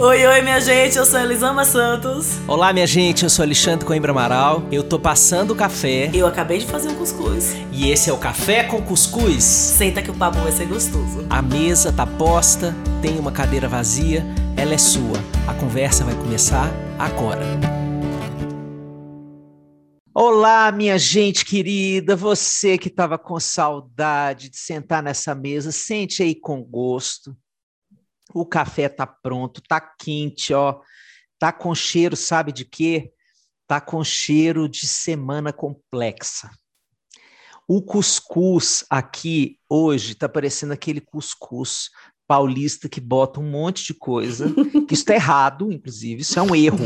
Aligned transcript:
Oi, 0.00 0.24
oi, 0.24 0.42
minha 0.42 0.60
gente, 0.60 0.96
eu 0.96 1.04
sou 1.04 1.18
Elisama 1.18 1.64
Santos. 1.64 2.38
Olá, 2.46 2.72
minha 2.72 2.86
gente, 2.86 3.24
eu 3.24 3.28
sou 3.28 3.42
Alexandre 3.42 3.84
Coimbra 3.84 4.12
Amaral. 4.12 4.62
Eu 4.70 4.84
tô 4.84 4.96
passando 4.96 5.50
o 5.50 5.56
café. 5.56 6.08
Eu 6.14 6.24
acabei 6.24 6.58
de 6.58 6.66
fazer 6.66 6.88
um 6.88 6.94
cuscuz. 6.94 7.56
E 7.72 7.90
esse 7.90 8.08
é 8.08 8.12
o 8.12 8.16
Café 8.16 8.62
com 8.62 8.80
Cuscuz. 8.80 9.42
Senta 9.42 10.00
que 10.00 10.08
o 10.08 10.14
papo 10.14 10.38
vai 10.38 10.52
ser 10.52 10.66
gostoso. 10.66 11.26
A 11.28 11.42
mesa 11.42 11.92
tá 11.92 12.06
posta, 12.06 12.72
tem 13.02 13.18
uma 13.18 13.32
cadeira 13.32 13.66
vazia, 13.66 14.24
ela 14.56 14.72
é 14.72 14.78
sua. 14.78 15.18
A 15.48 15.54
conversa 15.54 16.04
vai 16.04 16.14
começar 16.14 16.70
agora. 16.96 17.42
Olá, 20.14 20.70
minha 20.70 20.96
gente 20.96 21.44
querida, 21.44 22.14
você 22.14 22.78
que 22.78 22.86
estava 22.86 23.18
com 23.18 23.40
saudade 23.40 24.48
de 24.48 24.58
sentar 24.58 25.02
nessa 25.02 25.34
mesa, 25.34 25.72
sente 25.72 26.22
aí 26.22 26.36
com 26.36 26.62
gosto. 26.62 27.36
O 28.34 28.44
café 28.44 28.88
tá 28.88 29.06
pronto, 29.06 29.62
tá 29.66 29.80
quente, 29.80 30.52
ó. 30.52 30.80
Tá 31.38 31.52
com 31.52 31.74
cheiro, 31.74 32.16
sabe 32.16 32.52
de 32.52 32.64
quê? 32.64 33.12
Tá 33.66 33.80
com 33.80 34.02
cheiro 34.02 34.68
de 34.68 34.86
semana 34.86 35.52
complexa. 35.52 36.50
O 37.66 37.82
cuscuz 37.82 38.84
aqui 38.88 39.58
hoje 39.68 40.14
tá 40.14 40.28
parecendo 40.28 40.72
aquele 40.72 41.00
cuscuz 41.00 41.90
paulista 42.28 42.88
que 42.90 43.00
bota 43.00 43.40
um 43.40 43.50
monte 43.50 43.86
de 43.86 43.94
coisa, 43.94 44.46
isso 44.90 45.04
tá 45.04 45.14
errado, 45.14 45.72
inclusive, 45.72 46.20
isso 46.20 46.38
é 46.38 46.42
um 46.42 46.54
erro. 46.54 46.78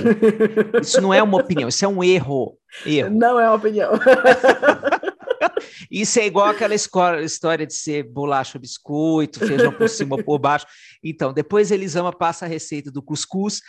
Isso 0.81 1.01
não 1.01 1.13
é 1.13 1.21
uma 1.21 1.39
opinião, 1.39 1.69
isso 1.69 1.85
é 1.85 1.89
um 1.89 2.03
erro. 2.03 2.57
erro. 2.87 3.11
Não 3.11 3.41
é 3.41 3.49
uma 3.49 3.57
opinião. 3.57 3.91
Isso 5.91 6.19
é 6.19 6.27
igual 6.27 6.47
aquela 6.49 6.75
história 6.75 7.67
de 7.67 7.75
ser 7.75 8.05
bolacha 8.05 8.59
biscoito, 8.59 9.41
feijão 9.47 9.73
por 9.73 9.89
cima 9.89 10.17
ou 10.17 10.25
por 10.25 10.39
baixo. 10.39 10.67
Então, 11.03 11.33
depois 11.33 11.71
Elisama 11.71 12.13
passa 12.13 12.45
a 12.45 12.49
receita 12.49 12.91
do 12.91 13.03
cuscuz, 13.03 13.61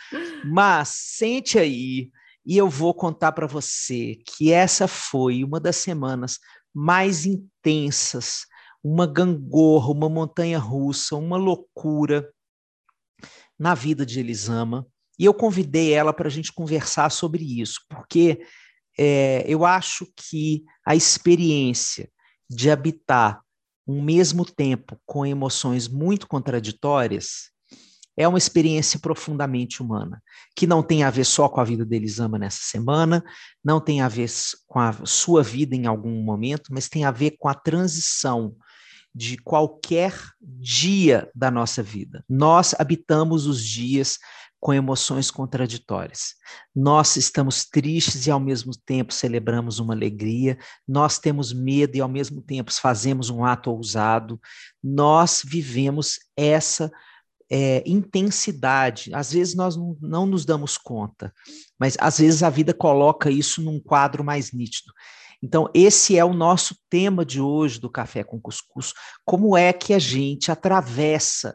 mas 0.44 0.88
sente 0.88 1.58
aí 1.58 2.10
e 2.46 2.56
eu 2.56 2.68
vou 2.68 2.92
contar 2.92 3.32
para 3.32 3.46
você 3.46 4.18
que 4.26 4.52
essa 4.52 4.86
foi 4.86 5.42
uma 5.42 5.58
das 5.58 5.76
semanas 5.76 6.38
mais 6.74 7.24
intensas, 7.24 8.46
uma 8.82 9.06
gangorra, 9.06 9.90
uma 9.90 10.08
montanha 10.08 10.58
russa, 10.58 11.16
uma 11.16 11.36
loucura 11.36 12.30
na 13.58 13.74
vida 13.74 14.04
de 14.04 14.20
Elisama. 14.20 14.86
E 15.18 15.24
eu 15.24 15.32
convidei 15.32 15.92
ela 15.92 16.12
para 16.12 16.26
a 16.26 16.30
gente 16.30 16.52
conversar 16.52 17.10
sobre 17.10 17.60
isso, 17.60 17.80
porque 17.88 18.44
é, 18.98 19.44
eu 19.46 19.64
acho 19.64 20.06
que 20.16 20.64
a 20.86 20.94
experiência 20.94 22.08
de 22.48 22.70
habitar 22.70 23.40
um 23.86 24.02
mesmo 24.02 24.44
tempo 24.44 24.98
com 25.04 25.26
emoções 25.26 25.88
muito 25.88 26.26
contraditórias 26.26 27.50
é 28.16 28.28
uma 28.28 28.38
experiência 28.38 28.98
profundamente 29.00 29.82
humana, 29.82 30.22
que 30.56 30.66
não 30.66 30.82
tem 30.82 31.02
a 31.02 31.10
ver 31.10 31.24
só 31.24 31.48
com 31.48 31.60
a 31.60 31.64
vida 31.64 31.84
de 31.84 31.96
Elisama 31.96 32.38
nessa 32.38 32.60
semana, 32.62 33.24
não 33.62 33.80
tem 33.80 34.00
a 34.00 34.08
ver 34.08 34.30
com 34.68 34.78
a 34.78 34.92
sua 35.04 35.42
vida 35.42 35.74
em 35.74 35.86
algum 35.86 36.22
momento, 36.22 36.72
mas 36.72 36.88
tem 36.88 37.04
a 37.04 37.10
ver 37.10 37.32
com 37.38 37.48
a 37.48 37.54
transição 37.54 38.56
de 39.14 39.36
qualquer 39.38 40.12
dia 40.40 41.30
da 41.34 41.50
nossa 41.50 41.82
vida. 41.82 42.24
Nós 42.28 42.74
habitamos 42.78 43.46
os 43.46 43.64
dias 43.64 44.18
com 44.64 44.72
emoções 44.72 45.30
contraditórias. 45.30 46.36
Nós 46.74 47.16
estamos 47.16 47.66
tristes 47.66 48.26
e 48.26 48.30
ao 48.30 48.40
mesmo 48.40 48.72
tempo 48.74 49.12
celebramos 49.12 49.78
uma 49.78 49.92
alegria, 49.92 50.56
nós 50.88 51.18
temos 51.18 51.52
medo 51.52 51.96
e 51.96 52.00
ao 52.00 52.08
mesmo 52.08 52.40
tempo 52.40 52.72
fazemos 52.72 53.28
um 53.28 53.44
ato 53.44 53.70
ousado. 53.70 54.40
Nós 54.82 55.42
vivemos 55.44 56.18
essa 56.34 56.90
é, 57.52 57.82
intensidade. 57.84 59.14
Às 59.14 59.34
vezes 59.34 59.54
nós 59.54 59.76
não, 59.76 59.98
não 60.00 60.24
nos 60.24 60.46
damos 60.46 60.78
conta, 60.78 61.30
mas 61.78 61.94
às 62.00 62.16
vezes 62.16 62.42
a 62.42 62.48
vida 62.48 62.72
coloca 62.72 63.30
isso 63.30 63.60
num 63.60 63.78
quadro 63.78 64.24
mais 64.24 64.50
nítido. 64.50 64.94
Então, 65.42 65.68
esse 65.74 66.16
é 66.16 66.24
o 66.24 66.32
nosso 66.32 66.74
tema 66.88 67.22
de 67.22 67.38
hoje 67.38 67.78
do 67.78 67.90
Café 67.90 68.24
com 68.24 68.40
Cuscuz. 68.40 68.94
Como 69.26 69.58
é 69.58 69.74
que 69.74 69.92
a 69.92 69.98
gente 69.98 70.50
atravessa 70.50 71.54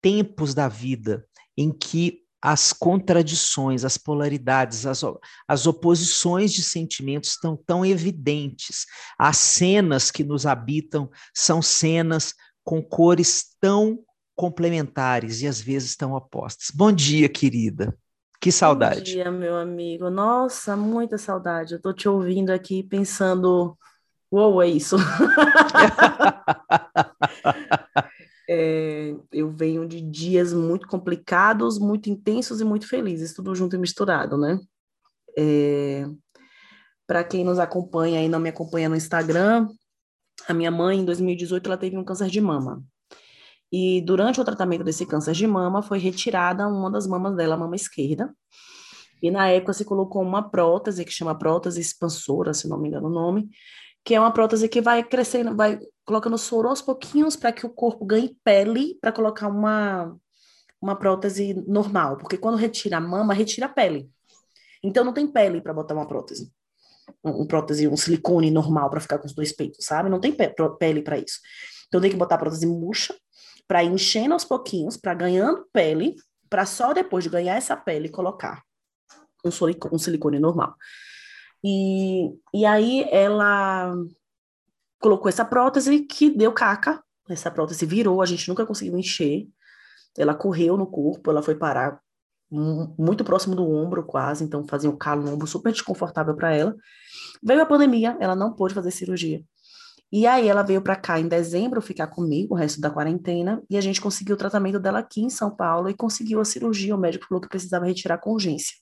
tempos 0.00 0.54
da 0.54 0.68
vida 0.68 1.26
em 1.56 1.72
que 1.72 2.22
as 2.42 2.72
contradições, 2.72 3.84
as 3.84 3.96
polaridades, 3.96 4.84
as, 4.84 5.02
as 5.46 5.66
oposições 5.66 6.52
de 6.52 6.60
sentimentos 6.60 7.30
estão 7.30 7.56
tão 7.56 7.86
evidentes. 7.86 8.84
As 9.16 9.36
cenas 9.36 10.10
que 10.10 10.24
nos 10.24 10.44
habitam 10.44 11.08
são 11.32 11.62
cenas 11.62 12.34
com 12.64 12.82
cores 12.82 13.56
tão 13.60 14.00
complementares 14.34 15.40
e 15.42 15.46
às 15.46 15.60
vezes 15.60 15.94
tão 15.94 16.14
opostas. 16.14 16.72
Bom 16.74 16.90
dia, 16.90 17.28
querida. 17.28 17.96
Que 18.40 18.50
saudade. 18.50 18.98
Bom 18.98 19.04
dia, 19.04 19.30
meu 19.30 19.56
amigo. 19.56 20.10
Nossa, 20.10 20.76
muita 20.76 21.16
saudade. 21.16 21.74
Eu 21.74 21.76
estou 21.76 21.92
te 21.92 22.08
ouvindo 22.08 22.50
aqui 22.50 22.82
pensando, 22.82 23.78
uou, 24.32 24.60
é 24.60 24.66
isso. 24.66 24.96
É, 28.48 29.14
eu 29.32 29.50
venho 29.50 29.86
de 29.86 30.00
dias 30.00 30.52
muito 30.52 30.88
complicados, 30.88 31.78
muito 31.78 32.10
intensos 32.10 32.60
e 32.60 32.64
muito 32.64 32.88
felizes, 32.88 33.34
tudo 33.34 33.54
junto 33.54 33.76
e 33.76 33.78
misturado, 33.78 34.36
né? 34.36 34.58
É, 35.38 36.04
Para 37.06 37.24
quem 37.24 37.44
nos 37.44 37.58
acompanha 37.58 38.22
e 38.22 38.28
não 38.28 38.40
me 38.40 38.48
acompanha 38.48 38.88
no 38.88 38.96
Instagram, 38.96 39.68
a 40.48 40.54
minha 40.54 40.70
mãe, 40.70 40.98
em 40.98 41.04
2018, 41.04 41.66
ela 41.66 41.76
teve 41.76 41.96
um 41.96 42.04
câncer 42.04 42.28
de 42.28 42.40
mama. 42.40 42.82
E 43.70 44.02
durante 44.02 44.40
o 44.40 44.44
tratamento 44.44 44.84
desse 44.84 45.06
câncer 45.06 45.32
de 45.32 45.46
mama, 45.46 45.82
foi 45.82 45.98
retirada 45.98 46.66
uma 46.68 46.90
das 46.90 47.06
mamas 47.06 47.34
dela, 47.36 47.54
a 47.54 47.58
mama 47.58 47.76
esquerda. 47.76 48.34
E 49.22 49.30
na 49.30 49.48
época 49.48 49.72
se 49.72 49.84
colocou 49.84 50.20
uma 50.20 50.50
prótese, 50.50 51.04
que 51.04 51.12
chama 51.12 51.38
prótese 51.38 51.80
expansora, 51.80 52.52
se 52.52 52.68
não 52.68 52.78
me 52.78 52.88
engano 52.88 53.06
o 53.06 53.10
nome, 53.10 53.48
que 54.04 54.14
é 54.14 54.20
uma 54.20 54.32
prótese 54.32 54.68
que 54.68 54.80
vai 54.80 55.02
crescendo, 55.02 55.54
vai 55.54 55.78
colocando 56.04 56.36
soro 56.36 56.68
aos 56.68 56.82
pouquinhos 56.82 57.36
para 57.36 57.52
que 57.52 57.64
o 57.64 57.70
corpo 57.70 58.04
ganhe 58.04 58.36
pele 58.42 58.98
para 59.00 59.12
colocar 59.12 59.48
uma, 59.48 60.16
uma 60.80 60.96
prótese 60.96 61.54
normal. 61.66 62.16
Porque 62.16 62.36
quando 62.36 62.56
retira 62.56 62.96
a 62.96 63.00
mama, 63.00 63.34
retira 63.34 63.66
a 63.66 63.68
pele. 63.68 64.10
Então 64.82 65.04
não 65.04 65.12
tem 65.12 65.26
pele 65.26 65.60
para 65.60 65.72
botar 65.72 65.94
uma 65.94 66.06
prótese. 66.06 66.52
Um, 67.22 67.42
um, 67.42 67.46
prótese, 67.46 67.86
um 67.86 67.96
silicone 67.96 68.50
normal 68.50 68.90
para 68.90 69.00
ficar 69.00 69.18
com 69.18 69.26
os 69.26 69.34
dois 69.34 69.52
peitos, 69.52 69.84
sabe? 69.84 70.08
Não 70.08 70.20
tem 70.20 70.32
pe 70.32 70.52
pele 70.78 71.02
para 71.02 71.18
isso. 71.18 71.38
Então 71.86 72.00
tem 72.00 72.10
que 72.10 72.16
botar 72.16 72.34
a 72.36 72.38
prótese 72.38 72.66
murcha 72.66 73.14
para 73.68 73.84
enchendo 73.84 74.34
aos 74.34 74.44
pouquinhos, 74.44 74.96
para 74.96 75.14
ganhando 75.14 75.66
pele, 75.72 76.16
para 76.50 76.66
só 76.66 76.92
depois 76.92 77.24
de 77.24 77.30
ganhar 77.30 77.56
essa 77.56 77.76
pele 77.76 78.08
colocar 78.08 78.62
um, 79.44 79.50
um 79.92 79.98
silicone 79.98 80.38
normal. 80.38 80.74
E, 81.64 82.32
e 82.52 82.66
aí 82.66 83.06
ela 83.10 83.94
colocou 85.00 85.28
essa 85.28 85.44
prótese 85.44 86.00
que 86.00 86.30
deu 86.30 86.52
caca, 86.52 87.02
essa 87.28 87.50
prótese 87.50 87.86
virou, 87.86 88.20
a 88.20 88.26
gente 88.26 88.48
nunca 88.48 88.66
conseguiu 88.66 88.98
encher, 88.98 89.46
ela 90.16 90.34
correu 90.34 90.76
no 90.76 90.86
corpo, 90.86 91.30
ela 91.30 91.42
foi 91.42 91.54
parar 91.54 92.00
muito 92.50 93.24
próximo 93.24 93.56
do 93.56 93.66
ombro 93.66 94.04
quase, 94.04 94.44
então 94.44 94.66
fazia 94.66 94.90
um 94.90 94.96
calo 94.96 95.22
no 95.22 95.32
ombro 95.32 95.46
super 95.46 95.72
desconfortável 95.72 96.36
para 96.36 96.54
ela. 96.54 96.76
Veio 97.42 97.62
a 97.62 97.66
pandemia, 97.66 98.16
ela 98.20 98.36
não 98.36 98.52
pôde 98.52 98.74
fazer 98.74 98.90
cirurgia. 98.90 99.42
E 100.12 100.26
aí 100.26 100.46
ela 100.46 100.62
veio 100.62 100.82
para 100.82 100.94
cá 100.94 101.18
em 101.18 101.26
dezembro 101.26 101.80
ficar 101.80 102.08
comigo 102.08 102.54
o 102.54 102.56
resto 102.58 102.78
da 102.78 102.90
quarentena 102.90 103.62
e 103.70 103.78
a 103.78 103.80
gente 103.80 103.98
conseguiu 103.98 104.34
o 104.34 104.38
tratamento 104.38 104.78
dela 104.78 104.98
aqui 104.98 105.22
em 105.22 105.30
São 105.30 105.50
Paulo 105.50 105.88
e 105.88 105.94
conseguiu 105.94 106.38
a 106.40 106.44
cirurgia. 106.44 106.94
O 106.94 106.98
médico 106.98 107.26
falou 107.26 107.40
que 107.40 107.48
precisava 107.48 107.86
retirar 107.86 108.18
com 108.18 108.32
urgência 108.32 108.81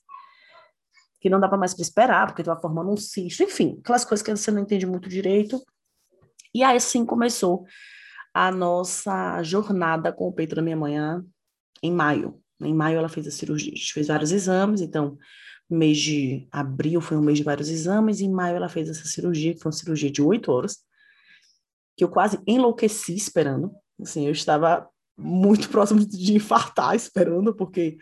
que 1.21 1.29
não 1.29 1.39
dava 1.39 1.55
mais 1.55 1.73
para 1.73 1.83
esperar, 1.83 2.27
porque 2.27 2.41
estava 2.41 2.59
formando 2.59 2.91
um 2.91 2.97
cisto, 2.97 3.43
enfim, 3.43 3.77
aquelas 3.79 4.03
coisas 4.03 4.23
que 4.23 4.35
você 4.35 4.49
não 4.49 4.63
entende 4.63 4.87
muito 4.87 5.07
direito. 5.07 5.63
E 6.53 6.63
aí 6.63 6.75
assim 6.75 7.05
começou 7.05 7.63
a 8.33 8.51
nossa 8.51 9.41
jornada 9.43 10.11
com 10.11 10.27
o 10.27 10.33
peito 10.33 10.55
da 10.55 10.63
minha 10.63 10.75
mãe 10.75 10.95
em 11.83 11.91
maio. 11.91 12.41
Em 12.59 12.73
maio 12.73 12.97
ela 12.97 13.07
fez 13.07 13.27
a 13.27 13.31
cirurgia, 13.31 13.71
a 13.71 13.75
gente 13.75 13.93
fez 13.93 14.07
vários 14.07 14.31
exames, 14.31 14.81
então 14.81 15.17
mês 15.69 15.99
de 15.99 16.47
abril 16.51 16.99
foi 16.99 17.17
um 17.17 17.21
mês 17.21 17.37
de 17.37 17.43
vários 17.43 17.69
exames, 17.69 18.19
em 18.19 18.29
maio 18.29 18.55
ela 18.55 18.67
fez 18.67 18.89
essa 18.89 19.05
cirurgia, 19.05 19.53
que 19.53 19.61
foi 19.61 19.71
uma 19.71 19.77
cirurgia 19.77 20.11
de 20.11 20.21
oito 20.21 20.51
horas, 20.51 20.79
que 21.95 22.03
eu 22.03 22.09
quase 22.09 22.39
enlouqueci 22.47 23.15
esperando. 23.15 23.71
Assim, 24.01 24.25
eu 24.25 24.31
estava 24.31 24.89
muito 25.15 25.69
próximo 25.71 26.03
de 26.03 26.33
infartar 26.33 26.95
esperando, 26.95 27.53
porque 27.55 27.97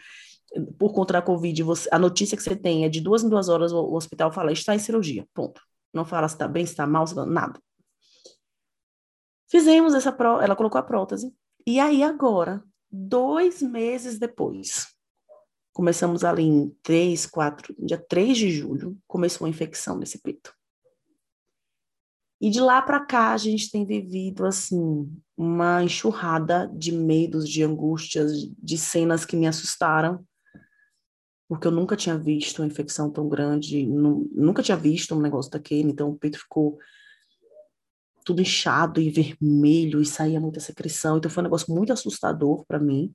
por 0.78 0.94
conta 0.94 1.13
da 1.13 1.22
Covid, 1.22 1.63
você, 1.63 1.90
a 1.92 2.00
notícia 2.00 2.36
que 2.36 2.44
você 2.44 2.56
tem 2.56 2.86
é 2.86 2.90
de 2.90 3.01
duas 3.01 3.24
em 3.24 3.30
duas 3.30 3.50
horas 3.50 3.72
o, 3.72 3.80
o 3.80 3.96
hospital 3.96 4.31
fala 4.31 4.51
está 4.51 4.75
em 4.75 4.80
cirurgia, 4.80 5.28
ponto. 5.34 5.62
Não 5.94 6.06
fala 6.06 6.28
se 6.28 6.36
está 6.36 6.48
bem, 6.48 6.66
se 6.66 6.74
está 6.74 6.86
mal, 6.86 7.06
se 7.06 7.16
tá, 7.16 7.25
nada. 7.25 7.60
Fizemos 9.50 9.94
essa 9.94 10.12
pró, 10.12 10.42
ela 10.42 10.56
colocou 10.56 10.80
a 10.80 10.84
prótese. 10.84 11.34
E 11.66 11.80
aí 11.80 12.04
agora, 12.04 12.63
dois 12.92 13.62
meses 13.62 14.19
depois, 14.19 14.88
começamos 15.74 16.24
ali 16.24 16.44
em 16.44 16.69
3, 16.84 17.25
4, 17.25 17.75
dia 17.80 17.98
3 17.98 18.38
de 18.38 18.51
julho, 18.51 18.98
começou 19.07 19.46
a 19.46 19.50
infecção 19.50 19.98
nesse 19.98 20.19
peito. 20.22 20.54
E 22.42 22.50
de 22.50 22.62
lá 22.62 22.81
para 22.81 23.06
cá 23.06 23.34
a 23.34 23.38
gente 23.38 23.69
tem 23.69 23.86
vivido 23.86 24.46
assim 24.46 25.12
uma 25.36 25.84
enxurrada 25.84 26.72
de 26.74 26.92
medos, 26.92 27.50
de 27.50 27.63
angústias, 27.63 28.31
de 28.57 28.78
cenas 28.78 29.25
que 29.25 29.36
me 29.36 29.48
assustaram, 29.48 30.24
porque 31.50 31.66
eu 31.66 31.72
nunca 31.72 31.96
tinha 31.96 32.16
visto 32.16 32.60
uma 32.60 32.68
infecção 32.68 33.10
tão 33.10 33.28
grande, 33.28 33.84
nunca 33.84 34.62
tinha 34.62 34.78
visto 34.78 35.16
um 35.16 35.19
negócio 35.19 35.51
daquele, 35.51 35.90
então 35.90 36.12
o 36.12 36.16
peito 36.16 36.38
ficou 36.38 36.78
tudo 38.24 38.40
inchado 38.40 39.01
e 39.01 39.10
vermelho 39.10 40.00
e 40.00 40.06
saía 40.06 40.40
muita 40.40 40.60
secreção, 40.60 41.18
então 41.18 41.31
foi 41.31 41.42
um 41.42 41.46
negócio 41.46 41.74
muito 41.74 41.92
assustador 41.92 42.63
para 42.68 42.78
mim. 42.78 43.12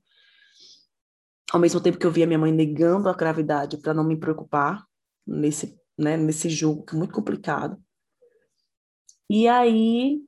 Ao 1.53 1.61
mesmo 1.61 1.81
tempo 1.81 1.97
que 1.97 2.05
eu 2.05 2.11
via 2.11 2.27
minha 2.27 2.39
mãe 2.39 2.51
negando 2.51 3.09
a 3.09 3.13
gravidade 3.15 3.79
para 3.79 3.95
não 3.95 4.03
me 4.03 4.17
preocupar 4.17 4.85
nesse, 5.25 5.79
né, 5.97 6.17
nesse 6.17 6.51
jogo 6.51 6.85
que 6.85 6.97
é 6.97 6.99
muito 6.99 7.15
complicado. 7.15 7.81
E 9.31 9.47
aí, 9.47 10.19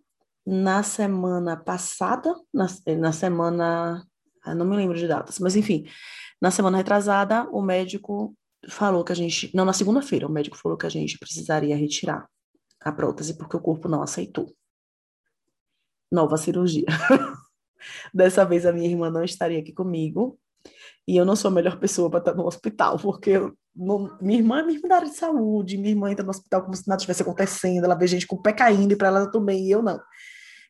na 0.47 0.85
semana 0.85 1.57
passada, 1.57 2.33
na, 2.55 2.69
na 2.99 3.11
semana. 3.11 4.07
não 4.55 4.65
me 4.65 4.77
lembro 4.77 4.97
de 4.97 5.09
datas, 5.09 5.41
mas 5.41 5.57
enfim, 5.57 5.85
na 6.41 6.51
semana 6.51 6.79
retrasada, 6.79 7.49
o 7.51 7.63
médico 7.63 8.35
falou 8.69 9.05
que 9.05 9.13
a 9.13 9.17
gente. 9.17 9.51
Não, 9.55 9.65
na 9.65 9.73
segunda-feira, 9.73 10.27
o 10.27 10.31
médico 10.31 10.57
falou 10.57 10.77
que 10.77 10.87
a 10.87 10.91
gente 10.91 11.19
precisaria 11.19 11.77
retirar 11.77 12.29
a 12.81 12.93
prótese 12.93 13.37
porque 13.37 13.57
o 13.57 13.61
corpo 13.61 13.89
não 13.89 14.03
aceitou. 14.03 14.53
Nova 16.11 16.37
cirurgia. 16.37 16.87
Dessa 18.13 18.45
vez 18.45 18.67
a 18.67 18.73
minha 18.73 18.89
irmã 18.89 19.11
não 19.11 19.25
estaria 19.25 19.59
aqui 19.59 19.73
comigo, 19.73 20.39
e 21.07 21.17
eu 21.17 21.25
não 21.25 21.37
sou 21.37 21.51
a 21.51 21.55
melhor 21.55 21.79
pessoa 21.79 22.11
para 22.11 22.19
estar 22.19 22.35
no 22.35 22.47
hospital, 22.47 22.99
porque 22.99 23.39
não, 23.75 24.17
minha 24.21 24.39
irmã 24.39 24.61
é 24.61 24.63
minha 24.63 24.77
irmã 24.77 24.89
da 24.89 24.97
área 24.97 25.09
de 25.09 25.17
saúde, 25.17 25.77
minha 25.77 25.91
irmã 25.91 26.11
entra 26.11 26.25
no 26.25 26.31
hospital 26.31 26.63
como 26.63 26.75
se 26.75 26.89
nada 26.89 26.99
estivesse 26.99 27.23
acontecendo, 27.23 27.85
ela 27.85 27.95
vê 27.95 28.07
gente 28.07 28.27
com 28.27 28.37
o 28.37 28.43
pé 28.43 28.53
caindo 28.53 28.93
e 28.93 28.97
para 28.97 29.09
ela 29.09 29.31
bem, 29.41 29.67
e 29.67 29.71
eu 29.71 29.83
não. 29.83 30.01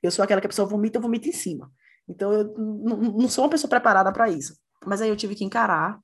Eu 0.02 0.10
sou 0.10 0.22
aquela 0.22 0.40
que 0.40 0.46
a 0.46 0.50
pessoa 0.50 0.68
vomita, 0.68 0.98
eu 0.98 1.02
vomito 1.02 1.28
em 1.28 1.32
cima. 1.32 1.70
Então 2.08 2.32
eu 2.32 2.54
não 2.56 3.28
sou 3.28 3.44
uma 3.44 3.50
pessoa 3.50 3.68
preparada 3.68 4.12
para 4.12 4.28
isso. 4.28 4.56
Mas 4.86 5.02
aí 5.02 5.08
eu 5.08 5.16
tive 5.16 5.34
que 5.34 5.44
encarar, 5.44 6.00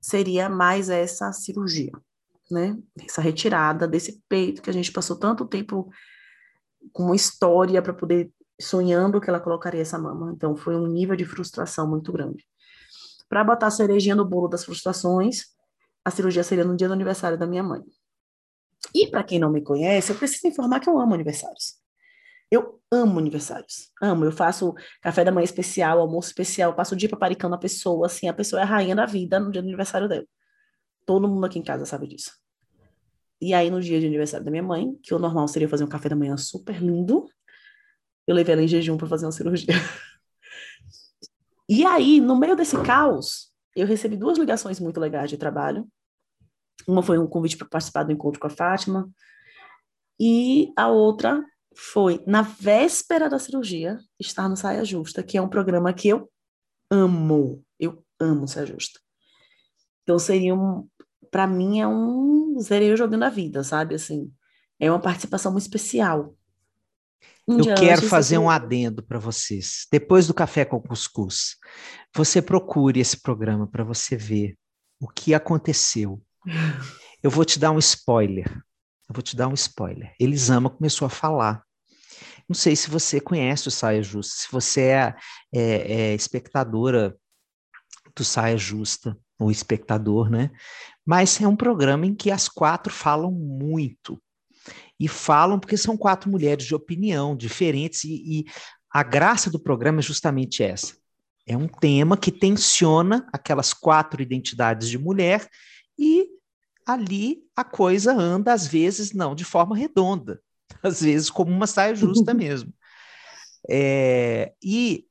seria 0.00 0.48
mais 0.48 0.88
essa 0.88 1.32
cirurgia, 1.32 1.92
né? 2.50 2.76
Essa 3.04 3.20
retirada 3.20 3.86
desse 3.86 4.22
peito 4.28 4.62
que 4.62 4.70
a 4.70 4.72
gente 4.72 4.90
passou 4.90 5.16
tanto 5.16 5.46
tempo 5.46 5.90
com 6.92 7.04
uma 7.04 7.16
história 7.16 7.82
para 7.82 7.92
poder 7.92 8.32
sonhando 8.60 9.20
que 9.20 9.28
ela 9.28 9.40
colocaria 9.40 9.82
essa 9.82 9.98
mama. 9.98 10.32
Então 10.34 10.56
foi 10.56 10.74
um 10.74 10.86
nível 10.86 11.14
de 11.16 11.24
frustração 11.24 11.88
muito 11.88 12.12
grande. 12.12 12.46
Para 13.28 13.44
botar 13.44 13.66
a 13.66 13.70
cerejinha 13.70 14.14
no 14.14 14.24
bolo 14.24 14.48
das 14.48 14.64
frustrações, 14.64 15.42
a 16.04 16.10
cirurgia 16.10 16.44
seria 16.44 16.64
no 16.64 16.76
dia 16.76 16.88
do 16.88 16.94
aniversário 16.94 17.36
da 17.36 17.46
minha 17.46 17.62
mãe. 17.62 17.82
E 18.94 19.08
para 19.08 19.24
quem 19.24 19.38
não 19.38 19.50
me 19.50 19.60
conhece, 19.60 20.12
eu 20.12 20.16
preciso 20.16 20.46
informar 20.46 20.80
que 20.80 20.88
eu 20.88 20.98
amo 20.98 21.12
aniversários. 21.12 21.74
Eu 22.50 22.80
amo 22.90 23.18
aniversários. 23.18 23.90
Amo. 24.00 24.24
Eu 24.24 24.32
faço 24.32 24.74
café 25.02 25.24
da 25.24 25.32
manhã 25.32 25.44
especial, 25.44 26.00
almoço 26.00 26.28
especial, 26.28 26.74
passo 26.74 26.94
o 26.94 26.96
dia 26.96 27.08
paparicando 27.08 27.54
a 27.54 27.58
pessoa, 27.58 28.06
assim, 28.06 28.28
a 28.28 28.32
pessoa 28.32 28.60
é 28.60 28.62
a 28.62 28.66
rainha 28.66 28.94
da 28.94 29.06
vida 29.06 29.40
no 29.40 29.50
dia 29.50 29.60
do 29.60 29.66
aniversário 29.66 30.08
dela. 30.08 30.26
Todo 31.04 31.28
mundo 31.28 31.44
aqui 31.46 31.58
em 31.58 31.62
casa 31.62 31.84
sabe 31.84 32.06
disso. 32.06 32.32
E 33.40 33.52
aí, 33.52 33.70
no 33.70 33.80
dia 33.80 34.00
de 34.00 34.06
aniversário 34.06 34.44
da 34.44 34.50
minha 34.50 34.62
mãe, 34.62 34.94
que 35.02 35.14
o 35.14 35.18
normal 35.18 35.46
seria 35.48 35.68
fazer 35.68 35.84
um 35.84 35.88
café 35.88 36.08
da 36.08 36.16
manhã 36.16 36.36
super 36.36 36.80
lindo, 36.80 37.28
eu 38.26 38.34
levei 38.34 38.54
ela 38.54 38.62
em 38.62 38.68
jejum 38.68 38.96
para 38.96 39.06
fazer 39.06 39.26
uma 39.26 39.32
cirurgia. 39.32 39.74
E 41.68 41.84
aí, 41.84 42.20
no 42.20 42.38
meio 42.38 42.54
desse 42.54 42.80
caos, 42.84 43.52
eu 43.74 43.88
recebi 43.88 44.16
duas 44.16 44.38
ligações 44.38 44.78
muito 44.78 45.00
legais 45.00 45.28
de 45.28 45.36
trabalho. 45.36 45.84
Uma 46.86 47.02
foi 47.02 47.18
um 47.18 47.26
convite 47.26 47.56
para 47.56 47.66
participar 47.66 48.04
do 48.04 48.12
encontro 48.12 48.38
com 48.38 48.46
a 48.46 48.50
Fátima, 48.50 49.10
e 50.18 50.72
a 50.76 50.88
outra 50.88 51.44
foi, 51.76 52.22
na 52.26 52.42
véspera 52.42 53.28
da 53.28 53.38
cirurgia, 53.38 53.98
estar 54.18 54.48
no 54.48 54.56
Saia 54.56 54.84
Justa, 54.84 55.22
que 55.22 55.36
é 55.36 55.42
um 55.42 55.48
programa 55.48 55.92
que 55.92 56.08
eu 56.08 56.30
amo. 56.90 57.62
Eu 57.78 58.04
amo 58.18 58.48
Saia 58.48 58.66
Justa. 58.66 58.98
Então, 60.02 60.18
seria 60.18 60.54
um. 60.54 60.88
Para 61.30 61.46
mim, 61.46 61.80
é 61.80 61.86
um. 61.86 62.58
Seria 62.60 62.88
eu 62.88 62.96
jogando 62.96 63.24
a 63.24 63.28
vida, 63.28 63.62
sabe? 63.62 63.94
Assim, 63.94 64.32
é 64.80 64.90
uma 64.90 65.00
participação 65.00 65.52
muito 65.52 65.64
especial. 65.64 66.34
Um 67.48 67.58
eu 67.58 67.74
quero 67.76 68.02
fazer 68.02 68.38
um 68.38 68.50
adendo 68.50 69.02
para 69.02 69.18
vocês. 69.18 69.86
Depois 69.90 70.26
do 70.26 70.34
Café 70.34 70.64
com 70.64 70.80
Cuscuz, 70.80 71.56
você 72.14 72.42
procure 72.42 72.98
esse 72.98 73.20
programa 73.20 73.66
para 73.66 73.84
você 73.84 74.16
ver 74.16 74.56
o 75.00 75.08
que 75.08 75.34
aconteceu. 75.34 76.22
Eu 77.22 77.30
vou 77.30 77.44
te 77.44 77.58
dar 77.58 77.72
um 77.72 77.78
spoiler. 77.78 78.46
Eu 79.08 79.14
vou 79.14 79.22
te 79.22 79.34
dar 79.34 79.48
um 79.48 79.54
spoiler. 79.54 80.14
Elisama 80.20 80.70
começou 80.70 81.06
a 81.06 81.08
falar. 81.08 81.65
Não 82.48 82.54
sei 82.54 82.76
se 82.76 82.88
você 82.88 83.20
conhece 83.20 83.68
o 83.68 83.70
Saia 83.70 84.02
Justa, 84.02 84.34
se 84.36 84.52
você 84.52 84.82
é, 84.82 85.16
é, 85.52 85.92
é 85.92 86.14
espectadora 86.14 87.16
do 88.14 88.24
Saia 88.24 88.56
Justa, 88.56 89.18
ou 89.38 89.50
espectador, 89.50 90.30
né? 90.30 90.50
Mas 91.04 91.40
é 91.40 91.46
um 91.46 91.56
programa 91.56 92.06
em 92.06 92.14
que 92.14 92.30
as 92.30 92.48
quatro 92.48 92.92
falam 92.92 93.30
muito 93.30 94.20
e 94.98 95.06
falam 95.08 95.60
porque 95.60 95.76
são 95.76 95.96
quatro 95.96 96.30
mulheres 96.30 96.64
de 96.64 96.74
opinião 96.74 97.36
diferentes 97.36 98.04
e, 98.04 98.14
e 98.14 98.44
a 98.90 99.02
graça 99.02 99.50
do 99.50 99.60
programa 99.60 99.98
é 99.98 100.02
justamente 100.02 100.62
essa. 100.62 100.96
É 101.46 101.56
um 101.56 101.68
tema 101.68 102.16
que 102.16 102.32
tensiona 102.32 103.28
aquelas 103.32 103.72
quatro 103.72 104.22
identidades 104.22 104.88
de 104.88 104.98
mulher 104.98 105.48
e 105.98 106.26
ali 106.86 107.42
a 107.54 107.62
coisa 107.62 108.12
anda, 108.12 108.52
às 108.52 108.66
vezes, 108.66 109.12
não 109.12 109.34
de 109.34 109.44
forma 109.44 109.76
redonda, 109.76 110.40
às 110.86 111.00
vezes 111.00 111.30
como 111.30 111.50
uma 111.50 111.66
saia 111.66 111.94
justa 111.94 112.32
mesmo. 112.34 112.72
É, 113.68 114.52
e, 114.62 115.06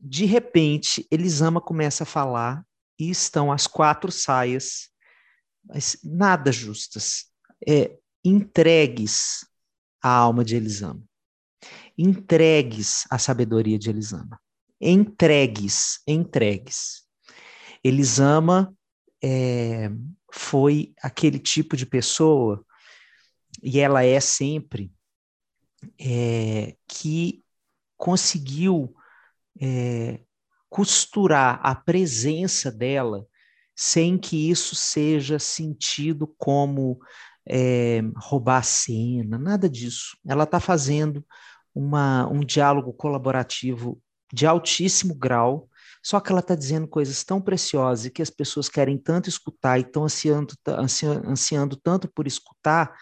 de 0.00 0.24
repente, 0.24 1.06
Elisama 1.10 1.60
começa 1.60 2.04
a 2.04 2.06
falar 2.06 2.64
e 2.98 3.10
estão 3.10 3.52
as 3.52 3.66
quatro 3.66 4.10
saias, 4.10 4.88
mas 5.64 5.98
nada 6.02 6.50
justas. 6.50 7.26
É, 7.66 7.96
entregues 8.24 9.46
à 10.02 10.08
alma 10.08 10.44
de 10.44 10.56
Elisama, 10.56 11.02
entregues 11.96 13.04
à 13.10 13.18
sabedoria 13.18 13.78
de 13.78 13.90
Elisama, 13.90 14.40
entregues, 14.80 16.00
entregues. 16.06 17.02
Elisama 17.84 18.74
é, 19.22 19.90
foi 20.32 20.92
aquele 21.00 21.38
tipo 21.38 21.76
de 21.76 21.86
pessoa, 21.86 22.64
e 23.62 23.78
ela 23.78 24.04
é 24.04 24.18
sempre, 24.18 24.92
é, 26.00 26.76
que 26.86 27.42
conseguiu 27.96 28.94
é, 29.60 30.20
costurar 30.68 31.60
a 31.62 31.74
presença 31.74 32.70
dela 32.70 33.26
sem 33.74 34.18
que 34.18 34.50
isso 34.50 34.74
seja 34.74 35.38
sentido 35.38 36.26
como 36.38 37.00
é, 37.46 38.00
roubar 38.16 38.64
cena, 38.64 39.38
nada 39.38 39.68
disso. 39.68 40.16
Ela 40.26 40.44
está 40.44 40.60
fazendo 40.60 41.24
uma, 41.74 42.28
um 42.28 42.40
diálogo 42.40 42.92
colaborativo 42.92 44.00
de 44.32 44.46
altíssimo 44.46 45.14
grau, 45.14 45.68
só 46.02 46.20
que 46.20 46.32
ela 46.32 46.40
está 46.40 46.54
dizendo 46.54 46.88
coisas 46.88 47.22
tão 47.22 47.40
preciosas 47.40 48.06
e 48.06 48.10
que 48.10 48.22
as 48.22 48.30
pessoas 48.30 48.68
querem 48.68 48.98
tanto 48.98 49.28
escutar 49.28 49.78
e 49.78 49.82
estão 49.82 50.04
ansiando, 50.04 50.54
ansiando, 50.66 51.28
ansiando 51.28 51.76
tanto 51.76 52.08
por 52.08 52.26
escutar, 52.26 52.92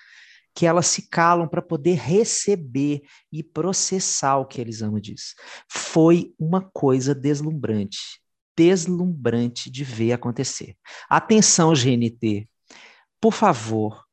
que 0.54 0.66
elas 0.66 0.86
se 0.86 1.08
calam 1.08 1.48
para 1.48 1.62
poder 1.62 1.94
receber 1.94 3.02
e 3.32 3.42
processar 3.42 4.38
o 4.38 4.46
que 4.46 4.60
Elisama 4.60 5.00
diz. 5.00 5.34
Foi 5.68 6.34
uma 6.38 6.60
coisa 6.60 7.14
deslumbrante, 7.14 8.20
deslumbrante 8.56 9.70
de 9.70 9.84
ver 9.84 10.12
acontecer. 10.12 10.76
Atenção, 11.08 11.72
GNT, 11.72 12.48
por 13.20 13.32
favor, 13.32 14.04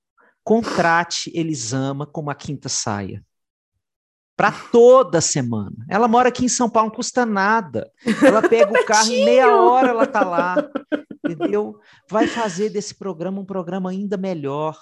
contrate 0.43 1.31
Elisama 1.33 2.05
como 2.05 2.29
a 2.29 2.35
quinta 2.35 2.69
saia. 2.69 3.23
Para 4.35 4.51
toda 4.51 5.19
semana. 5.19 5.75
Ela 5.89 6.07
mora 6.07 6.29
aqui 6.29 6.45
em 6.45 6.49
São 6.49 6.69
Paulo, 6.69 6.89
não 6.89 6.95
custa 6.95 7.25
nada. 7.25 7.91
Ela 8.23 8.39
pega 8.47 8.71
o 8.71 8.85
carro 8.85 9.11
e 9.11 9.25
meia 9.25 9.55
hora 9.55 9.89
ela 9.89 10.05
tá 10.05 10.23
lá. 10.23 10.55
Entendeu? 11.25 11.79
Vai 12.07 12.27
fazer 12.27 12.69
desse 12.69 12.93
programa 12.93 13.41
um 13.41 13.45
programa 13.45 13.89
ainda 13.89 14.15
melhor. 14.15 14.77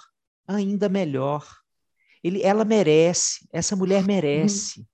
Ainda 0.46 0.88
melhor. 0.88 1.46
Ele, 2.22 2.42
ela 2.42 2.64
merece, 2.64 3.46
essa 3.52 3.76
mulher 3.76 4.04
merece. 4.04 4.86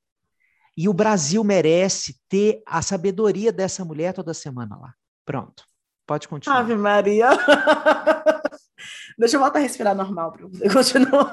E 0.77 0.89
o 0.89 0.95
Brasil 0.95 1.45
merece 1.45 2.19
ter 2.29 2.63
a 2.67 2.81
sabedoria 2.81 3.53
dessa 3.53 3.85
mulher 3.85 4.15
toda 4.15 4.33
semana 4.33 4.77
lá. 4.77 4.95
Pronto. 5.25 5.65
Pode 6.07 6.27
continuar. 6.29 6.59
Ave 6.59 6.75
Maria. 6.77 7.29
Deixa 9.19 9.37
eu 9.37 9.41
voltar 9.41 9.59
a 9.59 9.63
respirar 9.63 9.95
normal 9.95 10.33
para 10.33 10.49
continuar. 10.73 11.33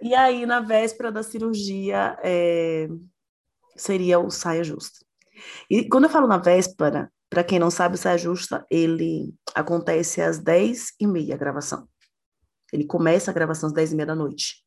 e 0.00 0.14
aí, 0.14 0.46
na 0.46 0.60
véspera 0.60 1.12
da 1.12 1.22
cirurgia, 1.22 2.16
é, 2.22 2.88
seria 3.76 4.18
o 4.18 4.30
saia 4.30 4.64
justa. 4.64 5.04
E 5.68 5.88
quando 5.88 6.04
eu 6.04 6.10
falo 6.10 6.26
na 6.26 6.38
véspera, 6.38 7.12
para 7.30 7.44
quem 7.44 7.58
não 7.58 7.70
sabe, 7.70 7.94
o 7.94 7.98
saia 7.98 8.18
justa, 8.18 8.64
ele 8.70 9.34
acontece 9.54 10.20
às 10.20 10.38
10 10.38 10.94
e 11.00 11.06
meia 11.06 11.34
a 11.34 11.38
gravação. 11.38 11.88
Ele 12.72 12.84
começa 12.84 13.30
a 13.30 13.34
gravação 13.34 13.68
às 13.68 13.72
10 13.72 13.92
e 13.92 13.96
meia 13.96 14.06
da 14.06 14.14
noite. 14.14 14.64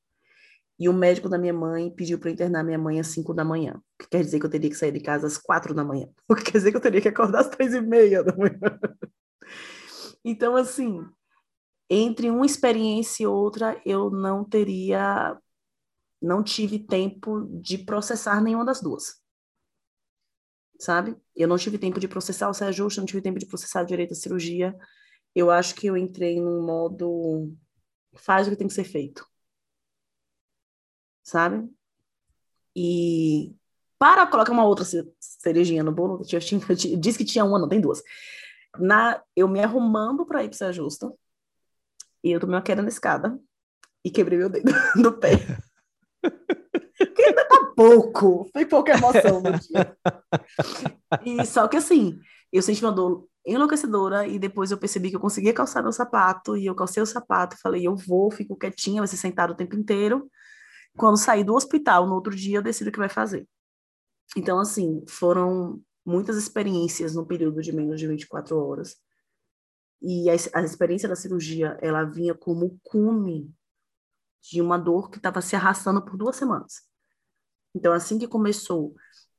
E 0.79 0.87
o 0.87 0.93
médico 0.93 1.27
da 1.27 1.37
minha 1.37 1.53
mãe 1.53 1.89
pediu 1.89 2.19
para 2.19 2.29
internar 2.29 2.63
minha 2.63 2.77
mãe 2.77 2.99
às 2.99 3.07
5 3.07 3.33
da 3.33 3.43
manhã. 3.43 3.73
O 3.75 4.03
que 4.03 4.09
quer 4.09 4.23
dizer 4.23 4.39
que 4.39 4.45
eu 4.45 4.49
teria 4.49 4.69
que 4.69 4.75
sair 4.75 4.91
de 4.91 4.99
casa 4.99 5.25
às 5.25 5.37
4 5.37 5.73
da 5.73 5.83
manhã. 5.83 6.07
O 6.29 6.35
que 6.35 6.43
quer 6.43 6.57
dizer 6.57 6.71
que 6.71 6.77
eu 6.77 6.81
teria 6.81 7.01
que 7.01 7.07
acordar 7.07 7.41
às 7.41 7.49
3 7.49 7.73
e 7.73 7.81
meia 7.81 8.23
da 8.23 8.35
manhã. 8.35 8.59
Então, 10.25 10.57
assim, 10.57 11.05
entre 11.89 12.29
uma 12.29 12.45
experiência 12.45 13.23
e 13.23 13.27
outra, 13.27 13.81
eu 13.85 14.09
não 14.09 14.43
teria, 14.43 15.37
não 16.21 16.43
tive 16.43 16.79
tempo 16.79 17.47
de 17.61 17.77
processar 17.77 18.41
nenhuma 18.41 18.65
das 18.65 18.81
duas. 18.81 19.21
Sabe? 20.79 21.15
Eu 21.35 21.47
não 21.47 21.57
tive 21.57 21.77
tempo 21.77 21.99
de 21.99 22.07
processar 22.07 22.49
o 22.49 22.53
reajuste, 22.53 22.99
não 22.99 23.07
tive 23.07 23.21
tempo 23.21 23.39
de 23.39 23.45
processar 23.45 23.83
direito 23.83 24.13
à 24.13 24.15
cirurgia. 24.15 24.75
Eu 25.35 25.51
acho 25.51 25.75
que 25.75 25.87
eu 25.87 25.97
entrei 25.97 26.39
num 26.39 26.61
modo 26.65 27.53
faz 28.15 28.47
o 28.47 28.49
que 28.49 28.55
tem 28.55 28.67
que 28.67 28.73
ser 28.73 28.83
feito 28.83 29.27
sabe? 31.27 31.69
E 32.73 33.53
para 33.99 34.25
colocar 34.27 34.53
uma 34.53 34.63
outra 34.63 34.85
cerejinha 35.19 35.83
no 35.83 35.91
bolo, 35.91 36.21
eu, 36.31 36.39
tinha, 36.39 36.61
eu 36.69 36.97
disse 36.97 37.17
que 37.17 37.25
tinha 37.25 37.43
uma, 37.43 37.59
não 37.59 37.67
tem 37.67 37.81
duas. 37.81 38.01
Na, 38.79 39.21
eu 39.35 39.47
me 39.47 39.59
arrumando 39.59 40.25
para 40.25 40.45
ir 40.45 40.49
para 40.49 40.71
justa, 40.71 41.11
e 42.23 42.31
eu 42.31 42.39
tomei 42.39 42.55
uma 42.55 42.61
queda 42.61 42.81
na 42.81 42.87
escada 42.87 43.37
e 44.05 44.09
quebrei 44.09 44.37
meu 44.37 44.49
dedo 44.49 44.71
do 45.03 45.19
pé. 45.19 45.31
pouco, 47.77 48.49
foi 48.51 48.65
pouca 48.65 48.91
emoção 48.91 49.41
no 49.41 49.51
dia. 49.57 49.97
E 51.23 51.45
só 51.45 51.67
que 51.67 51.77
assim, 51.77 52.19
eu 52.51 52.61
senti 52.61 52.83
uma 52.83 52.91
dor 52.91 53.27
enlouquecedora 53.45 54.27
e 54.27 54.37
depois 54.37 54.71
eu 54.71 54.77
percebi 54.77 55.09
que 55.09 55.15
eu 55.15 55.21
conseguia 55.21 55.53
calçar 55.53 55.81
meu 55.81 55.93
sapato 55.93 56.57
e 56.57 56.65
eu 56.65 56.75
calcei 56.75 57.01
o 57.01 57.05
sapato 57.05 57.55
falei, 57.61 57.87
eu 57.87 57.95
vou, 57.95 58.29
fico 58.29 58.57
quietinha, 58.57 59.01
vai 59.01 59.07
ser 59.07 59.15
sentado 59.15 59.51
o 59.51 59.55
tempo 59.55 59.75
inteiro 59.75 60.29
quando 60.97 61.17
sair 61.17 61.43
do 61.43 61.53
hospital 61.53 62.07
no 62.07 62.15
outro 62.15 62.35
dia, 62.35 62.57
eu 62.57 62.63
decido 62.63 62.89
o 62.89 62.93
que 62.93 62.99
vai 62.99 63.07
fazer. 63.07 63.47
Então, 64.35 64.59
assim, 64.59 65.05
foram 65.07 65.79
muitas 66.03 66.35
experiências 66.35 67.15
no 67.15 67.25
período 67.25 67.61
de 67.61 67.71
menos 67.71 67.99
de 67.99 68.07
24 68.07 68.57
horas. 68.57 68.97
E 70.01 70.29
a, 70.29 70.33
a 70.55 70.63
experiência 70.63 71.07
da 71.07 71.15
cirurgia, 71.15 71.77
ela 71.81 72.03
vinha 72.03 72.33
como 72.33 72.79
cume 72.83 73.53
de 74.41 74.61
uma 74.61 74.77
dor 74.77 75.09
que 75.09 75.17
estava 75.17 75.41
se 75.41 75.55
arrastando 75.55 76.03
por 76.03 76.17
duas 76.17 76.35
semanas. 76.35 76.81
Então, 77.77 77.93
assim 77.93 78.17
que 78.17 78.27
começou 78.27 78.95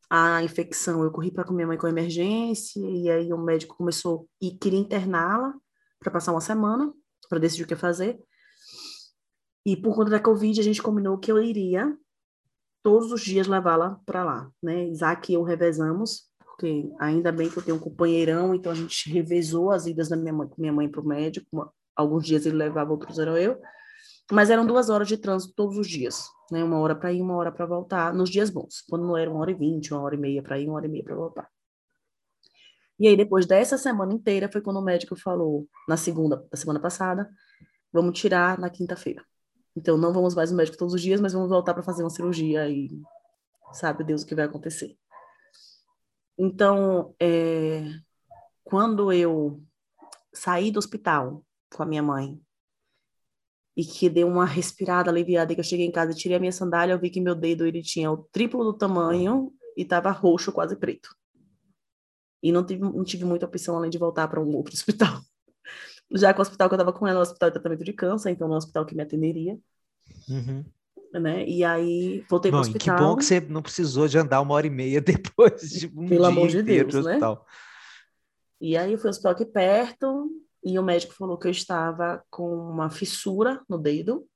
a 0.09 0.43
infecção, 0.45 1.03
eu 1.03 1.11
corri 1.11 1.31
para 1.31 1.51
minha 1.53 1.67
mãe 1.67 1.77
com 1.77 1.89
emergência, 1.89 2.81
e 2.81 3.11
aí 3.11 3.33
o 3.33 3.39
médico 3.39 3.77
começou 3.77 4.29
e 4.41 4.53
queria 4.53 4.79
interná-la 4.79 5.53
para 5.99 6.13
passar 6.13 6.33
uma 6.33 6.41
semana, 6.41 6.93
para 7.29 7.41
decidir 7.41 7.65
o 7.65 7.67
que 7.67 7.75
fazer. 7.75 8.19
E 9.67 9.77
por 9.77 9.95
conta 9.95 10.11
da 10.11 10.21
Covid, 10.21 10.59
a 10.61 10.63
gente 10.63 10.81
combinou 10.81 11.19
que 11.19 11.31
eu 11.31 11.43
iria 11.43 11.95
todos 12.81 13.11
os 13.13 13.21
dias 13.23 13.49
levá-la 13.49 14.01
para 14.07 14.25
lá, 14.25 14.51
né? 14.63 14.87
Isaac 14.87 15.31
e 15.31 15.35
eu 15.35 15.43
revezamos, 15.43 16.23
porque 16.39 16.89
ainda 17.01 17.33
bem 17.33 17.51
que 17.51 17.59
eu 17.59 17.63
tenho 17.63 17.77
um 17.77 17.81
companheirão, 17.81 18.55
então 18.55 18.71
a 18.71 18.75
gente 18.75 19.11
revezou 19.11 19.73
as 19.73 19.87
idas 19.87 20.09
da 20.09 20.17
minha 20.17 20.33
mãe, 20.33 20.49
minha 20.57 20.73
mãe 20.73 20.89
para 20.89 21.01
o 21.01 21.07
médico. 21.07 21.75
Alguns 21.95 22.25
dias 22.25 22.47
ele 22.47 22.57
levava, 22.57 22.93
outros 22.93 23.19
eram 23.19 23.37
eu. 23.37 23.61
Mas 24.31 24.51
eram 24.51 24.67
duas 24.67 24.91
horas 24.91 25.09
de 25.09 25.17
trânsito 25.17 25.55
todos 25.55 25.79
os 25.79 25.89
dias, 25.89 26.29
né? 26.51 26.63
Uma 26.63 26.79
hora 26.79 26.95
para 26.95 27.13
ir, 27.13 27.23
uma 27.23 27.35
hora 27.37 27.51
para 27.51 27.65
voltar, 27.65 28.13
nos 28.13 28.29
dias 28.29 28.51
bons. 28.51 28.83
Quando 28.89 29.07
não 29.07 29.17
era 29.17 29.31
uma 29.31 29.41
hora 29.41 29.51
e 29.51 29.55
vinte, 29.55 29.93
uma 29.93 30.03
hora 30.03 30.15
e 30.15 30.19
meia 30.19 30.43
para 30.43 30.59
ir, 30.59 30.67
uma 30.67 30.77
hora 30.77 30.87
e 30.87 30.91
meia 30.91 31.05
para 31.05 31.15
voltar. 31.15 31.51
E 32.99 33.07
aí, 33.07 33.17
depois 33.17 33.47
dessa 33.47 33.79
semana 33.79 34.13
inteira, 34.13 34.51
foi 34.51 34.61
quando 34.61 34.79
o 34.79 34.83
médico 34.85 35.17
falou, 35.17 35.69
na 35.89 35.97
segunda, 35.97 36.45
da 36.51 36.57
semana 36.57 36.81
passada, 36.81 37.31
vamos 37.93 38.19
tirar 38.19 38.59
na 38.59 38.69
quinta-feira. 38.69 39.25
Então, 39.77 39.97
não 39.97 40.13
vamos 40.13 40.35
mais 40.35 40.51
no 40.51 40.57
médico 40.57 40.77
todos 40.77 40.95
os 40.95 41.01
dias, 41.01 41.21
mas 41.21 41.33
vamos 41.33 41.49
voltar 41.49 41.73
para 41.73 41.83
fazer 41.83 42.03
uma 42.03 42.11
cirurgia 42.11 42.69
e 42.69 42.91
sabe 43.73 44.03
Deus 44.03 44.23
o 44.23 44.27
que 44.27 44.35
vai 44.35 44.45
acontecer. 44.45 44.99
Então, 46.37 47.15
é, 47.21 47.85
quando 48.65 49.13
eu 49.13 49.63
saí 50.33 50.71
do 50.71 50.79
hospital 50.79 51.45
com 51.75 51.83
a 51.83 51.87
minha 51.87 52.03
mãe 52.03 52.41
e 53.79 53.85
que 53.85 54.11
deu 54.11 54.27
uma 54.27 54.45
respirada 54.45 55.11
aliviada, 55.11 55.53
e 55.53 55.55
que 55.55 55.61
eu 55.61 55.65
cheguei 55.65 55.87
em 55.87 55.93
casa 55.93 56.11
e 56.13 56.15
tirei 56.17 56.37
a 56.37 56.41
minha 56.41 56.53
sandália, 56.53 56.93
eu 56.93 56.99
vi 56.99 57.09
que 57.09 57.21
meu 57.21 57.35
dedo 57.35 57.65
ele 57.65 57.81
tinha 57.81 58.11
o 58.11 58.19
triplo 58.33 58.65
do 58.65 58.75
tamanho 58.75 59.53
e 59.77 59.83
estava 59.83 60.11
roxo, 60.11 60.51
quase 60.51 60.75
preto. 60.77 61.15
E 62.43 62.51
não 62.51 62.67
tive, 62.67 62.83
não 62.83 63.05
tive 63.05 63.25
muita 63.25 63.47
opção 63.47 63.77
além 63.77 63.91
de 63.91 63.99
voltar 63.99 64.27
para 64.29 64.41
um 64.41 64.55
outro 64.55 64.75
hospital 64.77 65.23
já 66.13 66.33
que 66.33 66.39
o 66.39 66.43
hospital 66.43 66.69
que 66.69 66.75
eu 66.75 66.77
estava 66.77 66.93
com 66.93 67.07
ela, 67.07 67.19
o 67.19 67.23
hospital 67.23 67.51
de 67.51 67.55
tratamento 67.55 67.85
de 67.85 67.93
câncer, 67.93 68.31
então 68.31 68.49
no 68.49 68.55
hospital 68.55 68.87
que 68.87 68.95
me 68.95 69.03
atenderia. 69.03 69.59
Uhum. 70.29 70.65
Né? 71.13 71.47
E 71.47 71.65
aí 71.65 72.25
voltei 72.29 72.51
para 72.51 72.59
o 72.59 72.61
hospital. 72.61 72.97
Que 72.97 73.03
bom 73.03 73.17
que 73.17 73.25
você 73.25 73.41
não 73.41 73.63
precisou 73.63 74.09
de 74.09 74.19
andar 74.19 74.41
uma 74.41 74.55
hora 74.55 74.67
e 74.67 74.71
meia 74.71 75.01
depois 75.03 75.71
de 75.71 75.87
um 75.95 76.09
Pelo 76.09 76.27
amor 76.27 76.49
de 76.49 76.63
Deus, 76.63 76.95
né? 76.95 77.01
Hospital. 77.01 77.47
E 78.61 78.77
aí 78.77 78.93
eu 78.93 78.99
fui 78.99 79.09
ao 79.09 79.11
hospital 79.11 79.33
aqui 79.33 79.45
perto 79.45 80.31
e 80.65 80.79
o 80.79 80.83
médico 80.83 81.15
falou 81.15 81.39
que 81.39 81.47
eu 81.47 81.53
estava 81.53 82.25
com 82.31 82.49
uma 82.55 82.91
fissura 82.91 83.63
no 83.69 83.79
dedo. 83.79 84.29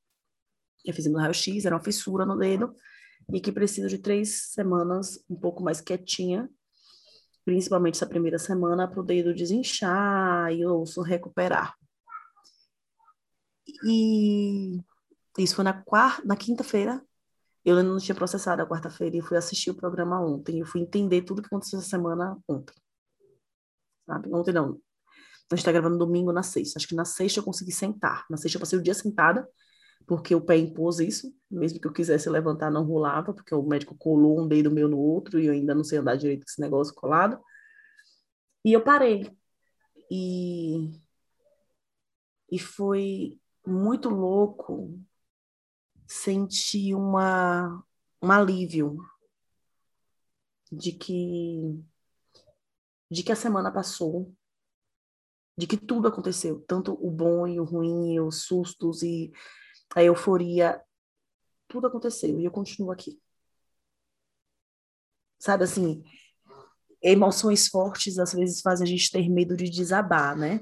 Eu 0.84 0.94
fiz 0.94 1.06
no 1.06 1.18
raio-x, 1.18 1.64
era 1.64 1.74
uma 1.74 1.84
fissura 1.84 2.24
no 2.26 2.36
dedo 2.36 2.74
e 3.32 3.40
que 3.40 3.52
preciso 3.52 3.88
de 3.88 3.98
três 3.98 4.52
semanas 4.52 5.24
um 5.28 5.36
pouco 5.36 5.62
mais 5.62 5.80
quietinha 5.80 6.48
principalmente 7.44 7.96
essa 7.96 8.06
primeira 8.06 8.38
semana, 8.38 8.88
para 8.88 9.00
o 9.00 9.04
dedo 9.04 9.34
desinchar 9.34 10.52
e 10.52 10.64
o 10.64 10.82
osso 10.82 11.02
recuperar. 11.02 11.76
E 13.84 14.80
isso 15.38 15.56
foi 15.56 15.64
na 15.64 15.82
quarta, 15.82 16.24
na 16.24 16.36
quinta-feira. 16.36 17.04
Eu 17.64 17.76
ainda 17.76 17.90
não 17.90 17.98
tinha 17.98 18.14
processado 18.14 18.62
a 18.62 18.66
quarta-feira 18.66 19.16
e 19.16 19.22
fui 19.22 19.36
assistir 19.36 19.70
o 19.70 19.74
programa 19.74 20.20
ontem. 20.20 20.60
Eu 20.60 20.66
fui 20.66 20.80
entender 20.80 21.22
tudo 21.22 21.42
que 21.42 21.46
aconteceu 21.46 21.78
essa 21.78 21.88
semana 21.88 22.36
ontem. 22.48 22.74
Sabe? 24.06 24.32
Ontem 24.32 24.52
não. 24.52 24.80
A 25.52 25.56
gente 25.56 25.62
está 25.62 25.72
gravando 25.72 25.98
domingo 25.98 26.32
na 26.32 26.42
sexta. 26.42 26.78
Acho 26.78 26.88
que 26.88 26.94
na 26.94 27.04
sexta 27.04 27.40
eu 27.40 27.44
consegui 27.44 27.72
sentar. 27.72 28.24
Na 28.30 28.36
sexta 28.36 28.56
eu 28.56 28.60
passei 28.60 28.78
o 28.78 28.82
dia 28.82 28.94
sentada, 28.94 29.46
porque 30.06 30.34
o 30.34 30.40
pé 30.40 30.56
impôs 30.56 30.98
isso. 30.98 31.34
Mesmo 31.50 31.80
que 31.80 31.86
eu 31.86 31.92
quisesse 31.92 32.28
levantar, 32.30 32.70
não 32.70 32.84
rolava, 32.84 33.34
porque 33.34 33.54
o 33.54 33.62
médico 33.62 33.94
colou 33.96 34.40
um 34.40 34.48
dedo 34.48 34.70
meu 34.70 34.88
no 34.88 34.98
outro 34.98 35.38
e 35.38 35.46
eu 35.46 35.52
ainda 35.52 35.74
não 35.74 35.84
sei 35.84 35.98
andar 35.98 36.16
direito 36.16 36.44
com 36.44 36.50
esse 36.50 36.60
negócio 36.60 36.94
colado. 36.94 37.38
E 38.64 38.72
eu 38.72 38.82
parei. 38.82 39.30
E, 40.10 40.90
e 42.50 42.58
foi 42.58 43.38
muito 43.66 44.08
louco 44.08 44.98
sentir 46.06 46.94
uma, 46.94 47.82
um 48.22 48.30
alívio 48.30 48.98
de 50.70 50.92
que 50.92 51.84
de 53.10 53.22
que 53.22 53.30
a 53.30 53.36
semana 53.36 53.70
passou, 53.70 54.34
de 55.56 55.66
que 55.66 55.76
tudo 55.76 56.08
aconteceu, 56.08 56.60
tanto 56.66 56.92
o 56.92 57.10
bom 57.10 57.46
e 57.46 57.60
o 57.60 57.64
ruim, 57.64 58.14
e 58.14 58.20
os 58.20 58.44
sustos 58.44 59.02
e 59.02 59.30
a 59.94 60.02
euforia, 60.02 60.80
tudo 61.68 61.86
aconteceu 61.86 62.38
e 62.40 62.44
eu 62.44 62.50
continuo 62.50 62.90
aqui. 62.90 63.20
Sabe 65.38 65.64
assim, 65.64 66.02
emoções 67.02 67.68
fortes 67.68 68.18
às 68.18 68.32
vezes 68.32 68.60
fazem 68.60 68.86
a 68.86 68.88
gente 68.88 69.10
ter 69.10 69.28
medo 69.28 69.56
de 69.56 69.68
desabar, 69.68 70.36
né? 70.36 70.60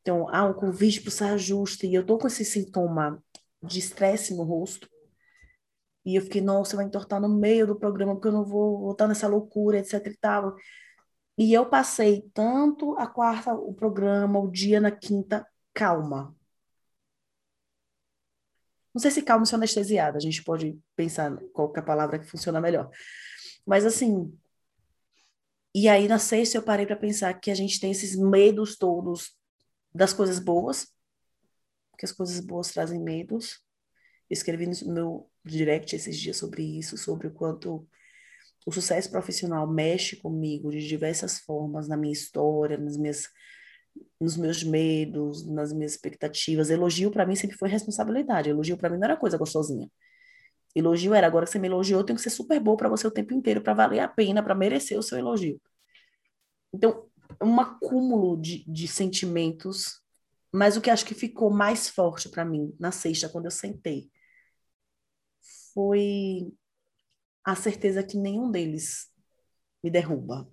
Então, 0.00 0.28
ah, 0.30 0.46
o 0.46 0.54
convite 0.54 1.00
para 1.00 1.10
sair 1.10 1.38
justo 1.38 1.86
e 1.86 1.94
eu 1.94 2.04
tô 2.04 2.18
com 2.18 2.26
esse 2.26 2.44
sintoma 2.44 3.22
de 3.62 3.78
estresse 3.78 4.34
no 4.34 4.42
rosto. 4.42 4.88
E 6.04 6.16
eu 6.16 6.22
fiquei, 6.22 6.40
nossa, 6.40 6.76
vai 6.76 6.84
entortar 6.84 7.20
no 7.20 7.28
meio 7.28 7.66
do 7.66 7.78
programa, 7.78 8.14
porque 8.14 8.26
eu 8.26 8.32
não 8.32 8.44
vou 8.44 8.80
voltar 8.80 9.06
nessa 9.06 9.28
loucura, 9.28 9.78
etc 9.78 10.04
e 10.06 10.16
tal. 10.16 10.56
E 11.36 11.52
eu 11.52 11.66
passei 11.66 12.30
tanto 12.34 12.96
a 12.98 13.06
quarta, 13.06 13.54
o 13.54 13.72
programa, 13.72 14.38
o 14.38 14.50
dia 14.50 14.80
na 14.80 14.90
quinta, 14.90 15.46
calma. 15.72 16.36
Não 18.94 19.00
sei 19.00 19.10
se 19.10 19.22
calma 19.22 19.46
se 19.46 19.54
anestesiada, 19.54 20.18
a 20.18 20.20
gente 20.20 20.44
pode 20.44 20.78
pensar 20.94 21.34
qual 21.52 21.72
é 21.74 21.78
a 21.80 21.82
palavra 21.82 22.18
que 22.18 22.26
funciona 22.26 22.60
melhor. 22.60 22.90
Mas 23.66 23.86
assim, 23.86 24.36
e 25.74 25.88
aí 25.88 26.06
na 26.06 26.18
sexta 26.18 26.58
eu 26.58 26.62
parei 26.62 26.84
para 26.84 26.96
pensar 26.96 27.32
que 27.34 27.50
a 27.50 27.54
gente 27.54 27.80
tem 27.80 27.90
esses 27.90 28.14
medos 28.14 28.76
todos 28.76 29.34
das 29.94 30.12
coisas 30.12 30.38
boas, 30.38 30.92
porque 31.90 32.04
as 32.04 32.12
coisas 32.12 32.40
boas 32.40 32.70
trazem 32.70 33.00
medos. 33.00 33.60
escrevi 34.28 34.66
no 34.66 34.92
meu 34.92 35.30
direct 35.44 35.96
esses 35.96 36.18
dias 36.18 36.36
sobre 36.36 36.62
isso, 36.62 36.98
sobre 36.98 37.26
o 37.28 37.32
quanto 37.32 37.88
o 38.66 38.72
sucesso 38.72 39.10
profissional 39.10 39.66
mexe 39.66 40.16
comigo 40.16 40.70
de 40.70 40.86
diversas 40.86 41.40
formas 41.40 41.88
na 41.88 41.96
minha 41.96 42.12
história, 42.12 42.78
nas 42.78 42.96
minhas 42.96 43.28
nos 44.20 44.36
meus 44.36 44.62
medos, 44.62 45.46
nas 45.46 45.72
minhas 45.72 45.92
expectativas. 45.92 46.70
Elogio 46.70 47.10
para 47.10 47.26
mim 47.26 47.36
sempre 47.36 47.56
foi 47.58 47.68
responsabilidade. 47.68 48.48
Elogio 48.50 48.76
para 48.76 48.88
mim 48.88 48.96
não 48.96 49.04
era 49.04 49.16
coisa 49.16 49.36
gostosinha. 49.36 49.90
Elogio 50.74 51.14
era 51.14 51.26
agora 51.26 51.44
que 51.46 51.52
você 51.52 51.58
me 51.58 51.68
elogiou, 51.68 52.00
eu 52.00 52.04
tenho 52.06 52.16
que 52.16 52.22
ser 52.22 52.30
super 52.30 52.58
boa 52.60 52.76
para 52.76 52.88
você 52.88 53.06
o 53.06 53.10
tempo 53.10 53.34
inteiro 53.34 53.60
para 53.62 53.74
valer 53.74 54.00
a 54.00 54.08
pena, 54.08 54.42
para 54.42 54.54
merecer 54.54 54.98
o 54.98 55.02
seu 55.02 55.18
elogio. 55.18 55.60
Então, 56.72 57.06
um 57.42 57.60
acúmulo 57.60 58.40
de, 58.40 58.64
de 58.66 58.88
sentimentos 58.88 60.00
Mas 60.52 60.76
o 60.76 60.80
que 60.82 60.90
acho 60.90 61.06
que 61.06 61.14
ficou 61.14 61.50
mais 61.50 61.88
forte 61.88 62.28
para 62.28 62.44
mim 62.44 62.74
na 62.78 62.92
sexta, 62.92 63.28
quando 63.28 63.46
eu 63.46 63.50
sentei, 63.50 64.10
foi 65.74 66.52
a 67.44 67.54
certeza 67.54 68.02
que 68.02 68.16
nenhum 68.16 68.50
deles 68.50 69.10
me 69.82 69.90
derruba. 69.90 70.48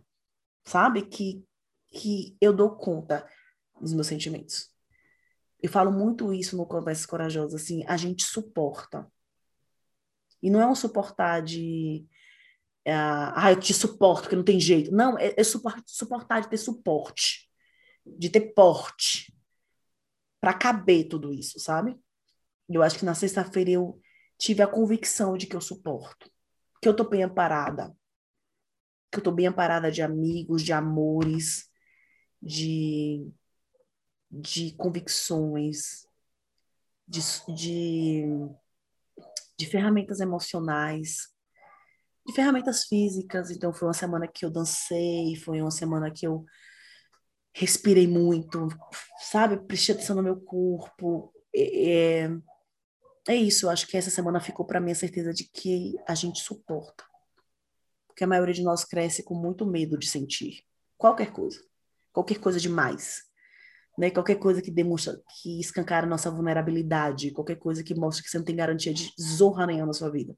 Sabe? 0.65 1.03
Que, 1.03 1.43
que 1.87 2.37
eu 2.41 2.53
dou 2.53 2.75
conta 2.75 3.27
dos 3.79 3.93
meus 3.93 4.07
sentimentos. 4.07 4.69
Eu 5.61 5.69
falo 5.69 5.91
muito 5.91 6.33
isso 6.33 6.55
no 6.55 6.65
Conversas 6.65 7.05
Corajosas, 7.05 7.61
assim, 7.61 7.83
a 7.85 7.97
gente 7.97 8.23
suporta. 8.23 9.11
E 10.41 10.49
não 10.49 10.61
é 10.61 10.67
um 10.67 10.75
suportar 10.75 11.41
de. 11.41 12.07
É, 12.85 12.93
ah, 12.93 13.51
eu 13.51 13.59
te 13.59 13.73
suporto, 13.73 14.23
porque 14.23 14.35
não 14.35 14.43
tem 14.43 14.59
jeito. 14.59 14.91
Não, 14.91 15.17
é, 15.17 15.33
é 15.35 15.43
suportar 15.43 16.41
de 16.41 16.49
ter 16.49 16.57
suporte, 16.57 17.49
de 18.05 18.29
ter 18.29 18.53
porte 18.53 19.35
para 20.39 20.53
caber 20.53 21.09
tudo 21.09 21.33
isso, 21.33 21.59
sabe? 21.59 21.99
Eu 22.69 22.81
acho 22.81 22.97
que 22.97 23.05
na 23.05 23.13
sexta-feira 23.13 23.71
eu 23.71 23.99
tive 24.37 24.61
a 24.61 24.67
convicção 24.67 25.35
de 25.35 25.45
que 25.45 25.55
eu 25.55 25.61
suporto, 25.61 26.31
que 26.81 26.87
eu 26.87 26.95
tô 26.95 27.07
bem 27.07 27.23
amparada, 27.23 27.95
que 29.11 29.19
eu 29.19 29.23
tô 29.23 29.31
bem 29.31 29.47
amparada 29.47 29.91
de 29.91 30.01
amigos, 30.01 30.63
de 30.63 30.71
amores, 30.71 31.69
de, 32.41 33.27
de 34.31 34.73
convicções, 34.75 36.05
de, 37.07 37.21
de, 37.53 38.23
de 39.57 39.65
ferramentas 39.65 40.19
emocionais, 40.19 41.27
de 42.25 42.33
ferramentas 42.33 42.85
físicas. 42.85 43.49
Então, 43.49 43.73
foi 43.73 43.87
uma 43.87 43.93
semana 43.93 44.27
que 44.27 44.45
eu 44.45 44.51
dancei, 44.51 45.35
foi 45.35 45.61
uma 45.61 45.71
semana 45.71 46.11
que 46.11 46.25
eu 46.25 46.45
respirei 47.53 48.07
muito, 48.07 48.67
sabe? 49.19 49.57
Prestei 49.65 49.95
atenção 49.95 50.15
no 50.15 50.23
meu 50.23 50.39
corpo. 50.39 51.33
É, 51.53 52.29
isso, 53.35 53.65
eu 53.65 53.69
acho 53.69 53.87
que 53.87 53.97
essa 53.97 54.09
semana 54.09 54.39
ficou 54.39 54.65
para 54.65 54.79
mim 54.79 54.91
a 54.91 54.95
certeza 54.95 55.33
de 55.33 55.43
que 55.43 55.95
a 56.07 56.15
gente 56.15 56.39
suporta. 56.39 57.03
Porque 58.07 58.23
a 58.23 58.27
maioria 58.27 58.53
de 58.53 58.63
nós 58.63 58.83
cresce 58.83 59.23
com 59.23 59.35
muito 59.35 59.65
medo 59.65 59.97
de 59.97 60.07
sentir 60.07 60.63
qualquer 60.97 61.31
coisa, 61.31 61.61
qualquer 62.11 62.39
coisa 62.39 62.59
demais. 62.59 63.23
Né? 63.97 64.09
Qualquer 64.09 64.35
coisa 64.35 64.61
que 64.61 64.71
demonstra, 64.71 65.21
que 65.41 65.59
escancara 65.59 66.07
nossa 66.07 66.31
vulnerabilidade, 66.31 67.31
qualquer 67.31 67.57
coisa 67.57 67.83
que 67.83 67.93
mostra 67.93 68.23
que 68.23 68.29
você 68.29 68.37
não 68.37 68.45
tem 68.45 68.55
garantia 68.55 68.93
de 68.93 69.13
zorra 69.21 69.67
nenhuma 69.67 69.87
na 69.87 69.93
sua 69.93 70.09
vida. 70.09 70.35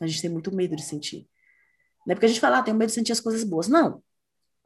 A 0.00 0.06
gente 0.06 0.22
tem 0.22 0.30
muito 0.30 0.54
medo 0.54 0.76
de 0.76 0.82
sentir. 0.82 1.28
Não 2.06 2.12
é 2.12 2.14
porque 2.14 2.26
a 2.26 2.28
gente 2.28 2.40
fala, 2.40 2.58
ah, 2.58 2.62
tenho 2.62 2.76
medo 2.76 2.88
de 2.88 2.94
sentir 2.94 3.12
as 3.12 3.20
coisas 3.20 3.42
boas. 3.42 3.66
Não, 3.66 4.02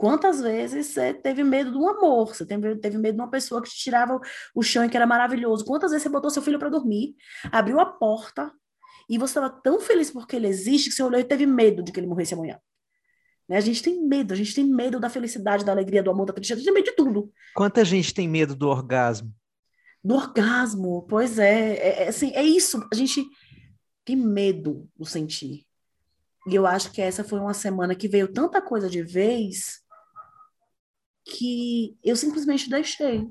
Quantas 0.00 0.40
vezes 0.40 0.86
você 0.86 1.12
teve 1.12 1.44
medo 1.44 1.72
de 1.72 1.76
um 1.76 1.86
amor, 1.86 2.34
você 2.34 2.46
teve, 2.46 2.74
teve 2.76 2.96
medo 2.96 3.16
de 3.16 3.20
uma 3.20 3.28
pessoa 3.28 3.60
que 3.60 3.68
te 3.68 3.76
tirava 3.76 4.18
o 4.54 4.62
chão 4.62 4.82
e 4.82 4.88
que 4.88 4.96
era 4.96 5.06
maravilhoso? 5.06 5.62
Quantas 5.62 5.90
vezes 5.90 6.04
você 6.04 6.08
botou 6.08 6.30
seu 6.30 6.40
filho 6.40 6.58
para 6.58 6.70
dormir, 6.70 7.14
abriu 7.52 7.78
a 7.78 7.84
porta 7.84 8.50
e 9.10 9.18
você 9.18 9.32
estava 9.32 9.50
tão 9.50 9.78
feliz 9.78 10.10
porque 10.10 10.36
ele 10.36 10.46
existe 10.46 10.88
que 10.88 10.94
você 10.94 11.02
olhou 11.02 11.20
e 11.20 11.24
teve 11.24 11.44
medo 11.44 11.82
de 11.82 11.92
que 11.92 12.00
ele 12.00 12.06
morresse 12.06 12.32
amanhã? 12.32 12.58
Né? 13.46 13.58
A 13.58 13.60
gente 13.60 13.82
tem 13.82 14.02
medo, 14.02 14.32
a 14.32 14.36
gente 14.38 14.54
tem 14.54 14.64
medo 14.64 14.98
da 14.98 15.10
felicidade, 15.10 15.66
da 15.66 15.72
alegria, 15.72 16.02
do 16.02 16.10
amor, 16.10 16.24
da 16.24 16.32
tristeza, 16.32 16.54
a 16.54 16.62
gente 16.62 16.72
tem 16.72 16.82
medo 16.82 16.90
de 16.90 16.96
tudo. 16.96 17.30
Quanta 17.54 17.84
gente 17.84 18.14
tem 18.14 18.26
medo 18.26 18.56
do 18.56 18.68
orgasmo? 18.68 19.30
Do 20.02 20.14
orgasmo, 20.14 21.06
pois 21.10 21.38
é, 21.38 21.74
é, 21.74 22.04
é 22.04 22.08
assim, 22.08 22.32
é 22.34 22.42
isso, 22.42 22.82
a 22.90 22.96
gente 22.96 23.22
tem 24.02 24.16
medo 24.16 24.88
do 24.96 25.04
sentir. 25.04 25.66
E 26.48 26.54
eu 26.54 26.66
acho 26.66 26.90
que 26.90 27.02
essa 27.02 27.22
foi 27.22 27.38
uma 27.38 27.52
semana 27.52 27.94
que 27.94 28.08
veio 28.08 28.32
tanta 28.32 28.62
coisa 28.62 28.88
de 28.88 29.02
vez 29.02 29.79
que 31.24 31.96
eu 32.02 32.16
simplesmente 32.16 32.68
deixei. 32.68 33.28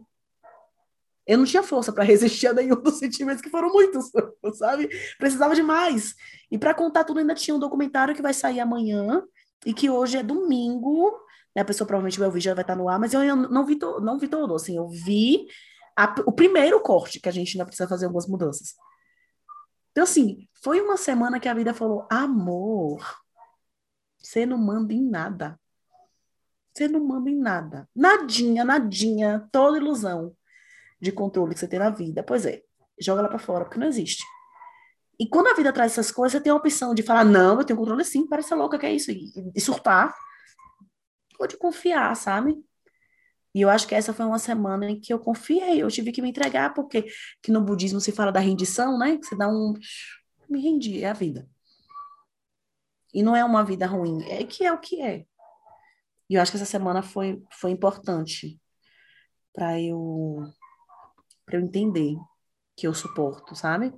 Eu 1.28 1.38
não 1.38 1.46
tinha 1.46 1.62
força 1.62 1.94
para 1.94 2.04
resistir 2.06 2.48
a 2.48 2.54
nenhum 2.54 2.82
dos 2.82 3.00
sentimentos, 3.00 3.42
que 3.42 3.50
foram 3.50 3.72
muitos, 3.72 4.12
sabe? 4.58 4.90
Precisava 5.18 5.56
de 5.56 5.62
mais. 5.62 6.16
E 6.52 6.58
para 6.58 6.74
contar 6.74 7.04
tudo, 7.04 7.20
ainda 7.20 7.36
tinha 7.36 7.56
um 7.56 7.60
documentário 7.60 8.16
que 8.16 8.22
vai 8.22 8.34
sair 8.34 8.60
amanhã, 8.60 9.24
e 9.66 9.74
que 9.74 9.90
hoje 9.90 10.18
é 10.18 10.24
domingo. 10.24 11.12
Né? 11.56 11.62
A 11.62 11.66
pessoa 11.66 11.88
provavelmente 11.88 12.20
vai 12.20 12.28
ouvir, 12.28 12.42
já 12.42 12.54
vai 12.54 12.64
estar 12.64 12.76
no 12.76 12.90
ar, 12.90 13.00
mas 13.00 13.14
eu 13.14 13.36
não 13.36 13.66
vi, 13.66 13.76
to 13.76 14.00
não 14.00 14.18
vi 14.18 14.28
todo. 14.28 14.56
Assim, 14.56 14.78
eu 14.78 14.88
vi 14.88 15.48
a, 15.96 16.16
o 16.26 16.32
primeiro 16.32 16.80
corte, 16.82 17.20
que 17.20 17.30
a 17.30 17.32
gente 17.32 17.56
ainda 17.56 17.66
precisa 17.66 17.88
fazer 17.88 18.06
algumas 18.06 18.28
mudanças. 18.28 18.74
Então, 19.92 20.04
assim, 20.04 20.48
foi 20.64 20.80
uma 20.82 20.98
semana 20.98 21.40
que 21.40 21.48
a 21.48 21.54
vida 21.54 21.74
falou: 21.74 22.08
amor, 22.10 23.00
você 24.18 24.46
não 24.46 24.58
manda 24.58 24.94
em 24.94 25.04
nada. 25.04 25.60
Você 26.74 26.88
não 26.88 27.00
manda 27.06 27.30
em 27.30 27.36
nada. 27.36 27.90
Nadinha, 27.96 28.64
nadinha, 28.64 29.48
toda 29.52 29.78
ilusão 29.78 30.36
de 31.02 31.12
controle 31.12 31.54
que 31.54 31.60
você 31.60 31.68
tem 31.68 31.80
na 31.80 31.90
vida. 31.90 32.24
Pois 32.24 32.46
é, 32.46 32.62
joga 33.00 33.22
ela 33.22 33.30
para 33.30 33.40
fora, 33.40 33.66
porque 33.66 33.80
não 33.80 33.88
existe. 33.88 34.24
E 35.20 35.28
quando 35.28 35.48
a 35.48 35.54
vida 35.54 35.74
traz 35.74 35.92
essas 35.92 36.12
coisas, 36.12 36.34
você 36.34 36.42
tem 36.42 36.52
a 36.52 36.56
opção 36.56 36.94
de 36.94 37.04
falar, 37.04 37.26
não, 37.26 37.60
eu 37.60 37.66
tenho 37.66 37.78
controle 37.78 38.06
sim, 38.06 38.26
parece 38.26 38.54
louca 38.56 38.80
que 38.80 38.86
é 38.86 38.94
isso, 38.94 39.12
e, 39.12 39.32
e 39.54 39.60
surtar. 39.60 40.16
Ou 41.40 41.48
de 41.48 41.58
confiar, 41.58 42.16
sabe? 42.16 42.56
E 43.54 43.62
eu 43.62 43.70
acho 43.70 43.88
que 43.88 43.96
essa 43.96 44.14
foi 44.14 44.26
uma 44.26 44.40
semana 44.40 44.90
em 44.90 45.00
que 45.00 45.12
eu 45.12 45.20
confiei, 45.20 45.82
eu 45.82 45.90
tive 45.90 46.12
que 46.12 46.22
me 46.22 46.30
entregar, 46.30 46.74
porque 46.74 47.08
que 47.42 47.52
no 47.52 47.62
budismo 47.62 48.00
se 48.00 48.12
fala 48.12 48.32
da 48.32 48.40
rendição, 48.40 48.98
né? 48.98 49.18
Que 49.18 49.26
você 49.26 49.36
dá 49.36 49.48
um. 49.50 49.74
Me 50.48 50.62
rendi, 50.62 51.04
é 51.04 51.10
a 51.10 51.14
vida. 51.14 51.50
E 53.14 53.24
não 53.24 53.36
é 53.36 53.44
uma 53.44 53.64
vida 53.64 53.88
ruim, 53.88 54.24
é 54.30 54.44
que 54.44 54.64
é 54.64 54.72
o 54.72 54.80
que 54.80 55.02
é. 55.02 55.26
E 56.30 56.36
eu 56.36 56.42
acho 56.42 56.52
que 56.52 56.58
essa 56.58 56.66
semana 56.66 57.02
foi, 57.02 57.42
foi 57.52 57.72
importante 57.72 58.60
para 59.54 59.82
eu, 59.82 60.46
eu 61.52 61.60
entender 61.60 62.16
que 62.78 62.88
eu 62.88 62.94
suporto, 62.94 63.56
sabe? 63.56 63.94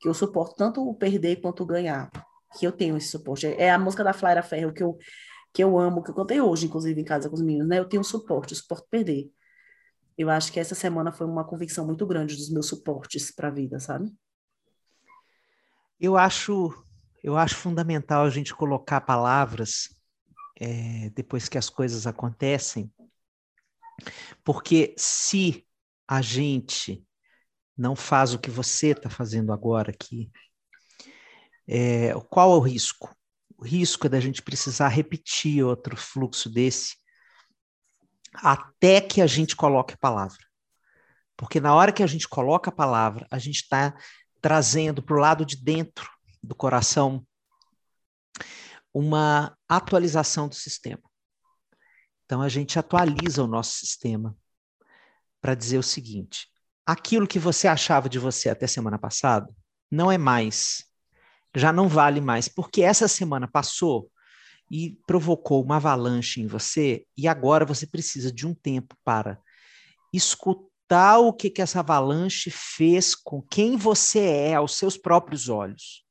Que 0.00 0.08
eu 0.08 0.14
suporto 0.14 0.56
tanto 0.56 0.86
o 0.86 0.94
perder 0.94 1.40
quanto 1.40 1.62
o 1.62 1.66
ganhar. 1.66 2.10
Que 2.58 2.66
eu 2.66 2.72
tenho 2.72 2.96
esse 2.96 3.08
suporte. 3.08 3.46
É 3.46 3.70
a 3.70 3.78
música 3.78 4.02
da 4.02 4.12
Flaira 4.12 4.42
Ferro 4.42 4.72
que 4.72 4.82
eu, 4.82 4.98
que 5.52 5.62
eu 5.62 5.78
amo, 5.78 6.02
que 6.02 6.10
eu 6.10 6.14
cantei 6.14 6.40
hoje, 6.40 6.66
inclusive, 6.66 7.00
em 7.00 7.04
casa 7.04 7.28
com 7.28 7.36
os 7.36 7.42
meninos, 7.42 7.68
né? 7.68 7.78
Eu 7.78 7.88
tenho 7.88 8.02
suporte, 8.02 8.52
eu 8.52 8.58
suporto 8.58 8.86
perder. 8.90 9.30
Eu 10.18 10.30
acho 10.30 10.52
que 10.52 10.60
essa 10.60 10.74
semana 10.74 11.12
foi 11.12 11.26
uma 11.26 11.44
convicção 11.44 11.86
muito 11.86 12.06
grande 12.06 12.36
dos 12.36 12.50
meus 12.50 12.66
suportes 12.66 13.32
para 13.32 13.48
a 13.48 13.50
vida, 13.50 13.78
sabe? 13.78 14.12
Eu 16.00 16.16
acho, 16.16 16.74
eu 17.22 17.36
acho 17.36 17.56
fundamental 17.56 18.24
a 18.24 18.30
gente 18.30 18.54
colocar 18.54 19.00
palavras 19.00 19.88
é, 20.60 21.10
depois 21.10 21.48
que 21.48 21.58
as 21.58 21.68
coisas 21.68 22.06
acontecem, 22.06 22.92
porque 24.42 24.94
se 24.96 25.66
a 26.06 26.20
gente 26.20 27.04
não 27.76 27.96
faz 27.96 28.34
o 28.34 28.38
que 28.38 28.50
você 28.50 28.88
está 28.88 29.10
fazendo 29.10 29.52
agora 29.52 29.90
aqui, 29.90 30.30
é, 31.66 32.12
qual 32.28 32.52
é 32.52 32.56
o 32.56 32.60
risco? 32.60 33.14
O 33.56 33.64
risco 33.64 34.06
é 34.06 34.10
da 34.10 34.20
gente 34.20 34.42
precisar 34.42 34.88
repetir 34.88 35.64
outro 35.64 35.96
fluxo 35.96 36.50
desse 36.50 36.96
até 38.34 39.00
que 39.00 39.20
a 39.20 39.26
gente 39.26 39.54
coloque 39.54 39.94
a 39.94 39.98
palavra. 39.98 40.38
Porque 41.36 41.60
na 41.60 41.74
hora 41.74 41.92
que 41.92 42.02
a 42.02 42.06
gente 42.06 42.28
coloca 42.28 42.70
a 42.70 42.74
palavra, 42.74 43.26
a 43.30 43.38
gente 43.38 43.56
está 43.56 43.96
trazendo 44.40 45.02
para 45.02 45.16
o 45.16 45.20
lado 45.20 45.44
de 45.44 45.56
dentro 45.56 46.08
do 46.42 46.54
coração 46.54 47.26
uma 48.94 49.58
atualização 49.68 50.48
do 50.48 50.54
sistema. 50.54 51.02
Então, 52.24 52.40
a 52.40 52.48
gente 52.48 52.78
atualiza 52.78 53.42
o 53.42 53.48
nosso 53.48 53.72
sistema 53.72 54.36
para 55.40 55.54
dizer 55.54 55.78
o 55.78 55.82
seguinte: 55.82 56.48
aquilo 56.86 57.26
que 57.26 57.38
você 57.38 57.66
achava 57.66 58.08
de 58.08 58.18
você 58.18 58.48
até 58.48 58.66
semana 58.68 58.98
passada 58.98 59.52
não 59.90 60.10
é 60.10 60.16
mais, 60.16 60.84
já 61.54 61.72
não 61.72 61.88
vale 61.88 62.20
mais, 62.20 62.48
porque 62.48 62.82
essa 62.82 63.08
semana 63.08 63.48
passou 63.48 64.10
e 64.70 64.98
provocou 65.06 65.62
uma 65.62 65.76
avalanche 65.76 66.40
em 66.40 66.46
você, 66.46 67.04
e 67.16 67.28
agora 67.28 67.66
você 67.66 67.86
precisa 67.86 68.32
de 68.32 68.46
um 68.46 68.54
tempo 68.54 68.96
para 69.04 69.38
escutar 70.12 71.18
o 71.18 71.32
que, 71.32 71.50
que 71.50 71.60
essa 71.60 71.80
avalanche 71.80 72.50
fez 72.50 73.14
com 73.14 73.42
quem 73.42 73.76
você 73.76 74.20
é 74.20 74.54
aos 74.54 74.76
seus 74.76 74.96
próprios 74.96 75.48
olhos 75.48 76.03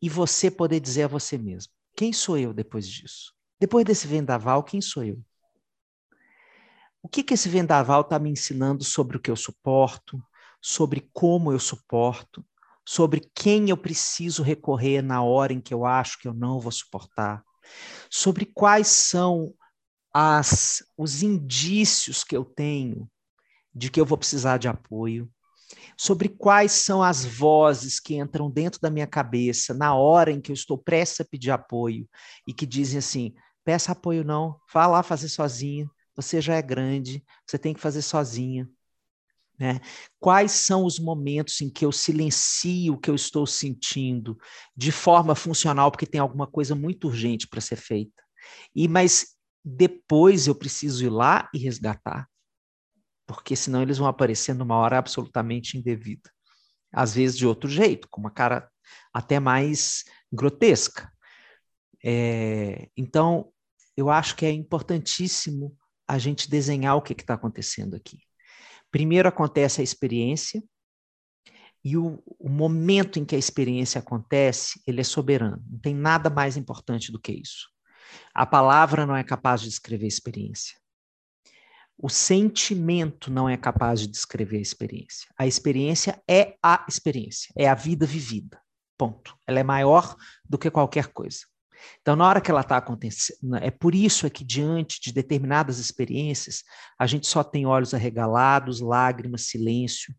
e 0.00 0.08
você 0.08 0.50
poder 0.50 0.80
dizer 0.80 1.04
a 1.04 1.08
você 1.08 1.36
mesmo: 1.36 1.72
quem 1.96 2.12
sou 2.12 2.38
eu 2.38 2.52
depois 2.52 2.88
disso? 2.88 3.32
Depois 3.60 3.84
desse 3.84 4.06
vendaval, 4.06 4.62
quem 4.62 4.80
sou 4.80 5.04
eu? 5.04 5.20
O 7.02 7.08
que, 7.08 7.22
que 7.22 7.34
esse 7.34 7.48
vendaval 7.48 8.02
está 8.02 8.18
me 8.18 8.30
ensinando 8.30 8.84
sobre 8.84 9.16
o 9.16 9.20
que 9.20 9.30
eu 9.30 9.36
suporto, 9.36 10.22
sobre 10.60 11.08
como 11.12 11.52
eu 11.52 11.58
suporto, 11.58 12.44
sobre 12.84 13.30
quem 13.34 13.70
eu 13.70 13.76
preciso 13.76 14.42
recorrer 14.42 15.02
na 15.02 15.22
hora 15.22 15.52
em 15.52 15.60
que 15.60 15.72
eu 15.74 15.84
acho 15.84 16.18
que 16.18 16.26
eu 16.26 16.34
não 16.34 16.58
vou 16.58 16.72
suportar, 16.72 17.44
sobre 18.10 18.46
quais 18.46 18.88
são 18.88 19.54
as, 20.12 20.82
os 20.96 21.22
indícios 21.22 22.24
que 22.24 22.36
eu 22.36 22.44
tenho 22.44 23.08
de 23.74 23.90
que 23.90 24.00
eu 24.00 24.06
vou 24.06 24.18
precisar 24.18 24.56
de 24.56 24.66
apoio, 24.66 25.30
sobre 25.98 26.28
quais 26.28 26.70
são 26.70 27.02
as 27.02 27.24
vozes 27.24 27.98
que 27.98 28.14
entram 28.14 28.48
dentro 28.48 28.80
da 28.80 28.88
minha 28.88 29.06
cabeça 29.06 29.74
na 29.74 29.94
hora 29.96 30.30
em 30.30 30.40
que 30.40 30.52
eu 30.52 30.54
estou 30.54 30.78
prestes 30.78 31.20
a 31.20 31.24
pedir 31.24 31.50
apoio 31.50 32.08
e 32.46 32.54
que 32.54 32.64
dizem 32.64 32.98
assim: 32.98 33.34
peça 33.64 33.90
apoio 33.90 34.22
não, 34.22 34.56
vá 34.72 34.86
lá 34.86 35.02
fazer 35.02 35.28
sozinha, 35.28 35.90
você 36.14 36.40
já 36.40 36.54
é 36.54 36.62
grande, 36.62 37.24
você 37.44 37.58
tem 37.58 37.74
que 37.74 37.80
fazer 37.80 38.02
sozinha. 38.02 38.68
Né? 39.58 39.80
Quais 40.20 40.52
são 40.52 40.84
os 40.84 41.00
momentos 41.00 41.60
em 41.60 41.68
que 41.68 41.84
eu 41.84 41.90
silencio 41.90 42.94
o 42.94 42.98
que 42.98 43.10
eu 43.10 43.14
estou 43.16 43.44
sentindo 43.44 44.38
de 44.76 44.92
forma 44.92 45.34
funcional, 45.34 45.90
porque 45.90 46.06
tem 46.06 46.20
alguma 46.20 46.46
coisa 46.46 46.76
muito 46.76 47.08
urgente 47.08 47.48
para 47.48 47.60
ser 47.60 47.74
feita? 47.74 48.22
E 48.72 48.86
mas 48.86 49.36
depois 49.64 50.46
eu 50.46 50.54
preciso 50.54 51.04
ir 51.04 51.10
lá 51.10 51.48
e 51.52 51.58
resgatar, 51.58 52.28
porque 53.28 53.54
senão 53.54 53.82
eles 53.82 53.98
vão 53.98 54.08
aparecer 54.08 54.54
numa 54.54 54.74
hora 54.76 54.96
absolutamente 54.96 55.76
indevida. 55.76 56.30
Às 56.90 57.14
vezes 57.14 57.36
de 57.36 57.46
outro 57.46 57.68
jeito, 57.68 58.08
com 58.10 58.22
uma 58.22 58.30
cara 58.30 58.68
até 59.12 59.38
mais 59.38 60.04
grotesca. 60.32 61.12
É, 62.02 62.88
então, 62.96 63.52
eu 63.94 64.08
acho 64.08 64.34
que 64.34 64.46
é 64.46 64.50
importantíssimo 64.50 65.76
a 66.08 66.16
gente 66.16 66.48
desenhar 66.48 66.96
o 66.96 67.02
que 67.02 67.12
está 67.12 67.34
acontecendo 67.34 67.94
aqui. 67.94 68.18
Primeiro 68.90 69.28
acontece 69.28 69.82
a 69.82 69.84
experiência, 69.84 70.62
e 71.84 71.96
o, 71.96 72.22
o, 72.26 72.48
momento 72.48 73.18
em 73.18 73.24
que 73.24 73.36
a 73.36 73.38
experiência 73.38 74.00
acontece, 74.00 74.80
ele 74.86 75.00
é 75.00 75.04
soberano. 75.04 75.62
Não 75.70 75.78
tem 75.78 75.94
nada 75.94 76.28
mais 76.28 76.56
importante 76.56 77.12
do 77.12 77.20
que 77.20 77.32
isso. 77.32 77.68
A 78.34 78.44
palavra 78.44 79.06
não 79.06 79.14
é 79.14 79.22
capaz 79.22 79.60
de 79.60 79.68
descrever 79.68 80.06
a 80.06 80.08
experiência. 80.08 80.76
O 82.00 82.08
sentimento 82.08 83.28
não 83.28 83.48
é 83.48 83.56
capaz 83.56 84.00
de 84.00 84.06
descrever 84.06 84.58
a 84.58 84.62
experiência. 84.62 85.28
A 85.36 85.46
experiência 85.48 86.22
é 86.28 86.54
a 86.62 86.86
experiência, 86.88 87.52
é 87.56 87.68
a 87.68 87.74
vida 87.74 88.06
vivida. 88.06 88.60
Ponto. 88.96 89.36
Ela 89.46 89.58
é 89.58 89.64
maior 89.64 90.16
do 90.48 90.56
que 90.56 90.70
qualquer 90.70 91.08
coisa. 91.08 91.40
Então, 92.00 92.16
na 92.16 92.26
hora 92.26 92.40
que 92.40 92.50
ela 92.50 92.60
está 92.60 92.76
acontecendo, 92.76 93.56
é 93.56 93.70
por 93.70 93.94
isso 93.94 94.26
é 94.26 94.30
que 94.30 94.44
diante 94.44 95.00
de 95.00 95.12
determinadas 95.12 95.78
experiências, 95.78 96.62
a 96.98 97.06
gente 97.06 97.26
só 97.26 97.42
tem 97.42 97.66
olhos 97.66 97.94
arregalados, 97.94 98.80
lágrimas, 98.80 99.46
silêncio, 99.46 100.14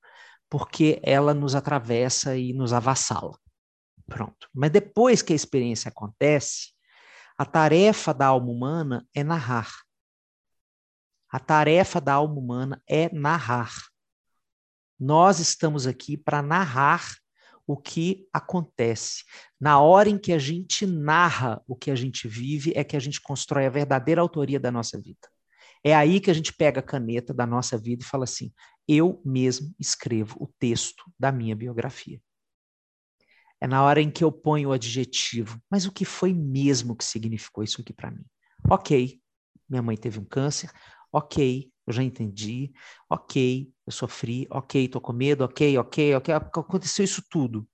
porque 0.49 0.99
ela 1.03 1.33
nos 1.33 1.55
atravessa 1.55 2.35
e 2.35 2.53
nos 2.53 2.73
avassala. 2.73 3.37
Pronto. 4.05 4.49
Mas 4.53 4.71
depois 4.71 5.21
que 5.21 5.33
a 5.33 5.35
experiência 5.35 5.89
acontece, 5.89 6.73
a 7.37 7.45
tarefa 7.45 8.13
da 8.13 8.27
alma 8.27 8.51
humana 8.51 9.07
é 9.13 9.23
narrar. 9.23 9.71
A 11.31 11.39
tarefa 11.39 12.01
da 12.01 12.13
alma 12.13 12.35
humana 12.35 12.81
é 12.87 13.13
narrar. 13.13 13.71
Nós 14.99 15.39
estamos 15.39 15.85
aqui 15.85 16.17
para 16.17 16.41
narrar 16.41 17.15
o 17.67 17.77
que 17.77 18.27
acontece. 18.33 19.23
Na 19.59 19.79
hora 19.79 20.09
em 20.09 20.17
que 20.17 20.33
a 20.33 20.39
gente 20.39 20.87
narra 20.87 21.61
o 21.67 21.75
que 21.75 21.91
a 21.91 21.95
gente 21.95 22.27
vive, 22.27 22.73
é 22.75 22.83
que 22.83 22.97
a 22.97 22.99
gente 22.99 23.21
constrói 23.21 23.67
a 23.67 23.69
verdadeira 23.69 24.21
autoria 24.21 24.59
da 24.59 24.71
nossa 24.71 24.99
vida. 24.99 25.29
É 25.83 25.95
aí 25.95 26.19
que 26.19 26.31
a 26.31 26.33
gente 26.33 26.51
pega 26.51 26.79
a 26.79 26.83
caneta 26.83 27.33
da 27.33 27.45
nossa 27.45 27.77
vida 27.77 28.03
e 28.03 28.07
fala 28.07 28.23
assim: 28.23 28.51
eu 28.87 29.21
mesmo 29.23 29.73
escrevo 29.79 30.35
o 30.39 30.47
texto 30.59 31.03
da 31.17 31.31
minha 31.31 31.55
biografia. 31.55 32.19
É 33.61 33.67
na 33.67 33.83
hora 33.83 34.01
em 34.01 34.09
que 34.09 34.23
eu 34.23 34.31
ponho 34.31 34.69
o 34.69 34.71
adjetivo, 34.71 35.61
mas 35.69 35.85
o 35.85 35.91
que 35.91 36.05
foi 36.05 36.33
mesmo 36.33 36.95
que 36.95 37.03
significou 37.03 37.63
isso 37.63 37.81
aqui 37.81 37.93
para 37.93 38.09
mim? 38.09 38.25
Ok, 38.69 39.21
minha 39.69 39.81
mãe 39.81 39.95
teve 39.95 40.19
um 40.19 40.25
câncer, 40.25 40.71
ok, 41.11 41.71
eu 41.87 41.93
já 41.93 42.03
entendi, 42.03 42.71
ok, 43.09 43.71
eu 43.85 43.91
sofri, 43.91 44.47
ok, 44.49 44.85
estou 44.85 45.01
com 45.01 45.13
medo, 45.13 45.43
ok, 45.43 45.77
ok, 45.77 46.15
ok, 46.15 46.33
aconteceu 46.33 47.03
isso 47.03 47.23
tudo. 47.29 47.67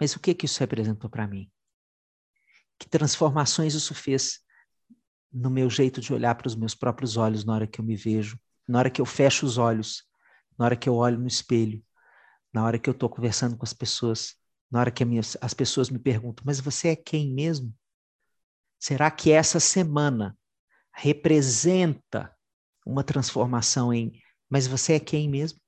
Mas 0.00 0.14
o 0.14 0.20
que 0.20 0.34
que 0.34 0.46
isso 0.46 0.60
representou 0.60 1.10
para 1.10 1.26
mim? 1.26 1.50
Que 2.78 2.88
transformações 2.88 3.74
isso 3.74 3.94
fez 3.94 4.40
no 5.32 5.50
meu 5.50 5.68
jeito 5.68 6.00
de 6.00 6.12
olhar 6.12 6.34
para 6.36 6.46
os 6.46 6.54
meus 6.54 6.74
próprios 6.74 7.16
olhos 7.16 7.44
na 7.44 7.54
hora 7.54 7.66
que 7.66 7.80
eu 7.80 7.84
me 7.84 7.96
vejo, 7.96 8.38
na 8.68 8.78
hora 8.78 8.90
que 8.90 9.00
eu 9.00 9.06
fecho 9.06 9.44
os 9.44 9.58
olhos, 9.58 10.04
na 10.56 10.64
hora 10.64 10.76
que 10.76 10.88
eu 10.88 10.94
olho 10.94 11.18
no 11.18 11.26
espelho, 11.26 11.84
na 12.52 12.64
hora 12.64 12.78
que 12.78 12.88
eu 12.88 12.92
estou 12.92 13.08
conversando 13.08 13.56
com 13.56 13.64
as 13.64 13.72
pessoas, 13.72 14.36
na 14.70 14.78
hora 14.78 14.92
que 14.92 15.04
as 15.40 15.54
pessoas 15.54 15.90
me 15.90 15.98
perguntam, 15.98 16.44
mas 16.46 16.60
você 16.60 16.88
é 16.88 16.96
quem 16.96 17.32
mesmo? 17.34 17.74
Será 18.78 19.10
que 19.10 19.32
essa 19.32 19.58
semana 19.58 20.38
representa 20.94 22.34
uma 22.86 23.02
transformação 23.02 23.92
em, 23.92 24.12
mas 24.48 24.66
você 24.66 24.94
é 24.94 25.00
quem 25.00 25.28
mesmo? 25.28 25.60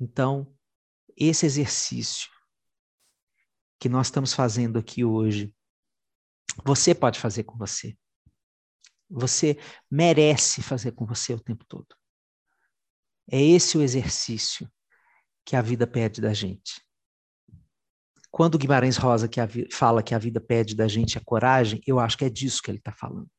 Então, 0.00 0.52
esse 1.16 1.46
exercício 1.46 2.28
que 3.78 3.88
nós 3.88 4.08
estamos 4.08 4.32
fazendo 4.32 4.78
aqui 4.78 5.04
hoje, 5.04 5.54
você 6.64 6.94
pode 6.94 7.20
fazer 7.20 7.44
com 7.44 7.56
você. 7.56 7.96
Você 9.08 9.58
merece 9.90 10.62
fazer 10.62 10.92
com 10.92 11.06
você 11.06 11.34
o 11.34 11.40
tempo 11.40 11.64
todo. 11.66 11.94
É 13.30 13.40
esse 13.40 13.78
o 13.78 13.82
exercício 13.82 14.70
que 15.44 15.56
a 15.56 15.62
vida 15.62 15.86
pede 15.86 16.20
da 16.20 16.32
gente. 16.32 16.82
Quando 18.30 18.58
Guimarães 18.58 18.96
Rosa 18.96 19.28
que 19.28 19.40
fala 19.70 20.02
que 20.02 20.14
a 20.14 20.18
vida 20.18 20.40
pede 20.40 20.74
da 20.74 20.88
gente 20.88 21.16
a 21.16 21.24
coragem, 21.24 21.80
eu 21.86 22.00
acho 22.00 22.18
que 22.18 22.24
é 22.24 22.30
disso 22.30 22.60
que 22.60 22.70
ele 22.70 22.78
está 22.78 22.92
falando. 22.92 23.30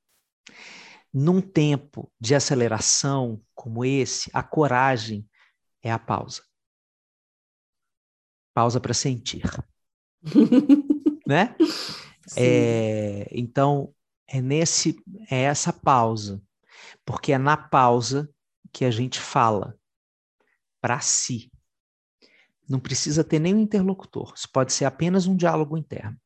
Num 1.13 1.41
tempo 1.41 2.11
de 2.19 2.35
aceleração 2.35 3.41
como 3.53 3.85
esse, 3.85 4.29
a 4.33 4.43
coragem 4.43 5.27
é 5.81 5.91
a 5.91 5.99
pausa. 5.99 6.43
Pausa 8.53 8.79
para 8.79 8.93
sentir. 8.93 9.43
né? 11.25 11.55
É, 12.35 13.27
então, 13.31 13.93
é 14.27 14.41
nesse 14.41 15.01
é 15.29 15.43
essa 15.43 15.71
pausa, 15.71 16.41
porque 17.05 17.31
é 17.31 17.37
na 17.37 17.55
pausa 17.55 18.29
que 18.73 18.83
a 18.83 18.91
gente 18.91 19.19
fala 19.19 19.77
para 20.81 20.99
si. 20.99 21.51
Não 22.67 22.79
precisa 22.79 23.23
ter 23.23 23.39
nenhum 23.39 23.59
interlocutor, 23.59 24.33
isso 24.35 24.49
pode 24.51 24.73
ser 24.73 24.85
apenas 24.85 25.27
um 25.27 25.35
diálogo 25.35 25.77
interno. 25.77 26.19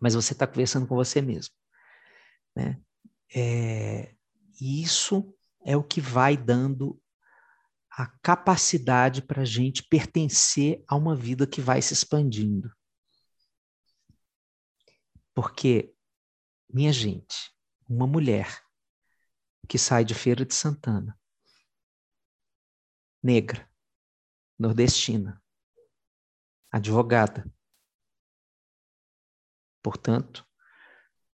Mas 0.00 0.14
você 0.14 0.32
está 0.32 0.46
conversando 0.46 0.86
com 0.86 0.94
você 0.94 1.20
mesmo. 1.20 1.54
Né? 2.56 2.80
É, 3.34 4.14
isso 4.60 5.34
é 5.64 5.76
o 5.76 5.84
que 5.84 6.00
vai 6.00 6.36
dando 6.36 7.00
a 7.90 8.06
capacidade 8.22 9.22
para 9.22 9.42
a 9.42 9.44
gente 9.44 9.82
pertencer 9.82 10.82
a 10.88 10.96
uma 10.96 11.14
vida 11.14 11.46
que 11.46 11.60
vai 11.60 11.82
se 11.82 11.92
expandindo. 11.92 12.74
Porque, 15.34 15.94
minha 16.72 16.92
gente, 16.92 17.52
uma 17.88 18.06
mulher 18.06 18.62
que 19.68 19.78
sai 19.78 20.04
de 20.04 20.14
Feira 20.14 20.44
de 20.44 20.54
Santana, 20.54 21.18
negra, 23.22 23.70
nordestina, 24.58 25.42
advogada, 26.70 27.50
portanto, 29.82 30.46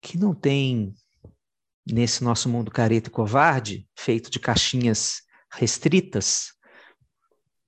que 0.00 0.16
não 0.16 0.34
tem 0.34 0.94
nesse 1.86 2.22
nosso 2.22 2.48
mundo 2.48 2.70
careta 2.70 3.08
e 3.08 3.12
covarde, 3.12 3.88
feito 3.96 4.30
de 4.30 4.38
caixinhas 4.38 5.22
restritas, 5.52 6.52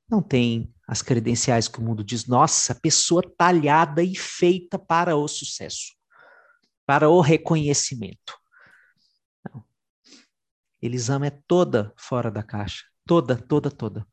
não 0.08 0.22
tem 0.22 0.72
as 0.86 1.00
credenciais 1.00 1.68
que 1.68 1.78
o 1.78 1.82
mundo 1.82 2.04
diz, 2.04 2.26
nossa, 2.26 2.74
pessoa 2.74 3.22
talhada 3.36 4.02
e 4.02 4.14
feita 4.14 4.78
para 4.78 5.16
o 5.16 5.26
sucesso, 5.26 5.94
para 6.84 7.08
o 7.08 7.20
reconhecimento. 7.20 8.38
Não. 9.48 9.64
Elisama 10.80 11.28
é 11.28 11.42
toda 11.46 11.94
fora 11.96 12.30
da 12.30 12.42
caixa, 12.42 12.84
toda, 13.06 13.36
toda, 13.36 13.70
toda. 13.70 14.06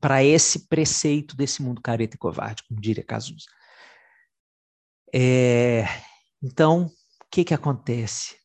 Para 0.00 0.24
esse 0.24 0.66
preceito 0.68 1.36
desse 1.36 1.62
mundo 1.62 1.80
careta 1.80 2.16
e 2.16 2.18
covarde, 2.18 2.64
como 2.68 2.80
diria 2.80 3.04
Cazuza. 3.04 3.46
É, 5.14 5.84
então, 6.42 6.86
o 6.86 7.26
que 7.30 7.44
que 7.44 7.54
acontece? 7.54 8.36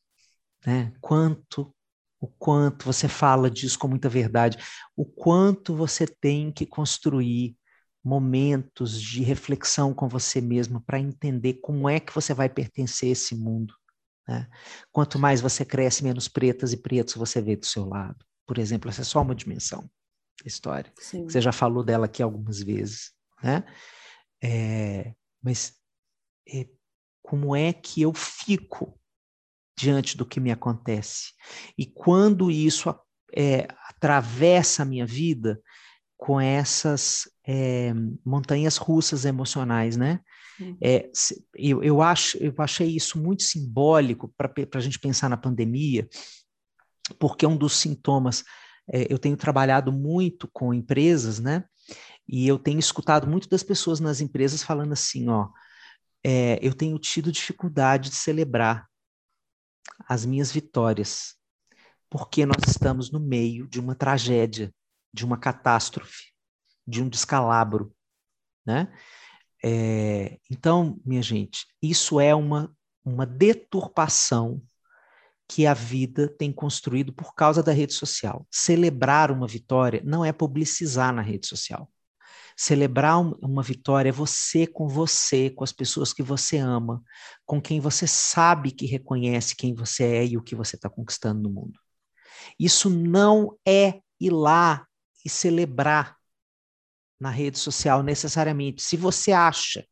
Né? 0.66 0.94
Quanto, 1.02 1.74
o 2.20 2.28
quanto 2.28 2.86
você 2.86 3.08
fala 3.08 3.50
disso 3.50 3.80
com 3.80 3.88
muita 3.88 4.10
verdade, 4.10 4.58
o 4.96 5.06
quanto 5.06 5.76
você 5.76 6.06
tem 6.06 6.52
que 6.52 6.66
construir 6.66 7.56
momentos 8.04 9.00
de 9.00 9.22
reflexão 9.22 9.94
com 9.94 10.08
você 10.08 10.42
mesmo 10.42 10.82
para 10.82 11.00
entender 11.00 11.56
como 11.56 11.88
é 11.88 12.00
que 12.00 12.14
você 12.14 12.34
vai 12.34 12.50
pertencer 12.50 13.10
a 13.10 13.12
esse 13.12 13.36
mundo. 13.36 13.74
Né? 14.28 14.48
Quanto 14.92 15.20
mais 15.20 15.42
você 15.42 15.64
cresce, 15.64 16.04
menos 16.04 16.28
pretas 16.28 16.74
e 16.74 16.78
pretos 16.78 17.16
você 17.16 17.42
vê 17.42 17.56
do 17.56 17.66
seu 17.66 17.86
lado. 17.86 18.26
Por 18.48 18.58
exemplo, 18.58 18.90
essa 18.90 19.02
é 19.02 19.06
só 19.06 19.22
uma 19.22 19.36
dimensão 19.36 19.82
da 20.42 20.48
história. 20.48 20.92
Sim. 20.98 21.24
Você 21.26 21.40
já 21.40 21.52
falou 21.52 21.84
dela 21.84 22.06
aqui 22.06 22.24
algumas 22.24 22.62
vezes. 22.62 23.12
Né? 23.44 23.64
É, 24.44 25.14
mas 25.42 25.76
é, 26.48 26.68
como 27.22 27.56
é 27.56 27.72
que 27.72 28.02
eu 28.02 28.14
fico 28.14 29.00
diante 29.82 30.16
do 30.16 30.26
que 30.26 30.40
me 30.40 30.52
acontece. 30.52 31.34
E 31.76 31.88
quando 31.88 32.52
isso 32.52 32.94
é, 33.36 33.68
atravessa 33.90 34.84
a 34.84 34.86
minha 34.86 35.06
vida 35.06 35.60
com 36.16 36.40
essas 36.40 37.24
é, 37.46 37.92
montanhas 38.24 38.78
russas 38.78 39.26
emocionais, 39.26 39.98
né? 39.98 40.20
É, 40.80 41.10
eu, 41.56 41.84
eu, 41.84 42.04
acho, 42.04 42.38
eu 42.38 42.54
achei 42.60 42.96
isso 42.96 43.20
muito 43.20 43.42
simbólico 43.42 44.32
para 44.38 44.54
a 44.76 44.80
gente 44.80 45.00
pensar 45.00 45.28
na 45.28 45.36
pandemia, 45.36 46.08
porque 47.18 47.48
um 47.48 47.58
dos 47.58 47.74
sintomas, 47.74 48.44
é, 48.94 49.12
eu 49.12 49.18
tenho 49.18 49.36
trabalhado 49.36 49.92
muito 49.92 50.48
com 50.54 50.72
empresas, 50.72 51.40
né? 51.40 51.64
E 52.28 52.48
eu 52.48 52.60
tenho 52.60 52.78
escutado 52.78 53.28
muito 53.28 53.50
das 53.50 53.64
pessoas 53.64 54.00
nas 54.00 54.22
empresas 54.22 54.62
falando 54.62 54.94
assim, 54.94 55.28
ó, 55.28 55.50
é, 56.24 56.60
eu 56.62 56.76
tenho 56.76 57.00
tido 57.00 57.32
dificuldade 57.32 58.12
de 58.12 58.16
celebrar 58.16 58.91
as 60.08 60.26
minhas 60.26 60.52
vitórias, 60.52 61.36
porque 62.10 62.46
nós 62.46 62.58
estamos 62.68 63.12
no 63.12 63.20
meio 63.20 63.68
de 63.68 63.80
uma 63.80 63.96
tragédia, 63.96 64.74
de 65.14 65.26
uma 65.26 65.38
catástrofe, 65.38 66.32
de 66.88 67.02
um 67.02 67.10
descalabro, 67.10 67.94
né? 68.66 68.92
É, 69.64 70.40
então, 70.50 71.00
minha 71.06 71.22
gente, 71.22 71.66
isso 71.82 72.20
é 72.20 72.34
uma, 72.34 72.76
uma 73.06 73.26
deturpação 73.26 74.62
que 75.48 75.68
a 75.68 75.74
vida 75.74 76.28
tem 76.28 76.52
construído 76.52 77.14
por 77.14 77.36
causa 77.36 77.62
da 77.62 77.72
rede 77.72 77.94
social. 77.94 78.48
Celebrar 78.50 79.32
uma 79.32 79.48
vitória 79.48 80.02
não 80.04 80.24
é 80.24 80.32
publicizar 80.32 81.14
na 81.14 81.22
rede 81.22 81.46
social. 81.46 81.90
Celebrar 82.64 83.20
uma 83.44 83.64
vitória 83.64 84.10
é 84.10 84.12
você 84.12 84.68
com 84.68 84.88
você, 84.88 85.50
com 85.50 85.64
as 85.64 85.72
pessoas 85.72 86.14
que 86.14 86.22
você 86.22 86.60
ama, 86.60 87.04
com 87.44 87.60
quem 87.60 87.80
você 87.80 88.06
sabe 88.06 88.70
que 88.70 88.86
reconhece 88.86 89.56
quem 89.56 89.74
você 89.74 90.04
é 90.04 90.26
e 90.28 90.38
o 90.38 90.44
que 90.44 90.54
você 90.54 90.76
está 90.76 90.88
conquistando 90.88 91.42
no 91.42 91.50
mundo. 91.50 91.80
Isso 92.60 92.88
não 92.88 93.58
é 93.68 94.00
ir 94.20 94.30
lá 94.30 94.86
e 95.26 95.28
celebrar 95.28 96.16
na 97.20 97.32
rede 97.32 97.58
social 97.58 98.04
necessariamente. 98.04 98.84
Se 98.84 98.96
você 98.96 99.32
acha 99.32 99.84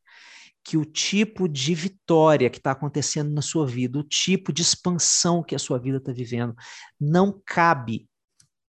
que 0.64 0.78
o 0.78 0.86
tipo 0.86 1.50
de 1.50 1.74
vitória 1.74 2.52
que 2.52 2.60
está 2.60 2.70
acontecendo 2.70 3.32
na 3.32 3.42
sua 3.42 3.66
vida, 3.66 3.98
o 3.98 4.04
tipo 4.04 4.54
de 4.54 4.62
expansão 4.62 5.42
que 5.42 5.56
a 5.56 5.60
sua 5.60 5.80
vida 5.80 5.98
está 5.98 6.12
vivendo, 6.12 6.56
não 7.02 7.42
cabe 7.44 8.08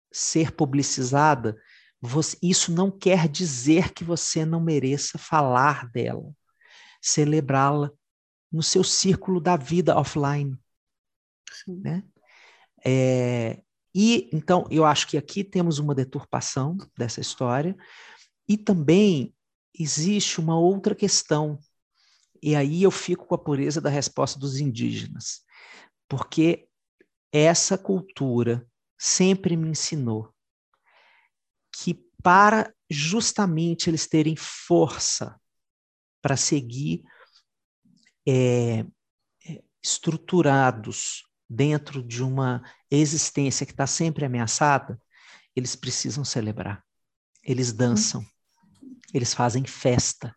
ser 0.09 0.53
publicizada, 0.53 1.57
você, 2.01 2.37
isso 2.41 2.71
não 2.71 2.89
quer 2.89 3.27
dizer 3.27 3.93
que 3.93 4.03
você 4.03 4.45
não 4.45 4.61
mereça 4.61 5.17
falar 5.17 5.89
dela, 5.91 6.33
celebrá-la 7.01 7.91
no 8.51 8.63
seu 8.63 8.83
círculo 8.83 9.39
da 9.41 9.57
vida 9.57 9.97
offline. 9.97 10.57
Né? 11.67 12.03
É, 12.85 13.61
e 13.93 14.29
então 14.31 14.65
eu 14.71 14.85
acho 14.85 15.07
que 15.07 15.17
aqui 15.17 15.43
temos 15.43 15.77
uma 15.77 15.93
deturpação 15.93 16.77
dessa 16.97 17.19
história, 17.19 17.75
e 18.47 18.57
também 18.57 19.35
existe 19.77 20.39
uma 20.39 20.57
outra 20.57 20.95
questão, 20.95 21.59
e 22.41 22.55
aí 22.55 22.81
eu 22.81 22.91
fico 22.91 23.25
com 23.25 23.35
a 23.35 23.37
pureza 23.37 23.81
da 23.81 23.89
resposta 23.89 24.39
dos 24.39 24.59
indígenas, 24.59 25.41
porque 26.07 26.67
essa 27.31 27.77
cultura 27.77 28.65
sempre 28.97 29.55
me 29.55 29.69
ensinou 29.69 30.33
que 31.71 31.99
para 32.21 32.73
justamente 32.89 33.89
eles 33.89 34.07
terem 34.07 34.35
força 34.35 35.39
para 36.21 36.35
seguir 36.35 37.03
é, 38.27 38.85
é, 39.45 39.63
estruturados 39.81 41.23
dentro 41.49 42.03
de 42.03 42.23
uma 42.23 42.61
existência 42.91 43.65
que 43.65 43.71
está 43.71 43.87
sempre 43.87 44.25
ameaçada, 44.25 45.01
eles 45.55 45.75
precisam 45.75 46.23
celebrar. 46.23 46.83
Eles 47.43 47.71
dançam, 47.71 48.23
eles 49.13 49.33
fazem 49.33 49.65
festa. 49.65 50.35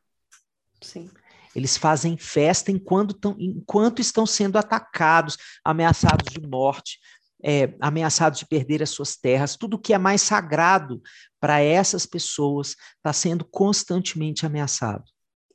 Sim. 0.80 1.10
Eles 1.54 1.76
fazem 1.76 2.16
festa 2.16 2.70
enquanto, 2.70 3.12
tão, 3.12 3.36
enquanto 3.38 4.00
estão 4.00 4.24
sendo 4.24 4.56
atacados, 4.56 5.36
ameaçados 5.62 6.32
de 6.32 6.40
morte, 6.40 6.98
é, 7.44 7.74
ameaçados 7.80 8.38
de 8.38 8.46
perder 8.46 8.82
as 8.82 8.90
suas 8.90 9.16
terras. 9.16 9.56
Tudo 9.56 9.78
que 9.78 9.92
é 9.92 9.98
mais 9.98 10.22
sagrado 10.22 11.02
para 11.40 11.60
essas 11.60 12.06
pessoas 12.06 12.76
está 12.96 13.12
sendo 13.12 13.44
constantemente 13.44 14.46
ameaçado. 14.46 15.04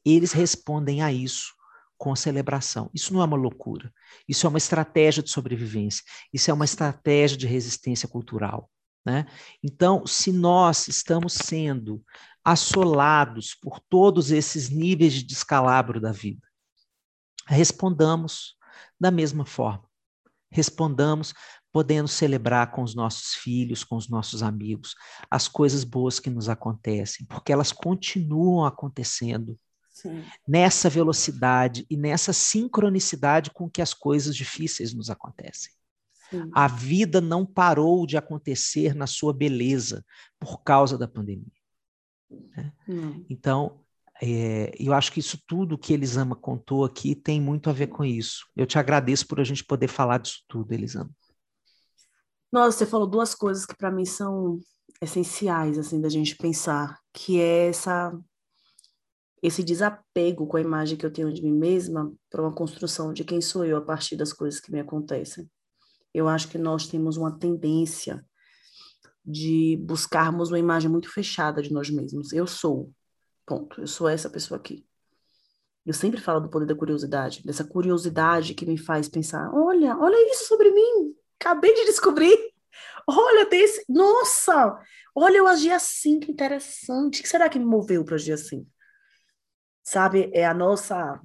Eles 0.04 0.32
respondem 0.32 1.02
a 1.02 1.12
isso 1.12 1.56
com 1.98 2.16
celebração. 2.16 2.90
Isso 2.94 3.14
não 3.14 3.22
é 3.22 3.26
uma 3.26 3.38
loucura. 3.38 3.92
Isso 4.28 4.46
é 4.46 4.50
uma 4.50 4.58
estratégia 4.58 5.24
de 5.24 5.32
sobrevivência. 5.32 6.04
Isso 6.32 6.52
é 6.52 6.54
uma 6.54 6.66
estratégia 6.66 7.38
de 7.38 7.48
resistência 7.48 8.08
cultural. 8.08 8.70
Né? 9.06 9.26
Então, 9.64 10.06
se 10.06 10.32
nós 10.32 10.88
estamos 10.88 11.34
sendo 11.34 12.04
assolados 12.44 13.56
por 13.56 13.80
todos 13.80 14.32
esses 14.32 14.70
níveis 14.70 15.14
de 15.14 15.24
descalabro 15.24 16.00
da 16.00 16.12
vida, 16.12 16.46
respondamos 17.46 18.58
da 19.00 19.10
mesma 19.10 19.46
forma. 19.46 19.88
Respondamos 20.52 21.34
podendo 21.78 22.08
celebrar 22.08 22.72
com 22.72 22.82
os 22.82 22.96
nossos 22.96 23.36
filhos, 23.36 23.84
com 23.84 23.98
os 23.98 24.10
nossos 24.10 24.42
amigos, 24.42 24.96
as 25.30 25.48
coisas 25.48 25.84
boas 25.84 26.20
que 26.20 26.28
nos 26.28 26.50
acontecem, 26.50 27.24
porque 27.28 27.54
elas 27.54 27.72
continuam 27.72 28.66
acontecendo 28.66 29.56
Sim. 29.92 30.24
nessa 30.48 30.90
velocidade 30.90 31.86
e 31.88 31.96
nessa 31.96 32.34
sincronicidade 32.34 33.52
com 33.52 33.70
que 33.70 33.80
as 33.80 33.94
coisas 33.94 34.36
difíceis 34.36 34.92
nos 34.92 35.12
acontecem. 35.12 35.72
A 36.52 36.68
vida 36.68 37.22
não 37.22 37.46
parou 37.46 38.08
de 38.08 38.18
acontecer 38.18 38.96
na 38.96 39.06
sua 39.06 39.32
beleza 39.32 40.04
por 40.40 40.64
causa 40.64 40.98
da 40.98 41.08
pandemia. 41.08 41.46
Né? 42.28 42.74
Então, 43.30 43.82
é, 44.20 44.74
eu 44.80 44.94
acho 44.94 45.12
que 45.12 45.20
isso 45.20 45.40
tudo 45.46 45.78
que 45.78 45.94
Elisama 45.94 46.36
contou 46.36 46.84
aqui 46.84 47.14
tem 47.14 47.40
muito 47.40 47.70
a 47.70 47.74
ver 47.74 47.86
com 47.86 48.04
isso. 48.04 48.48
Eu 48.56 48.66
te 48.66 48.80
agradeço 48.80 49.28
por 49.28 49.40
a 49.40 49.44
gente 49.44 49.64
poder 49.64 49.88
falar 49.88 50.18
disso 50.18 50.44
tudo, 50.48 50.72
Elisama. 50.72 51.12
Nossa, 52.52 52.78
você 52.78 52.86
falou 52.86 53.08
duas 53.08 53.36
coisas 53.36 53.66
que 53.66 53.76
para 53.76 53.92
mim 53.92 54.06
são 54.06 54.60
essenciais 55.02 55.78
assim 55.78 56.00
da 56.02 56.10
gente 56.10 56.36
pensar, 56.36 57.00
que 57.14 57.40
é 57.40 57.68
essa 57.68 58.18
esse 59.42 59.64
desapego 59.64 60.48
com 60.48 60.58
a 60.58 60.62
imagem 60.62 60.98
que 60.98 61.06
eu 61.06 61.14
tenho 61.14 61.32
de 61.32 61.44
mim 61.44 61.54
mesma 61.54 62.12
para 62.30 62.42
uma 62.42 62.54
construção 62.54 63.14
de 63.14 63.24
quem 63.24 63.40
sou 63.40 63.64
eu 63.64 63.78
a 63.78 63.82
partir 63.82 64.16
das 64.16 64.34
coisas 64.34 64.60
que 64.60 64.72
me 64.72 64.80
acontecem. 64.80 65.48
Eu 66.12 66.28
acho 66.28 66.48
que 66.48 66.58
nós 66.58 66.88
temos 66.88 67.18
uma 67.18 67.38
tendência 67.38 68.26
de 69.24 69.78
buscarmos 69.82 70.50
uma 70.50 70.58
imagem 70.58 70.90
muito 70.90 71.12
fechada 71.12 71.62
de 71.62 71.72
nós 71.72 71.90
mesmos. 71.90 72.34
Eu 72.34 72.48
sou, 72.48 72.92
ponto. 73.46 73.80
Eu 73.80 73.88
sou 73.88 74.08
essa 74.08 74.30
pessoa 74.30 74.58
aqui. 74.58 74.86
Eu 75.86 75.94
sempre 75.94 76.20
falo 76.20 76.40
do 76.40 76.50
poder 76.50 76.66
da 76.66 76.76
curiosidade, 76.76 77.44
dessa 77.46 77.64
curiosidade 77.64 78.54
que 78.54 78.66
me 78.66 78.78
faz 78.78 79.08
pensar: 79.08 79.54
olha, 79.54 79.98
olha 79.98 80.32
isso 80.32 80.48
sobre 80.48 80.72
mim, 80.72 81.16
acabei 81.40 81.74
de 81.74 81.86
descobrir. 81.86 82.38
Olha, 83.08 83.46
tem 83.46 83.62
esse. 83.62 83.86
Nossa! 83.88 84.80
Olha, 85.16 85.38
eu 85.38 85.48
agi 85.48 85.72
assim, 85.72 86.20
que 86.20 86.32
interessante. 86.32 87.20
O 87.20 87.24
que 87.24 87.30
será 87.30 87.50
que 87.50 87.58
me 87.58 87.66
moveu 87.66 88.04
para 88.04 88.16
agir 88.16 88.34
assim? 88.34 88.68
Sabe, 89.84 90.30
é 90.34 90.46
a 90.46 90.54
nossa 90.54 91.22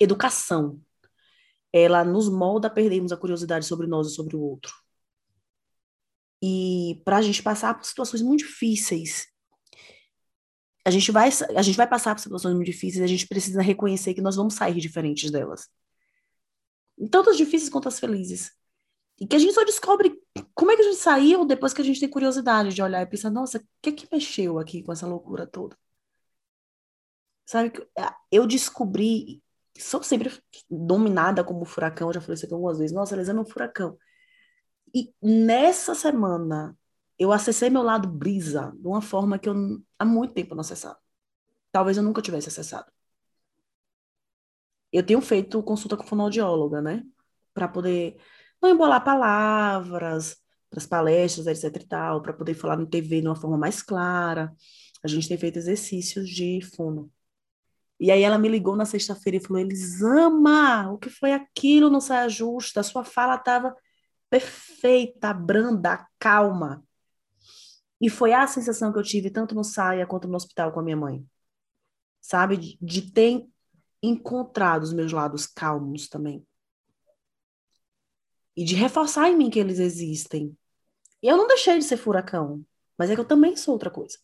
educação 0.00 0.80
ela 1.72 2.04
nos 2.04 2.28
molda 2.28 2.68
a 2.68 2.70
perdermos 2.70 3.12
a 3.12 3.16
curiosidade 3.16 3.66
sobre 3.66 3.86
nós 3.86 4.08
e 4.08 4.14
sobre 4.14 4.36
o 4.36 4.40
outro. 4.40 4.72
E 6.42 7.00
para 7.04 7.18
a 7.18 7.22
gente 7.22 7.42
passar 7.42 7.74
por 7.74 7.84
situações 7.84 8.22
muito 8.22 8.40
difíceis, 8.40 9.26
a 10.84 10.90
gente 10.90 11.10
vai 11.10 11.28
a 11.56 11.62
gente 11.62 11.76
vai 11.76 11.86
passar 11.86 12.14
por 12.14 12.20
situações 12.20 12.54
muito 12.54 12.66
difíceis, 12.66 13.02
a 13.02 13.06
gente 13.06 13.26
precisa 13.26 13.60
reconhecer 13.60 14.14
que 14.14 14.22
nós 14.22 14.36
vamos 14.36 14.54
sair 14.54 14.80
diferentes 14.80 15.30
delas. 15.30 15.68
Tanto 17.10 17.30
as 17.30 17.36
difíceis 17.36 17.68
quanto 17.68 17.88
as 17.88 18.00
felizes. 18.00 18.57
E 19.20 19.26
que 19.26 19.36
a 19.36 19.38
gente 19.38 19.52
só 19.52 19.64
descobre 19.64 20.20
como 20.54 20.70
é 20.70 20.76
que 20.76 20.82
a 20.82 20.84
gente 20.84 20.96
saiu 20.98 21.44
depois 21.44 21.74
que 21.74 21.82
a 21.82 21.84
gente 21.84 22.00
tem 22.00 22.08
curiosidade 22.08 22.74
de 22.74 22.82
olhar 22.82 23.02
e 23.02 23.06
pensar, 23.06 23.30
nossa, 23.30 23.58
o 23.58 23.62
que 23.82 23.90
é 23.90 23.92
que 23.92 24.08
mexeu 24.12 24.58
aqui 24.58 24.82
com 24.82 24.92
essa 24.92 25.06
loucura 25.06 25.46
toda? 25.46 25.76
Sabe, 27.46 27.72
eu 28.30 28.46
descobri 28.46 29.42
sou 29.78 30.02
sempre 30.02 30.30
dominada 30.70 31.44
como 31.44 31.64
furacão, 31.64 32.12
já 32.12 32.20
falei 32.20 32.34
isso 32.34 32.44
aqui 32.44 32.54
algumas 32.54 32.78
vezes. 32.78 32.94
Nossa, 32.94 33.14
Elisama 33.14 33.40
é 33.40 33.42
um 33.42 33.46
furacão. 33.46 33.96
E 34.94 35.12
nessa 35.22 35.94
semana, 35.94 36.76
eu 37.18 37.32
acessei 37.32 37.70
meu 37.70 37.82
lado 37.82 38.08
brisa 38.08 38.72
de 38.76 38.86
uma 38.86 39.02
forma 39.02 39.38
que 39.38 39.48
eu 39.48 39.54
há 39.98 40.04
muito 40.04 40.34
tempo 40.34 40.54
não 40.54 40.62
acessava. 40.62 40.98
Talvez 41.72 41.96
eu 41.96 42.02
nunca 42.02 42.22
tivesse 42.22 42.48
acessado. 42.48 42.90
Eu 44.92 45.04
tenho 45.04 45.20
feito 45.20 45.62
consulta 45.62 45.96
com 45.96 46.04
fonoaudióloga, 46.06 46.80
né? 46.80 47.04
Para 47.52 47.68
poder 47.68 48.16
não 48.62 48.70
embolar 48.70 49.04
palavras, 49.04 50.36
para 50.70 50.78
as 50.78 50.86
palestras, 50.86 51.46
etc 51.46 51.82
e 51.82 51.86
tal, 51.86 52.22
para 52.22 52.32
poder 52.32 52.54
falar 52.54 52.76
no 52.76 52.86
TV 52.86 53.20
de 53.20 53.26
uma 53.26 53.36
forma 53.36 53.56
mais 53.56 53.82
clara. 53.82 54.54
A 55.02 55.08
gente 55.08 55.28
tem 55.28 55.38
feito 55.38 55.58
exercícios 55.58 56.28
de 56.28 56.60
fono. 56.76 57.10
E 58.00 58.10
aí 58.10 58.22
ela 58.22 58.38
me 58.38 58.48
ligou 58.48 58.76
na 58.76 58.84
sexta-feira 58.84 59.38
e 59.38 59.40
falou: 59.40 59.60
Elisama, 59.60 60.90
o 60.92 60.98
que 60.98 61.10
foi 61.10 61.32
aquilo 61.32 61.90
não 61.90 62.00
saia 62.00 62.28
justa? 62.28 62.80
A 62.80 62.84
sua 62.84 63.04
fala 63.04 63.34
estava 63.36 63.74
perfeita, 64.30 65.32
branda, 65.32 66.06
calma. 66.18 66.84
E 68.00 68.08
foi 68.08 68.32
a 68.32 68.46
sensação 68.46 68.92
que 68.92 68.98
eu 68.98 69.02
tive 69.02 69.30
tanto 69.30 69.54
no 69.54 69.64
saia 69.64 70.06
quanto 70.06 70.28
no 70.28 70.36
hospital 70.36 70.72
com 70.72 70.80
a 70.80 70.82
minha 70.82 70.96
mãe. 70.96 71.26
Sabe? 72.20 72.56
De, 72.56 72.78
de 72.80 73.10
ter 73.10 73.46
encontrar 74.00 74.80
os 74.80 74.92
meus 74.92 75.12
lados 75.12 75.46
calmos 75.46 76.08
também. 76.08 76.46
E 78.58 78.64
de 78.64 78.74
reforçar 78.74 79.30
em 79.30 79.36
mim 79.36 79.50
que 79.50 79.60
eles 79.60 79.78
existem. 79.78 80.52
E 81.22 81.28
eu 81.28 81.36
não 81.36 81.46
deixei 81.46 81.78
de 81.78 81.84
ser 81.84 81.96
furacão, 81.96 82.66
mas 82.98 83.08
é 83.08 83.14
que 83.14 83.20
eu 83.20 83.24
também 83.24 83.56
sou 83.56 83.74
outra 83.74 83.88
coisa. 83.88 84.18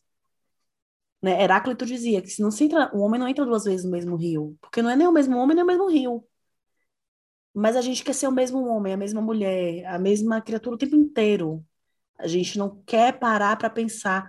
Né? 1.23 1.41
Heráclito 1.41 1.87
dizia 1.87 2.21
que 2.21 2.29
se 2.29 2.43
não 2.43 2.51
se 2.51 2.65
entra, 2.65 2.91
o 2.93 2.99
homem 2.99 3.21
não 3.21 3.29
entra 3.29 3.47
duas 3.47 3.63
vezes 3.65 3.85
no 3.85 3.93
mesmo 3.93 4.17
rio, 4.17 4.59
porque 4.61 4.83
não 4.83 4.91
é 4.91 4.97
nem 4.97 5.07
o 5.07 5.13
mesmo 5.13 5.37
homem 5.39 5.55
nem 5.55 5.63
o 5.63 5.67
mesmo 5.69 5.89
rio. 5.89 6.27
Mas 7.55 7.77
a 7.77 7.81
gente 7.81 8.03
quer 8.03 8.13
ser 8.13 8.27
o 8.27 8.33
mesmo 8.33 8.67
homem, 8.67 8.93
a 8.93 8.97
mesma 8.97 9.21
mulher, 9.23 9.87
a 9.87 10.01
mesma 10.01 10.43
criatura 10.43 10.75
o 10.75 10.79
tempo 10.79 10.97
inteiro. 10.97 11.65
A 12.19 12.27
gente 12.27 12.59
não 12.59 12.83
quer 12.85 13.17
parar 13.17 13.57
para 13.57 13.71
pensar 13.71 14.29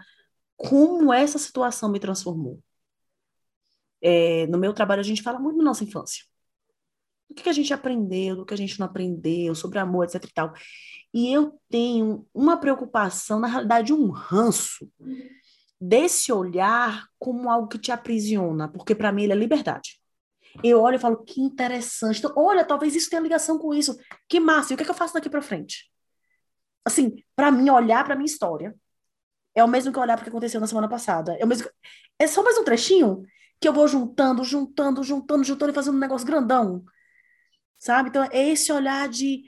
como 0.56 1.12
essa 1.12 1.40
situação 1.40 1.90
me 1.90 2.00
transformou. 2.00 2.62
É, 4.02 4.46
no 4.48 4.60
meu 4.60 4.72
trabalho, 4.72 5.00
a 5.02 5.04
gente 5.04 5.24
fala 5.24 5.40
muito 5.40 5.58
da 5.58 5.64
nossa 5.64 5.84
infância. 5.84 6.24
O 7.38 7.44
que, 7.44 7.50
a 7.50 7.54
gente 7.54 7.74
aprendeu, 7.74 8.38
do 8.38 8.46
que 8.46 8.54
a 8.54 8.58
gente 8.58 8.80
não 8.80 8.88
aprendeu, 8.88 9.54
sobre 9.54 9.78
amor, 9.78 10.06
etc 10.06 10.24
e 10.24 10.34
tal. 10.34 10.54
E 11.14 11.34
eu 11.34 11.60
tenho 11.70 12.26
uma 12.34 12.58
preocupação, 12.58 13.40
na 13.40 13.48
realidade, 13.48 13.94
um 13.94 14.10
ranço 14.10 14.90
desse 15.80 16.32
olhar 16.32 17.08
como 17.20 17.50
algo 17.50 17.68
que 17.68 17.78
te 17.78 17.92
aprisiona, 17.92 18.70
porque 18.70 18.96
para 18.96 19.12
mim 19.12 19.24
ele 19.24 19.34
é 19.34 19.36
liberdade. 19.36 20.00
Eu 20.64 20.82
olho 20.82 20.96
e 20.96 21.00
falo, 21.00 21.18
que 21.18 21.42
interessante. 21.42 22.20
Então, 22.20 22.34
olha, 22.38 22.64
talvez 22.64 22.96
isso 22.96 23.10
tenha 23.10 23.22
ligação 23.22 23.58
com 23.58 23.74
isso. 23.74 23.98
Que 24.30 24.40
massa. 24.40 24.72
E 24.72 24.74
o 24.74 24.78
que, 24.78 24.84
é 24.84 24.86
que 24.86 24.92
eu 24.92 24.96
faço 24.96 25.14
daqui 25.14 25.30
para 25.30 25.42
frente? 25.42 25.92
Assim, 26.86 27.22
para 27.36 27.52
mim, 27.52 27.70
olhar 27.70 28.06
para 28.06 28.16
minha 28.16 28.26
história 28.26 28.74
é 29.54 29.64
o 29.64 29.68
mesmo 29.68 29.92
que 29.92 30.00
olhar 30.00 30.16
para 30.16 30.22
o 30.22 30.24
que 30.24 30.30
aconteceu 30.30 30.60
na 30.60 30.68
semana 30.68 30.88
passada. 30.88 31.36
É, 31.40 31.46
o 31.46 31.48
mesmo... 31.48 31.70
é 32.20 32.28
só 32.28 32.44
mais 32.44 32.58
um 32.58 32.64
trechinho 32.64 33.24
que 33.60 33.68
eu 33.68 33.74
vou 33.74 33.88
juntando, 33.88 34.44
juntando, 34.44 35.02
juntando, 35.04 35.44
juntando 35.44 35.72
e 35.72 35.76
fazendo 35.76 35.96
um 35.96 36.00
negócio 36.00 36.28
grandão. 36.28 36.84
Sabe? 37.78 38.10
Então, 38.10 38.24
é 38.32 38.50
esse 38.50 38.72
olhar 38.72 39.08
de, 39.10 39.44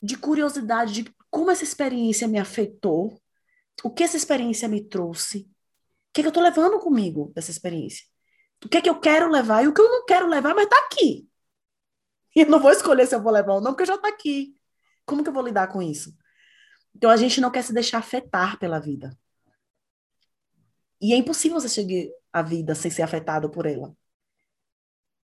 de 0.00 0.16
curiosidade, 0.16 1.02
de 1.02 1.14
como 1.30 1.50
essa 1.50 1.64
experiência 1.64 2.28
me 2.28 2.38
afetou, 2.38 3.20
o 3.82 3.90
que 3.90 4.02
essa 4.02 4.16
experiência 4.16 4.68
me 4.68 4.86
trouxe, 4.86 5.38
o 5.38 6.12
que, 6.12 6.20
é 6.20 6.22
que 6.22 6.26
eu 6.26 6.30
estou 6.30 6.42
levando 6.42 6.78
comigo 6.78 7.32
dessa 7.34 7.50
experiência. 7.50 8.04
O 8.64 8.68
que 8.68 8.76
é 8.76 8.82
que 8.82 8.88
eu 8.88 9.00
quero 9.00 9.30
levar 9.30 9.64
e 9.64 9.68
o 9.68 9.74
que 9.74 9.80
eu 9.80 9.88
não 9.88 10.04
quero 10.04 10.28
levar, 10.28 10.54
mas 10.54 10.64
está 10.64 10.78
aqui. 10.86 11.28
E 12.36 12.40
eu 12.40 12.46
não 12.46 12.60
vou 12.60 12.70
escolher 12.70 13.06
se 13.06 13.14
eu 13.14 13.22
vou 13.22 13.32
levar 13.32 13.54
ou 13.54 13.60
não, 13.60 13.72
porque 13.72 13.86
já 13.86 13.94
está 13.94 14.08
aqui. 14.08 14.54
Como 15.04 15.22
que 15.22 15.28
eu 15.28 15.32
vou 15.32 15.42
lidar 15.42 15.68
com 15.68 15.82
isso? 15.82 16.16
Então 16.94 17.10
a 17.10 17.16
gente 17.16 17.40
não 17.40 17.50
quer 17.50 17.62
se 17.62 17.72
deixar 17.72 17.98
afetar 17.98 18.58
pela 18.58 18.78
vida. 18.78 19.16
E 21.00 21.12
é 21.12 21.16
impossível 21.16 21.60
você 21.60 21.68
chegar 21.68 22.12
à 22.32 22.42
vida 22.42 22.74
sem 22.74 22.90
ser 22.90 23.02
afetado 23.02 23.50
por 23.50 23.66
ela. 23.66 23.96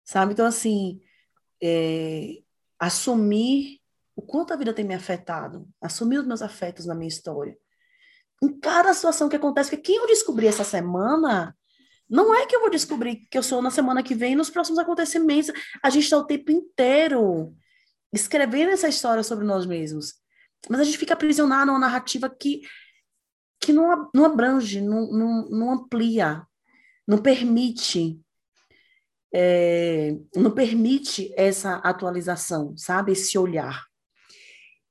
Sabe? 0.05 0.33
Então, 0.33 0.47
assim, 0.47 1.01
é, 1.63 2.39
assumir 2.79 3.81
o 4.15 4.23
quanto 4.23 4.53
a 4.53 4.57
vida 4.57 4.73
tem 4.73 4.85
me 4.85 4.95
afetado, 4.95 5.69
assumir 5.81 6.19
os 6.19 6.27
meus 6.27 6.43
afetos 6.43 6.87
na 6.87 6.95
minha 6.95 7.09
história. 7.09 7.57
Em 8.43 8.59
cada 8.59 8.93
situação 8.93 9.29
que 9.29 9.37
acontece, 9.37 9.71
porque 9.71 9.83
quem 9.83 9.97
eu 9.97 10.07
descobri 10.07 10.47
essa 10.47 10.65
semana 10.65 11.57
não 12.09 12.35
é 12.35 12.47
que 12.47 12.57
eu 12.57 12.61
vou 12.61 12.71
descobrir 12.71 13.27
que 13.31 13.37
eu 13.37 13.43
sou 13.43 13.61
na 13.61 13.71
semana 13.71 14.03
que 14.03 14.15
vem, 14.15 14.35
nos 14.35 14.49
próximos 14.49 14.79
acontecimentos. 14.79 15.53
A 15.83 15.91
gente 15.91 16.05
está 16.05 16.17
o 16.17 16.25
tempo 16.25 16.51
inteiro 16.51 17.55
escrevendo 18.13 18.71
essa 18.71 18.89
história 18.89 19.23
sobre 19.23 19.45
nós 19.45 19.67
mesmos. 19.67 20.15
Mas 20.69 20.81
a 20.81 20.85
gente 20.85 20.99
fica 20.99 21.15
aprisionado 21.15 21.67
numa 21.67 21.79
narrativa 21.79 22.29
que, 22.29 22.63
que 23.61 23.73
não, 23.73 24.11
não 24.15 24.25
abrange, 24.25 24.81
não, 24.81 25.11
não, 25.13 25.49
não 25.51 25.71
amplia, 25.73 26.47
não 27.07 27.19
permite. 27.19 28.19
É, 29.35 30.13
não 30.35 30.51
permite 30.55 31.33
essa 31.37 31.77
atualização, 31.77 32.77
sabe? 32.77 33.13
Esse 33.13 33.39
olhar. 33.39 33.87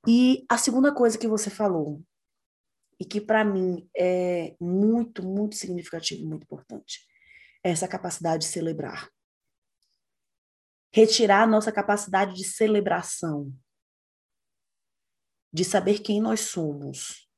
E 0.06 0.44
a 0.48 0.56
segunda 0.56 0.94
coisa 0.94 1.18
que 1.18 1.26
você 1.26 1.50
falou, 1.50 2.02
e 3.00 3.04
que 3.04 3.20
para 3.20 3.44
mim 3.44 3.88
é 3.96 4.56
muito, 4.60 5.24
muito 5.24 5.56
significativo, 5.56 6.26
muito 6.26 6.44
importante, 6.44 7.06
é 7.62 7.70
essa 7.70 7.88
capacidade 7.88 8.46
de 8.46 8.50
celebrar. 8.50 9.10
Retirar 10.92 11.42
a 11.42 11.46
nossa 11.46 11.70
capacidade 11.70 12.34
de 12.34 12.44
celebração, 12.44 13.52
de 15.52 15.64
saber 15.64 16.00
quem 16.00 16.20
nós 16.20 16.40
somos, 16.40 17.28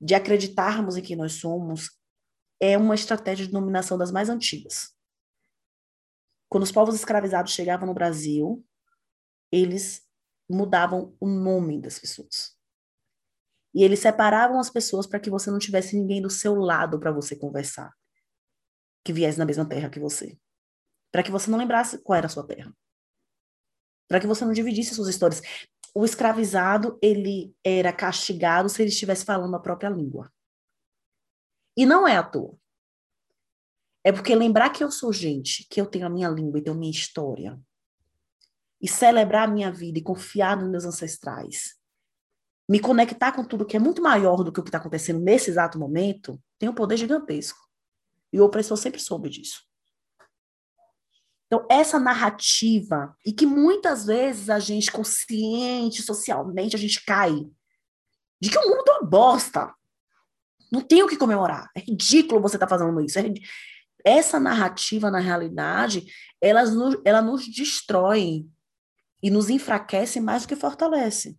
de 0.00 0.14
acreditarmos 0.14 0.96
em 0.96 1.02
quem 1.02 1.16
nós 1.16 1.32
somos, 1.32 1.98
é 2.60 2.76
uma 2.76 2.94
estratégia 2.94 3.46
de 3.46 3.52
dominação 3.52 3.96
das 3.96 4.10
mais 4.10 4.28
antigas. 4.28 4.97
Quando 6.48 6.64
os 6.64 6.72
povos 6.72 6.94
escravizados 6.94 7.52
chegavam 7.52 7.86
no 7.86 7.94
Brasil, 7.94 8.64
eles 9.52 10.06
mudavam 10.48 11.16
o 11.20 11.26
nome 11.26 11.80
das 11.80 11.98
pessoas. 11.98 12.56
E 13.74 13.84
eles 13.84 13.98
separavam 13.98 14.58
as 14.58 14.70
pessoas 14.70 15.06
para 15.06 15.20
que 15.20 15.30
você 15.30 15.50
não 15.50 15.58
tivesse 15.58 15.96
ninguém 15.96 16.22
do 16.22 16.30
seu 16.30 16.54
lado 16.54 16.98
para 16.98 17.12
você 17.12 17.36
conversar, 17.36 17.92
que 19.04 19.12
viesse 19.12 19.38
na 19.38 19.44
mesma 19.44 19.68
terra 19.68 19.90
que 19.90 20.00
você. 20.00 20.38
Para 21.12 21.22
que 21.22 21.30
você 21.30 21.50
não 21.50 21.58
lembrasse 21.58 21.98
qual 21.98 22.16
era 22.16 22.26
a 22.26 22.30
sua 22.30 22.46
terra. 22.46 22.74
Para 24.08 24.20
que 24.20 24.26
você 24.26 24.44
não 24.44 24.52
dividisse 24.52 24.94
suas 24.94 25.08
histórias 25.08 25.42
o 25.94 26.04
escravizado 26.04 26.98
ele 27.02 27.52
era 27.64 27.92
castigado 27.92 28.68
se 28.68 28.80
ele 28.80 28.90
estivesse 28.90 29.24
falando 29.24 29.56
a 29.56 29.60
própria 29.60 29.88
língua. 29.88 30.32
E 31.76 31.84
não 31.84 32.06
é 32.06 32.16
à 32.16 32.22
toa. 32.22 32.56
É 34.04 34.12
porque 34.12 34.34
lembrar 34.34 34.70
que 34.70 34.82
eu 34.82 34.90
sou 34.90 35.12
gente, 35.12 35.66
que 35.68 35.80
eu 35.80 35.86
tenho 35.86 36.06
a 36.06 36.10
minha 36.10 36.28
língua 36.28 36.58
e 36.58 36.62
tenho 36.62 36.76
a 36.76 36.78
minha 36.78 36.90
história, 36.90 37.60
e 38.80 38.88
celebrar 38.88 39.48
a 39.48 39.50
minha 39.50 39.72
vida 39.72 39.98
e 39.98 40.02
confiar 40.02 40.56
nos 40.56 40.70
meus 40.70 40.84
ancestrais, 40.84 41.76
me 42.68 42.78
conectar 42.78 43.32
com 43.32 43.44
tudo 43.44 43.66
que 43.66 43.76
é 43.76 43.80
muito 43.80 44.02
maior 44.02 44.44
do 44.44 44.52
que 44.52 44.60
o 44.60 44.62
que 44.62 44.68
está 44.68 44.78
acontecendo 44.78 45.20
nesse 45.20 45.50
exato 45.50 45.78
momento, 45.78 46.40
tem 46.58 46.68
um 46.68 46.74
poder 46.74 46.96
gigantesco. 46.96 47.58
E 48.32 48.40
o 48.40 48.44
opressor 48.44 48.76
sempre 48.76 49.00
soube 49.00 49.30
disso. 49.30 49.62
Então, 51.46 51.66
essa 51.70 51.98
narrativa, 51.98 53.16
e 53.24 53.32
que 53.32 53.46
muitas 53.46 54.04
vezes 54.04 54.50
a 54.50 54.58
gente, 54.58 54.92
consciente, 54.92 56.02
socialmente, 56.02 56.76
a 56.76 56.78
gente 56.78 57.02
cai, 57.04 57.34
de 58.40 58.50
que 58.50 58.58
o 58.58 58.68
mundo 58.68 58.84
é 58.86 58.92
uma 58.92 59.08
bosta. 59.08 59.74
Não 60.70 60.82
tem 60.82 61.02
o 61.02 61.08
que 61.08 61.16
comemorar. 61.16 61.70
É 61.74 61.80
ridículo 61.80 62.42
você 62.42 62.56
estar 62.56 62.66
tá 62.66 62.78
fazendo 62.78 63.00
isso. 63.00 63.18
É 63.18 63.22
essa 64.04 64.38
narrativa, 64.38 65.10
na 65.10 65.18
realidade, 65.18 66.06
ela 66.40 66.64
nos, 66.64 67.00
ela 67.04 67.22
nos 67.22 67.46
destrói 67.46 68.46
e 69.22 69.30
nos 69.30 69.50
enfraquece 69.50 70.20
mais 70.20 70.42
do 70.42 70.48
que 70.48 70.56
fortalece. 70.56 71.38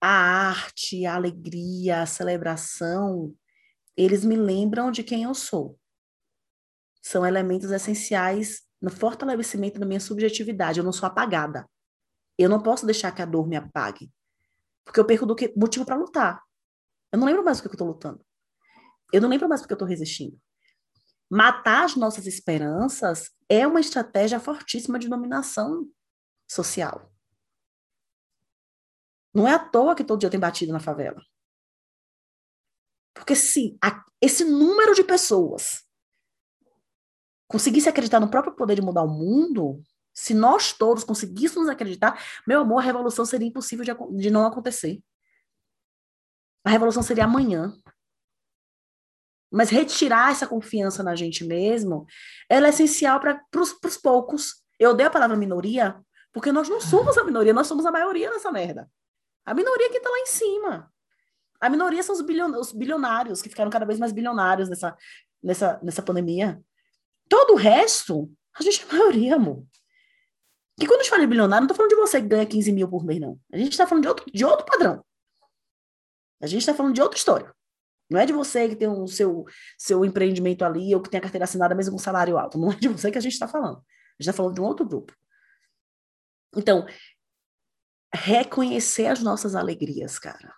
A 0.00 0.08
arte, 0.08 1.04
a 1.04 1.16
alegria, 1.16 2.02
a 2.02 2.06
celebração, 2.06 3.34
eles 3.96 4.24
me 4.24 4.36
lembram 4.36 4.92
de 4.92 5.02
quem 5.02 5.24
eu 5.24 5.34
sou 5.34 5.78
são 7.08 7.26
elementos 7.26 7.70
essenciais 7.70 8.62
no 8.80 8.90
fortalecimento 8.90 9.80
da 9.80 9.86
minha 9.86 10.00
subjetividade. 10.00 10.78
Eu 10.78 10.84
não 10.84 10.92
sou 10.92 11.06
apagada. 11.06 11.68
Eu 12.36 12.48
não 12.48 12.62
posso 12.62 12.84
deixar 12.84 13.12
que 13.12 13.22
a 13.22 13.26
dor 13.26 13.48
me 13.48 13.56
apague. 13.56 14.12
Porque 14.84 15.00
eu 15.00 15.06
perco 15.06 15.26
do 15.26 15.34
que 15.34 15.52
motivo 15.56 15.84
para 15.84 15.96
lutar. 15.96 16.42
Eu 17.10 17.18
não 17.18 17.26
lembro 17.26 17.44
mais 17.44 17.60
porque 17.60 17.68
eu 17.68 17.74
estou 17.74 17.88
lutando. 17.88 18.24
Eu 19.12 19.20
não 19.20 19.28
lembro 19.28 19.48
mais 19.48 19.60
porque 19.60 19.72
eu 19.72 19.76
estou 19.76 19.88
resistindo. 19.88 20.38
Matar 21.30 21.84
as 21.84 21.94
nossas 21.94 22.26
esperanças 22.26 23.30
é 23.48 23.66
uma 23.66 23.80
estratégia 23.80 24.40
fortíssima 24.40 24.98
de 24.98 25.08
dominação 25.08 25.88
social. 26.50 27.12
Não 29.34 29.46
é 29.46 29.52
à 29.52 29.58
toa 29.58 29.94
que 29.94 30.04
todo 30.04 30.20
dia 30.20 30.30
tem 30.30 30.40
batido 30.40 30.72
na 30.72 30.80
favela. 30.80 31.22
Porque 33.14 33.34
se 33.34 33.76
a, 33.82 34.04
esse 34.20 34.44
número 34.44 34.94
de 34.94 35.04
pessoas 35.04 35.84
conseguisse 37.46 37.88
acreditar 37.88 38.20
no 38.20 38.30
próprio 38.30 38.54
poder 38.54 38.76
de 38.76 38.82
mudar 38.82 39.02
o 39.02 39.08
mundo, 39.08 39.82
se 40.14 40.34
nós 40.34 40.72
todos 40.72 41.04
conseguíssemos 41.04 41.68
acreditar, 41.68 42.22
meu 42.46 42.60
amor, 42.60 42.78
a 42.78 42.82
revolução 42.82 43.24
seria 43.24 43.46
impossível 43.46 43.84
de, 43.84 44.16
de 44.20 44.30
não 44.30 44.46
acontecer. 44.46 45.02
A 46.64 46.70
revolução 46.70 47.02
seria 47.02 47.24
amanhã. 47.24 47.72
Mas 49.50 49.70
retirar 49.70 50.30
essa 50.30 50.46
confiança 50.46 51.02
na 51.02 51.16
gente 51.16 51.44
mesmo, 51.44 52.06
ela 52.48 52.66
é 52.66 52.70
essencial 52.70 53.18
para 53.18 53.42
os 53.54 53.96
poucos. 53.96 54.62
Eu 54.78 54.94
dei 54.94 55.06
a 55.06 55.10
palavra 55.10 55.36
minoria, 55.36 55.96
porque 56.32 56.52
nós 56.52 56.68
não 56.68 56.80
somos 56.80 57.16
a 57.16 57.24
minoria, 57.24 57.52
nós 57.52 57.66
somos 57.66 57.86
a 57.86 57.90
maioria 57.90 58.30
nessa 58.30 58.52
merda. 58.52 58.90
A 59.44 59.54
minoria 59.54 59.90
que 59.90 59.96
está 59.96 60.10
lá 60.10 60.18
em 60.18 60.26
cima. 60.26 60.92
A 61.60 61.68
minoria 61.68 62.02
são 62.02 62.14
os, 62.14 62.20
bilion, 62.20 62.52
os 62.58 62.72
bilionários, 62.72 63.42
que 63.42 63.48
ficaram 63.48 63.70
cada 63.70 63.86
vez 63.86 63.98
mais 63.98 64.12
bilionários 64.12 64.68
nessa, 64.68 64.96
nessa, 65.42 65.80
nessa 65.82 66.02
pandemia. 66.02 66.62
Todo 67.28 67.54
o 67.54 67.56
resto, 67.56 68.30
a 68.54 68.62
gente 68.62 68.84
é 68.84 68.84
a 68.84 68.92
maioria, 68.92 69.36
amor. 69.36 69.64
E 70.80 70.86
quando 70.86 71.00
a 71.00 71.02
gente 71.02 71.10
fala 71.10 71.22
de 71.22 71.26
bilionário, 71.26 71.62
não 71.62 71.66
estou 71.66 71.76
falando 71.76 71.90
de 71.90 71.96
você 71.96 72.20
que 72.20 72.28
ganha 72.28 72.46
15 72.46 72.72
mil 72.72 72.88
por 72.88 73.04
mês, 73.04 73.20
não. 73.20 73.38
A 73.52 73.56
gente 73.56 73.72
está 73.72 73.86
falando 73.86 74.02
de 74.02 74.08
outro, 74.08 74.26
de 74.32 74.44
outro 74.44 74.64
padrão. 74.64 75.04
A 76.40 76.46
gente 76.46 76.60
está 76.60 76.72
falando 76.72 76.94
de 76.94 77.02
outra 77.02 77.18
história. 77.18 77.52
Não 78.10 78.18
é 78.18 78.24
de 78.24 78.32
você 78.32 78.68
que 78.68 78.76
tem 78.76 78.88
o 78.88 79.06
seu, 79.06 79.44
seu 79.76 80.04
empreendimento 80.04 80.64
ali, 80.64 80.94
ou 80.94 81.02
que 81.02 81.10
tem 81.10 81.18
a 81.18 81.22
carteira 81.22 81.44
assinada 81.44 81.74
mesmo 81.74 81.92
com 81.92 81.98
salário 81.98 82.38
alto. 82.38 82.58
Não 82.58 82.72
é 82.72 82.76
de 82.76 82.88
você 82.88 83.10
que 83.10 83.18
a 83.18 83.20
gente 83.20 83.34
está 83.34 83.46
falando. 83.46 83.78
A 83.78 83.80
gente 83.80 84.20
está 84.20 84.32
falando 84.32 84.54
de 84.54 84.60
um 84.60 84.64
outro 84.64 84.86
grupo. 84.86 85.14
Então, 86.56 86.86
reconhecer 88.14 89.06
as 89.06 89.22
nossas 89.22 89.54
alegrias, 89.54 90.18
cara. 90.18 90.54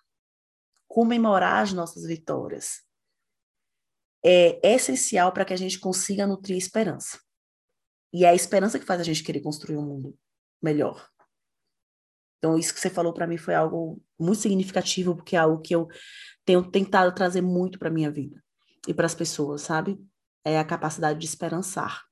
Comemorar 0.89 1.63
as 1.63 1.73
nossas 1.73 2.05
vitórias. 2.07 2.83
É 4.25 4.75
essencial 4.75 5.33
para 5.33 5.45
que 5.45 5.53
a 5.53 5.57
gente 5.57 5.81
consiga 5.81 6.27
nutrir 6.27 6.57
esperança. 6.57 7.21
E 8.13 8.25
é 8.25 8.29
a 8.29 8.35
esperança 8.35 8.79
que 8.79 8.85
faz 8.85 9.01
a 9.01 9.05
gente 9.05 9.25
querer 9.25 9.41
construir 9.41 9.77
um 9.77 9.87
mundo 9.87 10.19
melhor. 10.63 11.09
Então, 12.39 12.59
isso 12.59 12.73
que 12.73 12.81
você 12.81 12.91
falou 12.91 13.13
para 13.13 13.27
mim 13.27 13.37
foi 13.37 13.55
algo 13.55 14.03
muito 14.21 14.41
significativo, 14.41 15.17
porque 15.17 15.37
é 15.37 15.39
algo 15.39 15.63
que 15.63 15.75
eu 15.75 15.89
tenho 16.45 16.63
tentado 16.71 17.15
trazer 17.15 17.41
muito 17.41 17.79
para 17.79 17.91
minha 17.91 18.11
vida 18.11 18.43
e 18.87 18.95
para 18.95 19.07
as 19.07 19.15
pessoas, 19.15 19.63
sabe? 19.63 19.99
É 20.45 20.59
a 20.59 20.65
capacidade 20.65 21.19
de 21.19 21.27
esperançar. 21.27 22.05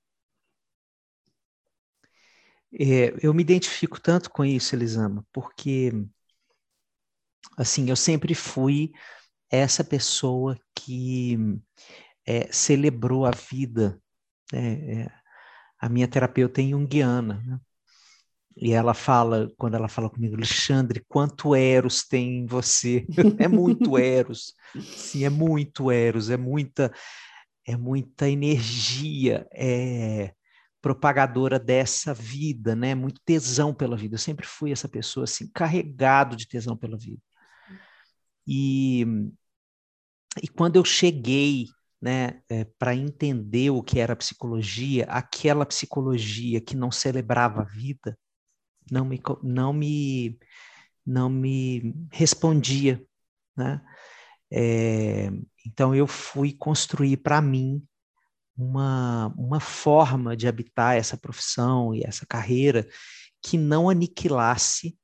É, 2.72 3.14
eu 3.22 3.32
me 3.32 3.42
identifico 3.42 4.00
tanto 4.00 4.30
com 4.30 4.44
isso, 4.44 4.74
Elisama, 4.74 5.26
porque 5.32 5.90
assim, 7.56 7.88
eu 7.88 7.96
sempre 7.96 8.34
fui 8.34 8.92
essa 9.50 9.82
pessoa 9.82 10.58
que 10.74 11.36
é, 12.26 12.52
celebrou 12.52 13.24
a 13.24 13.30
vida. 13.30 14.00
Né? 14.52 15.02
É, 15.02 15.12
a 15.80 15.88
minha 15.88 16.08
terapeuta 16.08 16.60
é 16.60 16.64
junguiana, 16.68 17.42
né? 17.46 17.60
E 18.60 18.72
ela 18.72 18.92
fala, 18.92 19.48
quando 19.56 19.74
ela 19.76 19.88
fala 19.88 20.10
comigo, 20.10 20.34
Alexandre, 20.34 21.04
quanto 21.08 21.54
Eros 21.54 22.02
tem 22.04 22.40
em 22.40 22.46
você? 22.46 23.06
é 23.38 23.46
muito 23.46 23.96
Eros. 23.96 24.52
Sim, 24.82 25.24
é 25.24 25.30
muito 25.30 25.92
Eros, 25.92 26.28
é 26.28 26.36
muita, 26.36 26.92
é 27.64 27.76
muita 27.76 28.28
energia, 28.28 29.46
é 29.52 30.32
propagadora 30.80 31.58
dessa 31.58 32.12
vida, 32.12 32.74
né? 32.74 32.94
Muito 32.94 33.20
tesão 33.24 33.72
pela 33.72 33.96
vida. 33.96 34.14
Eu 34.14 34.18
sempre 34.18 34.46
fui 34.46 34.72
essa 34.72 34.88
pessoa 34.88 35.24
assim, 35.24 35.48
carregado 35.52 36.34
de 36.34 36.48
tesão 36.48 36.76
pela 36.76 36.98
vida. 36.98 37.22
E, 38.44 39.06
e 40.42 40.48
quando 40.48 40.76
eu 40.76 40.84
cheguei 40.84 41.66
né, 42.00 42.40
é, 42.48 42.64
para 42.64 42.94
entender 42.94 43.70
o 43.70 43.82
que 43.82 44.00
era 44.00 44.16
psicologia, 44.16 45.04
aquela 45.04 45.66
psicologia 45.66 46.60
que 46.60 46.76
não 46.76 46.90
celebrava 46.90 47.62
a 47.62 47.64
vida, 47.64 48.18
não 48.90 49.04
me, 49.04 49.20
não 49.42 49.72
me, 49.72 50.38
não 51.06 51.28
me 51.28 51.94
respondia, 52.10 53.02
né? 53.56 53.80
É, 54.50 55.30
então 55.66 55.94
eu 55.94 56.06
fui 56.06 56.52
construir 56.52 57.18
para 57.18 57.40
mim 57.42 57.86
uma, 58.56 59.32
uma 59.36 59.60
forma 59.60 60.36
de 60.36 60.48
habitar 60.48 60.96
essa 60.96 61.16
profissão 61.16 61.94
e 61.94 62.02
essa 62.02 62.26
carreira 62.26 62.88
que 63.42 63.56
não 63.56 63.88
aniquilasse 63.88 64.98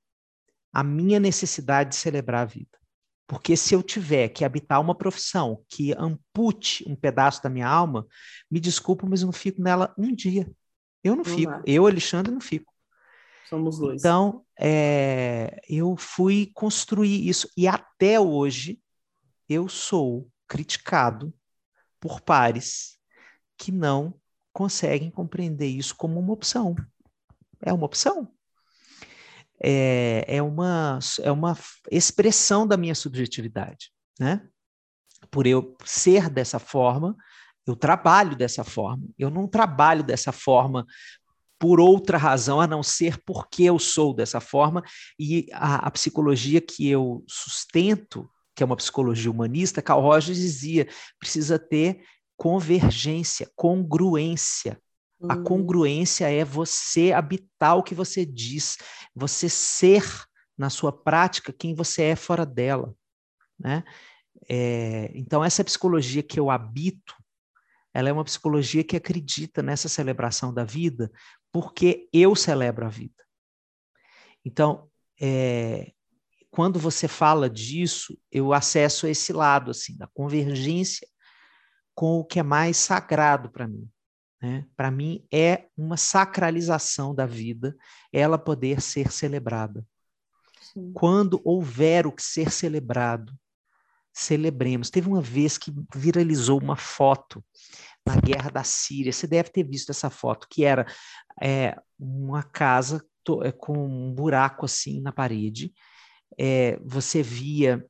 a 0.73 0.83
minha 0.83 1.21
necessidade 1.21 1.91
de 1.91 1.97
celebrar 1.97 2.43
a 2.43 2.47
vida. 2.47 2.79
Porque 3.27 3.57
se 3.57 3.75
eu 3.75 3.83
tiver 3.83 4.29
que 4.29 4.45
habitar 4.45 4.81
uma 4.81 4.95
profissão 4.95 5.65
que 5.69 5.95
ampute 5.97 6.85
um 6.87 6.97
pedaço 6.97 7.43
da 7.43 7.49
minha 7.49 7.69
alma, 7.69 8.07
me 8.51 8.61
desculpa, 8.61 9.07
mas 9.09 9.23
eu 9.23 9.27
não 9.27 9.33
fico 9.33 9.63
nela 9.63 9.95
um 9.97 10.13
dia. 10.15 10.51
Eu 11.03 11.17
não, 11.17 11.25
não 11.25 11.25
fico. 11.25 11.53
Eu, 11.65 11.87
Alexandre, 11.87 12.33
não 12.33 12.41
fico. 12.41 12.74
Somos 13.49 13.79
dois. 13.79 14.01
Então, 14.01 14.45
é, 14.59 15.61
eu 15.69 15.97
fui 15.97 16.51
construir 16.55 17.29
isso. 17.29 17.49
E 17.57 17.69
até 17.69 18.19
hoje, 18.19 18.81
eu 19.49 19.69
sou 19.69 20.29
criticado 20.49 21.33
por 22.01 22.21
pares 22.21 22.99
que 23.57 23.71
não 23.71 24.15
conseguem 24.53 25.11
compreender 25.11 25.67
isso 25.67 25.95
como 25.97 26.19
uma 26.19 26.33
opção. 26.33 26.75
É 27.61 27.73
uma 27.73 27.87
opção. 27.87 28.31
É, 29.61 30.25
é, 30.37 30.43
uma, 30.43 30.99
é 31.23 31.31
uma 31.31 31.57
expressão 31.91 32.67
da 32.67 32.77
minha 32.77 32.95
subjetividade, 32.95 33.91
né? 34.19 34.47
Por 35.31 35.47
eu 35.47 35.77
ser 35.85 36.29
dessa 36.29 36.59
forma, 36.59 37.17
eu 37.67 37.75
trabalho 37.75 38.37
dessa 38.37 38.63
forma. 38.63 39.07
Eu 39.19 39.31
não 39.31 39.49
trabalho 39.49 40.03
dessa 40.03 40.33
forma 40.33 40.85
por 41.59 41.81
outra 41.81 42.19
razão 42.19 42.61
a 42.61 42.67
não 42.67 42.83
ser 42.83 43.19
porque 43.25 43.65
eu 43.65 43.79
sou 43.79 44.15
dessa 44.15 44.41
forma 44.41 44.83
e 45.19 45.47
a, 45.53 45.87
a 45.87 45.91
psicologia 45.91 46.61
que 46.61 46.89
eu 46.89 47.25
sustento, 47.27 48.29
que 48.55 48.63
é 48.63 48.67
uma 48.67 48.77
psicologia 48.77 49.31
humanista, 49.31 49.83
Carl 49.83 50.01
Rogers 50.01 50.39
dizia, 50.39 50.89
precisa 51.19 51.59
ter 51.59 52.05
convergência, 52.37 53.51
congruência. 53.55 54.79
Uhum. 55.21 55.31
A 55.31 55.37
congruência 55.37 56.29
é 56.29 56.45
você 56.45 57.13
habitar 57.13 57.77
o 57.77 57.83
que 57.83 57.95
você 57.95 58.27
diz, 58.27 58.77
você 59.15 59.49
ser 59.49 60.05
na 60.57 60.71
sua 60.71 60.93
prática 60.93 61.53
quem 61.53 61.75
você 61.75 62.03
é 62.03 62.17
fora 62.17 62.45
dela, 62.45 62.95
né? 63.59 63.85
É, 64.49 65.11
então 65.15 65.43
essa 65.43 65.65
psicologia 65.65 66.23
que 66.23 66.39
eu 66.39 66.51
habito, 66.51 67.15
ela 67.93 68.09
é 68.09 68.13
uma 68.13 68.25
psicologia 68.25 68.85
que 68.85 68.97
acredita 68.97 69.63
nessa 69.63 69.89
celebração 69.89 70.53
da 70.53 70.65
vida 70.65 71.11
porque 71.55 72.09
eu 72.13 72.35
celebro 72.35 72.85
a 72.85 72.89
vida. 72.89 73.15
Então, 74.45 74.91
é, 75.21 75.93
quando 76.51 76.81
você 76.81 77.07
fala 77.07 77.49
disso, 77.49 78.19
eu 78.29 78.53
acesso 78.53 79.07
esse 79.07 79.33
lado 79.33 79.71
assim 79.71 79.97
da 79.97 80.09
convergência 80.09 81.07
com 81.95 82.19
o 82.19 82.25
que 82.25 82.41
é 82.41 82.43
mais 82.43 82.77
sagrado 82.77 83.49
para 83.51 83.69
mim. 83.69 83.89
Né? 84.43 84.67
Para 84.77 84.91
mim 84.91 85.25
é 85.33 85.69
uma 85.77 85.97
sacralização 85.97 87.15
da 87.15 87.25
vida, 87.25 87.77
ela 88.13 88.37
poder 88.37 88.81
ser 88.81 89.13
celebrada. 89.13 89.87
Sim. 90.61 90.93
Quando 90.93 91.41
houver 91.45 92.05
o 92.05 92.11
que 92.11 92.23
ser 92.25 92.51
celebrado, 92.51 93.33
celebremos. 94.13 94.91
Teve 94.91 95.07
uma 95.07 95.23
vez 95.23 95.57
que 95.57 95.73
viralizou 95.95 96.61
uma 96.61 96.75
foto 96.75 97.45
na 98.07 98.17
guerra 98.17 98.51
da 98.51 98.65
Síria. 98.65 99.13
Você 99.13 99.27
deve 99.27 99.51
ter 99.51 99.63
visto 99.63 99.91
essa 99.91 100.11
foto, 100.11 100.47
que 100.51 100.65
era 100.65 100.87
é, 101.43 101.77
uma 101.99 102.43
casa 102.43 103.05
é, 103.43 103.53
com 103.53 103.77
um 103.77 104.13
buraco 104.13 104.65
assim 104.65 105.01
na 105.01 105.13
parede. 105.13 105.73
É, 106.39 106.79
você 106.85 107.23
via 107.23 107.85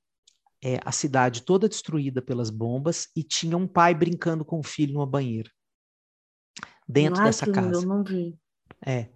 é, 0.63 0.79
a 0.85 0.93
cidade 0.93 1.43
toda 1.43 1.69
destruída 1.69 2.23
pelas 2.23 2.51
bombas 2.51 3.09
e 3.17 3.23
tinha 3.23 3.57
um 3.57 3.67
pai 3.67 3.95
brincando 3.95 4.45
com 4.45 4.61
o 4.61 4.65
filho 4.65 4.95
numa 4.95 5.07
banheira 5.07 5.51
dentro 6.89 7.23
dessa 7.23 7.51
casa. 7.51 7.83
Eu 7.83 7.89
não 7.89 8.05
vi. 8.05 8.39
É. 8.85 9.11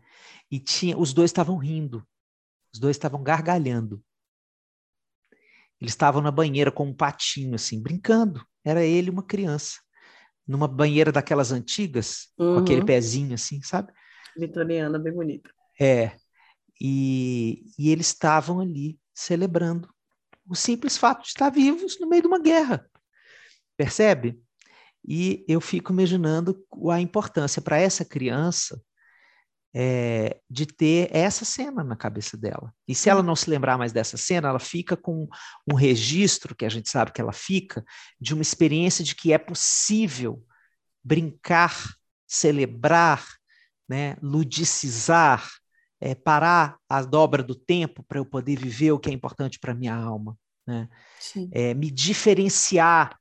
E 0.51 0.59
tinha, 0.59 0.97
os 0.99 1.13
dois 1.13 1.31
estavam 1.31 1.57
rindo. 1.57 2.07
Os 2.73 2.81
dois 2.81 2.97
estavam 2.97 3.23
gargalhando. 3.23 4.03
Eles 5.81 5.93
estavam 5.93 6.21
na 6.21 6.31
banheira 6.31 6.73
com 6.73 6.87
um 6.87 6.95
patinho 6.95 7.55
assim, 7.55 7.81
brincando. 7.81 8.45
Era 8.65 8.85
ele 8.85 9.11
uma 9.11 9.23
criança. 9.23 9.79
Numa 10.49 10.67
banheira 10.67 11.13
daquelas 11.13 11.53
antigas, 11.53 12.29
uhum. 12.39 12.55
com 12.55 12.61
aquele 12.61 12.81
uhum. 12.81 12.87
pezinho 12.87 13.35
assim, 13.35 13.63
sabe? 13.63 13.93
Vitoriana, 14.37 14.99
bem 14.99 15.13
bonita. 15.13 15.51
É. 15.79 16.13
E, 16.81 17.65
e 17.79 17.91
eles 17.91 18.07
estavam 18.07 18.61
ali 18.61 18.99
celebrando 19.15 19.89
o 20.49 20.55
simples 20.55 20.97
fato 20.97 21.23
de 21.23 21.29
estar 21.29 21.51
vivos 21.51 22.01
no 22.01 22.09
meio 22.09 22.23
de 22.23 22.29
uma 22.29 22.41
guerra. 22.41 22.89
Percebe? 23.77 24.41
E 25.07 25.45
eu 25.47 25.61
fico 25.61 25.93
imaginando 25.93 26.65
a 26.91 27.01
importância 27.01 27.61
para 27.61 27.79
essa 27.79 28.05
criança 28.05 28.81
é, 29.75 30.41
de 30.49 30.67
ter 30.67 31.09
essa 31.15 31.45
cena 31.45 31.85
na 31.85 31.97
cabeça 31.97 32.37
dela. 32.37 32.73
E 32.87 32.95
se 32.95 33.11
ela 33.11 33.23
não 33.23 33.37
se 33.37 33.51
lembrar 33.51 33.77
mais 33.77 33.93
dessa 33.93 34.17
cena, 34.17 34.49
ela 34.49 34.59
fica 34.59 34.97
com 34.97 35.29
um 35.71 35.75
registro, 35.75 36.55
que 36.55 36.65
a 36.65 36.69
gente 36.69 36.89
sabe 36.89 37.13
que 37.13 37.21
ela 37.21 37.33
fica, 37.33 37.85
de 38.21 38.35
uma 38.35 38.43
experiência 38.43 39.05
de 39.05 39.15
que 39.15 39.33
é 39.33 39.39
possível 39.39 40.43
brincar, 41.05 41.75
celebrar, 42.27 43.25
né, 43.89 44.17
ludicizar, 44.23 45.49
é, 46.01 46.15
parar 46.15 46.79
a 46.89 47.03
dobra 47.03 47.43
do 47.43 47.55
tempo 47.55 48.05
para 48.05 48.19
eu 48.19 48.25
poder 48.25 48.57
viver 48.57 48.93
o 48.93 48.99
que 48.99 49.11
é 49.11 49.13
importante 49.13 49.59
para 49.59 49.75
minha 49.75 49.95
alma, 49.95 50.37
né? 50.67 50.89
É, 51.51 51.75
me 51.75 51.91
diferenciar 51.91 53.18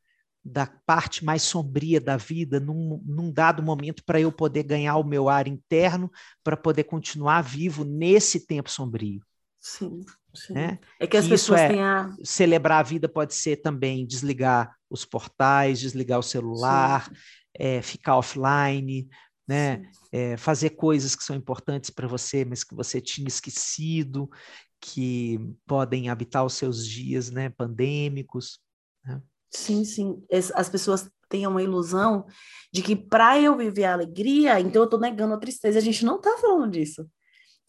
da 0.48 0.66
parte 0.86 1.26
mais 1.26 1.41
sombria 1.43 2.00
da 2.00 2.16
vida 2.18 2.60
num, 2.60 3.02
num 3.06 3.32
dado 3.32 3.62
momento 3.62 4.04
para 4.06 4.20
eu 4.20 4.32
poder 4.32 4.64
ganhar 4.64 4.95
o 4.98 5.04
meu 5.04 5.28
ar 5.28 5.48
interno 5.48 6.10
para 6.43 6.56
poder 6.56 6.86
continuar 6.86 7.41
vivo 7.41 7.84
nesse 7.84 8.45
tempo 8.48 8.70
sombrio. 8.70 9.22
Sim, 9.60 10.06
sim. 10.34 10.54
Né? 10.54 10.80
É 11.00 11.06
que 11.06 11.18
as 11.18 11.28
pessoas 11.28 11.60
é, 11.62 11.68
têm 11.70 11.82
a... 11.82 12.10
Celebrar 12.24 12.80
a 12.80 12.84
vida 12.84 13.10
pode 13.10 13.36
ser 13.36 13.58
também 13.58 14.06
desligar 14.06 14.74
os 14.89 15.04
portais, 15.04 15.80
desligar 15.80 16.20
o 16.20 16.24
celular, 16.24 17.12
é, 17.54 17.82
ficar 17.82 18.18
offline, 18.18 19.10
né? 19.48 19.84
É, 20.12 20.38
fazer 20.38 20.72
coisas 20.72 21.16
que 21.16 21.24
são 21.24 21.36
importantes 21.36 21.89
para 21.89 22.08
você, 22.08 22.45
mas 22.45 22.64
que 22.64 22.76
você 22.76 23.02
tinha 23.02 23.28
esquecido, 23.28 24.30
que 24.80 25.39
podem 25.66 26.10
habitar 26.10 26.45
os 26.45 26.54
seus 26.54 26.86
dias, 26.86 27.30
né? 27.30 27.50
Pandêmicos. 27.50 28.60
Né? 29.06 29.22
Sim, 29.58 29.84
sim. 29.84 30.24
As 30.53 30.70
pessoas 30.70 31.10
têm 31.28 31.47
uma 31.47 31.64
ilusão 31.64 32.28
de 32.72 32.84
que 32.84 32.95
para 32.95 33.39
eu 33.39 33.58
viver 33.58 33.86
a 33.86 33.93
alegria, 33.93 34.60
então 34.60 34.84
eu 34.84 34.86
estou 34.86 34.99
negando 34.99 35.34
a 35.34 35.39
tristeza. 35.39 35.80
A 35.80 35.82
gente 35.82 36.05
não 36.05 36.18
está 36.18 36.38
falando 36.38 36.72
disso. 36.72 37.10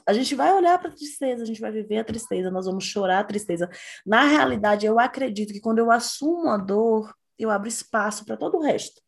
A 0.07 0.13
gente 0.13 0.35
vai 0.35 0.53
olhar 0.53 0.79
para 0.79 0.91
a 0.91 0.95
tristeza, 0.95 1.43
a 1.43 1.47
gente 1.47 1.61
vai 1.61 1.73
viver 1.73 1.99
a 1.99 2.05
tristeza, 2.05 2.51
nós 2.51 2.67
vamos 2.67 2.85
chorar 2.85 3.21
a 3.21 3.25
tristeza. 3.25 3.71
Na 4.07 4.25
realidade, 4.25 4.87
eu 4.87 4.99
acredito 4.99 5.53
que 5.53 5.61
quando 5.61 5.79
eu 5.79 5.91
assumo 5.91 6.49
a 6.51 6.59
dor, 6.59 7.15
eu 7.39 7.51
abro 7.51 7.69
espaço 7.69 8.25
para 8.25 8.37
todo 8.37 8.59
o 8.59 8.63
resto. 8.63 9.01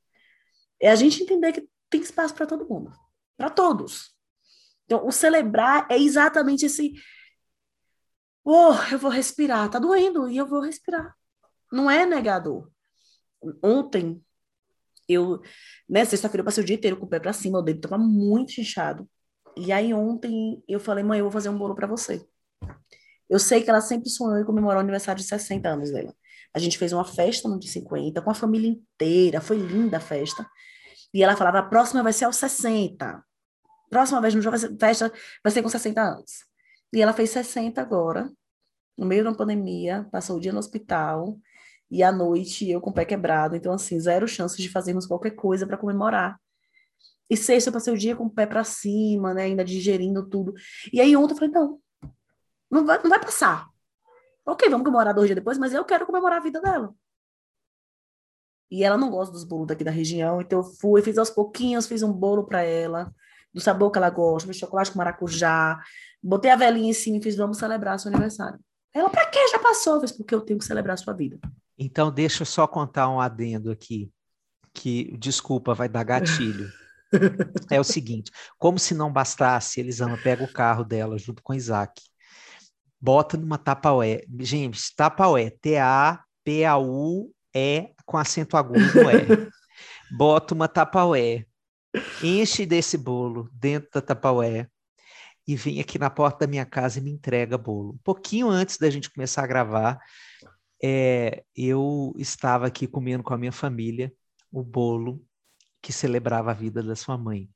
É 0.81 0.91
a 0.91 0.97
gente 0.97 1.23
entender 1.23 1.53
que 1.53 1.69
tem 1.91 2.01
espaço 2.01 2.35
para 2.35 2.47
todo 2.47 2.69
mundo, 2.69 2.93
para 3.37 3.51
todos. 3.51 4.15
Então, 4.87 5.07
o 5.07 5.13
celebrar 5.13 5.87
é 5.91 5.99
exatamente 5.99 6.67
esse. 6.67 6.95
Oh, 8.45 8.73
eu 8.91 8.99
vou 8.99 9.11
respirar, 9.11 9.69
tá 9.71 9.79
doendo 9.79 10.29
e 10.31 10.37
eu 10.39 10.47
vou 10.47 10.61
respirar. 10.61 11.15
Não 11.73 11.91
é 11.91 12.05
negador. 12.05 12.71
Ontem, 13.63 14.23
eu, 15.09 15.41
né, 15.89 16.05
sexta-feira 16.05 16.43
eu 16.43 16.45
passei 16.45 16.63
o 16.63 16.67
dia 16.67 16.77
inteiro 16.77 16.97
com 16.97 17.07
o 17.07 17.09
pé 17.09 17.19
para 17.19 17.33
cima, 17.33 17.59
o 17.59 17.63
dedo 17.63 17.77
estava 17.79 17.99
muito 17.99 18.61
inchado. 18.61 19.09
E 19.57 19.73
aí 19.73 19.93
ontem 19.93 20.63
eu 20.69 20.79
falei, 20.79 21.03
mãe, 21.03 21.19
eu 21.19 21.25
vou 21.25 21.33
fazer 21.33 21.49
um 21.49 21.59
bolo 21.59 21.75
para 21.75 21.87
você. 21.87 22.25
Eu 23.29 23.39
sei 23.39 23.63
que 23.63 23.71
ela 23.71 23.81
sempre 23.81 24.09
sonhou 24.11 24.39
em 24.39 24.45
comemorar 24.45 24.79
o 24.79 24.81
aniversário 24.81 25.21
de 25.21 25.29
60 25.29 25.69
anos 25.69 25.91
dela. 25.91 26.15
A 26.53 26.59
gente 26.59 26.79
fez 26.79 26.93
uma 26.93 27.05
festa 27.05 27.49
no 27.49 27.59
de 27.59 27.69
50, 27.69 28.21
com 28.23 28.31
a 28.31 28.35
família 28.35 28.69
inteira, 28.69 29.41
foi 29.41 29.59
linda 29.59 29.99
a 29.99 30.01
festa. 30.01 30.49
E 31.15 31.23
ela 31.23 31.37
falava, 31.37 31.59
a 31.59 31.63
próxima 31.63 32.03
vai 32.03 32.13
ser 32.13 32.25
aos 32.25 32.37
60. 32.37 33.25
Próxima 33.89 34.21
vez 34.21 34.35
no 34.35 34.43
jogo, 34.43 34.57
festa 34.79 35.13
vai 35.43 35.53
ser 35.53 35.63
com 35.63 35.69
60 35.69 36.01
anos. 36.01 36.45
E 36.93 37.01
ela 37.01 37.13
fez 37.13 37.31
60 37.31 37.81
agora, 37.81 38.31
no 38.99 39.07
meio 39.07 39.25
da 39.25 39.33
pandemia, 39.33 40.09
passou 40.11 40.37
o 40.37 40.41
dia 40.41 40.53
no 40.53 40.59
hospital, 40.59 41.39
e 41.91 42.03
à 42.03 42.13
noite 42.13 42.71
eu 42.71 42.81
com 42.81 42.91
o 42.91 42.93
pé 42.93 43.05
quebrado. 43.05 43.57
Então, 43.57 43.73
assim, 43.73 43.99
zero 43.99 44.29
chances 44.29 44.59
de 44.59 44.69
fazermos 44.69 45.07
qualquer 45.07 45.33
coisa 45.33 45.67
para 45.67 45.77
comemorar. 45.77 46.41
E 47.29 47.37
sexta 47.37 47.71
eu 47.71 47.75
passei 47.75 47.93
o 47.93 47.99
dia 47.99 48.17
com 48.17 48.25
o 48.25 48.31
pé 48.31 48.47
para 48.47 48.65
cima, 48.65 49.35
né? 49.35 49.45
Ainda 49.45 49.65
digerindo 49.65 50.29
tudo. 50.29 50.55
E 50.93 51.01
aí 51.01 51.17
ontem 51.17 51.33
eu 51.33 51.39
falei, 51.39 51.53
não, 51.53 51.81
não 52.71 52.85
vai, 52.85 53.03
não 53.03 53.11
vai 53.11 53.21
passar. 53.21 53.69
Ok, 54.45 54.69
vamos 54.69 54.85
comemorar 54.85 55.15
dois 55.15 55.29
dias 55.29 55.37
depois, 55.37 55.59
mas 55.59 55.73
eu 55.73 55.85
quero 55.85 56.07
comemorar 56.07 56.39
a 56.39 56.43
vida 56.43 56.61
dela. 56.61 56.95
E 58.71 58.85
ela 58.85 58.97
não 58.97 59.11
gosta 59.11 59.33
dos 59.33 59.45
bolos 59.45 59.67
daqui 59.67 59.83
da 59.83 59.91
região, 59.91 60.41
então 60.41 60.61
eu 60.61 60.65
fui, 60.65 61.03
fiz 61.03 61.19
aos 61.19 61.31
pouquinhos, 61.31 61.87
fiz 61.87 62.03
um 62.03 62.13
bolo 62.13 62.45
para 62.45 62.63
ela, 62.63 63.13
do 63.53 63.61
sabor 63.61 63.91
que 63.91 63.99
ela 63.99 64.11
gosta, 64.11 64.49
fiz 64.49 64.57
chocolate 64.57 64.93
com 64.93 64.99
maracujá, 64.99 65.79
botei 66.23 66.51
a 66.51 66.57
velhinha 66.57 66.91
em 66.91 66.93
cima 66.93 67.19
e 67.19 67.23
fiz, 67.23 67.37
vamos 67.37 67.59
celebrar 67.59 67.99
seu 67.99 68.11
aniversário. 68.11 68.61
Ela, 68.93 69.11
pra 69.11 69.27
quê? 69.27 69.39
Já 69.51 69.59
passou, 69.59 69.97
eu 69.97 70.01
fiz, 70.01 70.13
porque 70.13 70.35
eu 70.35 70.41
tenho 70.41 70.59
que 70.59 70.65
celebrar 70.65 70.97
sua 70.99 71.13
vida. 71.13 71.39
Então, 71.83 72.13
deixa 72.13 72.43
eu 72.43 72.47
só 72.47 72.67
contar 72.67 73.09
um 73.09 73.19
adendo 73.19 73.71
aqui, 73.71 74.13
que, 74.75 75.17
desculpa, 75.17 75.73
vai 75.73 75.89
dar 75.89 76.05
gatilho. 76.05 76.71
é 77.73 77.81
o 77.81 77.85
seguinte: 77.85 78.31
como 78.59 78.79
se 78.79 78.93
não 78.95 79.11
bastasse, 79.11 79.81
Elisama 79.81 80.19
pega 80.19 80.45
o 80.45 80.53
carro 80.53 80.85
dela 80.85 81.17
junto 81.17 81.43
com 81.43 81.55
Isaac, 81.55 82.03
bota 83.01 83.39
numa 83.39 83.57
tapaué. 83.57 84.25
Gente, 84.41 84.95
tapaué, 84.95 85.49
T-A-P-A-U-E 85.63 87.15
com 88.05 88.19
acento 88.19 88.59
agudo 88.59 88.95
no 88.95 89.09
R. 89.09 89.49
Bota 90.13 90.55
uma 90.55 90.69
tapaué, 90.69 91.47
enche 92.23 92.67
desse 92.67 92.99
bolo 92.99 93.49
dentro 93.55 93.89
da 93.95 94.03
tapaué 94.03 94.69
e 95.47 95.57
vem 95.57 95.81
aqui 95.81 95.99
na 95.99 96.11
porta 96.11 96.41
da 96.41 96.51
minha 96.51 96.67
casa 96.67 96.99
e 96.99 97.03
me 97.03 97.11
entrega 97.11 97.57
bolo. 97.57 97.93
Um 97.93 97.99
pouquinho 98.05 98.49
antes 98.49 98.77
da 98.77 98.91
gente 98.91 99.11
começar 99.11 99.45
a 99.45 99.47
gravar, 99.47 99.99
é, 100.83 101.45
eu 101.57 102.13
estava 102.17 102.67
aqui 102.67 102.87
comendo 102.87 103.23
com 103.23 103.35
a 103.35 103.39
minha 103.39 103.53
família 103.53 104.13
o 104.51 104.63
bolo 104.63 105.25
que 105.83 105.93
celebrava 105.93 106.51
a 106.51 106.55
vida 106.55 106.83
da 106.83 106.97
sua 106.97 107.17
mãe. 107.17 107.49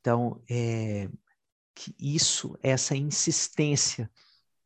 Então, 0.00 0.42
é, 0.50 1.08
que 1.74 1.94
isso, 1.98 2.58
essa 2.62 2.96
insistência, 2.96 4.10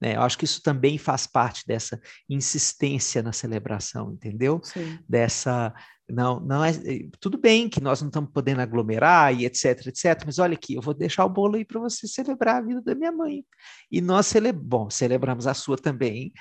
né? 0.00 0.16
Eu 0.16 0.22
acho 0.22 0.36
que 0.36 0.44
isso 0.44 0.62
também 0.62 0.98
faz 0.98 1.26
parte 1.26 1.66
dessa 1.66 2.00
insistência 2.28 3.22
na 3.22 3.32
celebração, 3.32 4.12
entendeu? 4.12 4.60
Sim. 4.62 4.98
Dessa 5.08 5.74
não, 6.08 6.38
não 6.38 6.64
é 6.64 6.72
tudo 7.18 7.36
bem 7.36 7.68
que 7.68 7.80
nós 7.80 8.00
não 8.00 8.08
estamos 8.08 8.30
podendo 8.30 8.60
aglomerar 8.60 9.34
e 9.34 9.44
etc, 9.44 9.86
etc. 9.88 10.22
Mas 10.24 10.38
olha 10.38 10.54
aqui, 10.54 10.74
eu 10.74 10.82
vou 10.82 10.94
deixar 10.94 11.24
o 11.24 11.28
bolo 11.28 11.56
aí 11.56 11.64
para 11.64 11.80
você 11.80 12.06
celebrar 12.06 12.56
a 12.56 12.60
vida 12.60 12.80
da 12.80 12.94
minha 12.94 13.10
mãe. 13.10 13.44
E 13.90 14.00
nós 14.00 14.26
cele... 14.26 14.52
bom, 14.52 14.88
celebramos 14.88 15.46
a 15.48 15.54
sua 15.54 15.76
também, 15.76 16.32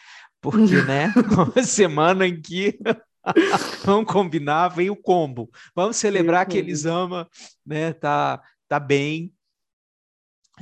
porque 0.51 0.81
né, 0.83 1.13
uma 1.31 1.63
semana 1.63 2.27
em 2.27 2.39
que 2.39 2.79
Vamos 3.83 4.11
combinar, 4.11 4.69
vem 4.69 4.89
o 4.89 4.95
combo. 4.95 5.49
Vamos 5.75 5.97
celebrar 5.97 6.45
que 6.45 6.57
eles 6.57 6.85
amam, 6.85 7.27
né? 7.65 7.93
Tá, 7.93 8.41
tá 8.67 8.79
bem. 8.79 9.33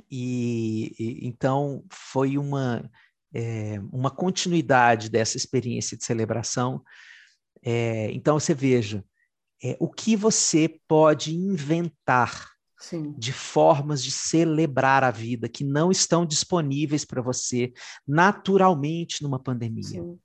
E, 0.10 0.96
e 0.98 1.28
então 1.28 1.84
foi 1.92 2.38
uma 2.38 2.90
é, 3.34 3.80
uma 3.92 4.10
continuidade 4.10 5.10
dessa 5.10 5.38
experiência 5.38 5.98
de 5.98 6.06
celebração. 6.06 6.82
É, 7.62 8.12
então 8.12 8.40
você 8.40 8.54
veja 8.54 9.04
é, 9.64 9.76
o 9.80 9.90
que 9.90 10.16
você 10.16 10.80
pode 10.88 11.36
inventar 11.36 12.53
Sim. 12.84 13.16
de 13.18 13.32
formas 13.32 14.04
de 14.04 14.12
celebrar 14.12 15.06
a 15.06 15.10
vida 15.10 15.48
que 15.48 15.64
não 15.64 15.90
estão 15.90 16.26
disponíveis 16.26 17.06
para 17.06 17.22
você 17.22 17.72
naturalmente 18.06 19.24
numa 19.24 19.40
pandemia. 19.40 20.02
Sim. 20.02 20.20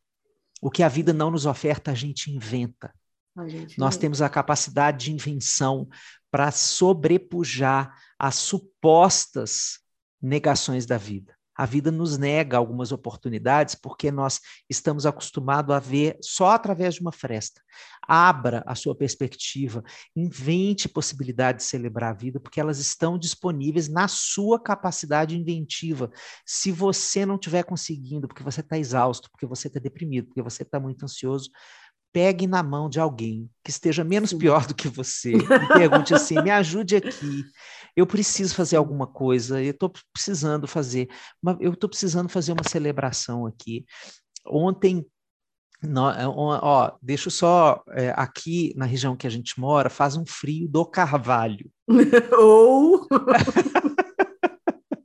O 0.60 0.68
que 0.68 0.82
a 0.82 0.88
vida 0.88 1.12
não 1.12 1.30
nos 1.30 1.46
oferta, 1.46 1.92
a 1.92 1.94
gente 1.94 2.32
inventa. 2.32 2.92
A 3.36 3.46
gente 3.46 3.78
Nós 3.78 3.94
inventa. 3.94 4.00
temos 4.00 4.20
a 4.20 4.28
capacidade 4.28 5.04
de 5.04 5.12
invenção 5.12 5.88
para 6.32 6.50
sobrepujar 6.50 7.96
as 8.18 8.34
supostas 8.34 9.78
negações 10.20 10.84
da 10.84 10.98
vida. 10.98 11.37
A 11.58 11.66
vida 11.66 11.90
nos 11.90 12.16
nega 12.16 12.56
algumas 12.56 12.92
oportunidades 12.92 13.74
porque 13.74 14.12
nós 14.12 14.40
estamos 14.70 15.04
acostumados 15.04 15.74
a 15.74 15.80
ver 15.80 16.16
só 16.22 16.50
através 16.50 16.94
de 16.94 17.00
uma 17.00 17.10
fresta. 17.10 17.60
Abra 18.00 18.62
a 18.64 18.76
sua 18.76 18.94
perspectiva, 18.94 19.82
invente 20.14 20.88
possibilidades 20.88 21.64
de 21.66 21.70
celebrar 21.70 22.12
a 22.12 22.16
vida, 22.16 22.38
porque 22.38 22.60
elas 22.60 22.78
estão 22.78 23.18
disponíveis 23.18 23.88
na 23.88 24.06
sua 24.06 24.62
capacidade 24.62 25.36
inventiva. 25.36 26.08
Se 26.46 26.70
você 26.70 27.26
não 27.26 27.34
estiver 27.34 27.64
conseguindo, 27.64 28.28
porque 28.28 28.44
você 28.44 28.60
está 28.60 28.78
exausto, 28.78 29.28
porque 29.28 29.44
você 29.44 29.66
está 29.66 29.80
deprimido, 29.80 30.28
porque 30.28 30.40
você 30.40 30.62
está 30.62 30.78
muito 30.78 31.04
ansioso, 31.04 31.50
pegue 32.18 32.48
na 32.48 32.64
mão 32.64 32.88
de 32.90 32.98
alguém 32.98 33.48
que 33.62 33.70
esteja 33.70 34.02
menos 34.02 34.30
Sim. 34.30 34.38
pior 34.38 34.66
do 34.66 34.74
que 34.74 34.88
você 34.88 35.34
e 35.34 35.68
pergunte 35.72 36.12
assim: 36.12 36.42
me 36.42 36.50
ajude 36.50 36.96
aqui. 36.96 37.44
Eu 37.94 38.08
preciso 38.08 38.56
fazer 38.56 38.74
alguma 38.74 39.06
coisa, 39.06 39.62
eu 39.62 39.70
estou 39.70 39.92
precisando 40.12 40.66
fazer, 40.66 41.08
eu 41.60 41.72
estou 41.72 41.88
precisando 41.88 42.28
fazer 42.28 42.52
uma 42.52 42.68
celebração 42.68 43.46
aqui. 43.46 43.86
Ontem, 44.44 45.06
no, 45.80 46.10
é, 46.10 46.26
ó, 46.26 46.90
deixa 47.00 47.30
só 47.30 47.84
é, 47.90 48.12
aqui 48.16 48.72
na 48.76 48.84
região 48.84 49.16
que 49.16 49.26
a 49.26 49.30
gente 49.30 49.58
mora, 49.60 49.88
faz 49.88 50.16
um 50.16 50.26
frio 50.26 50.68
do 50.68 50.84
carvalho. 50.84 51.70
Ou 52.36 53.06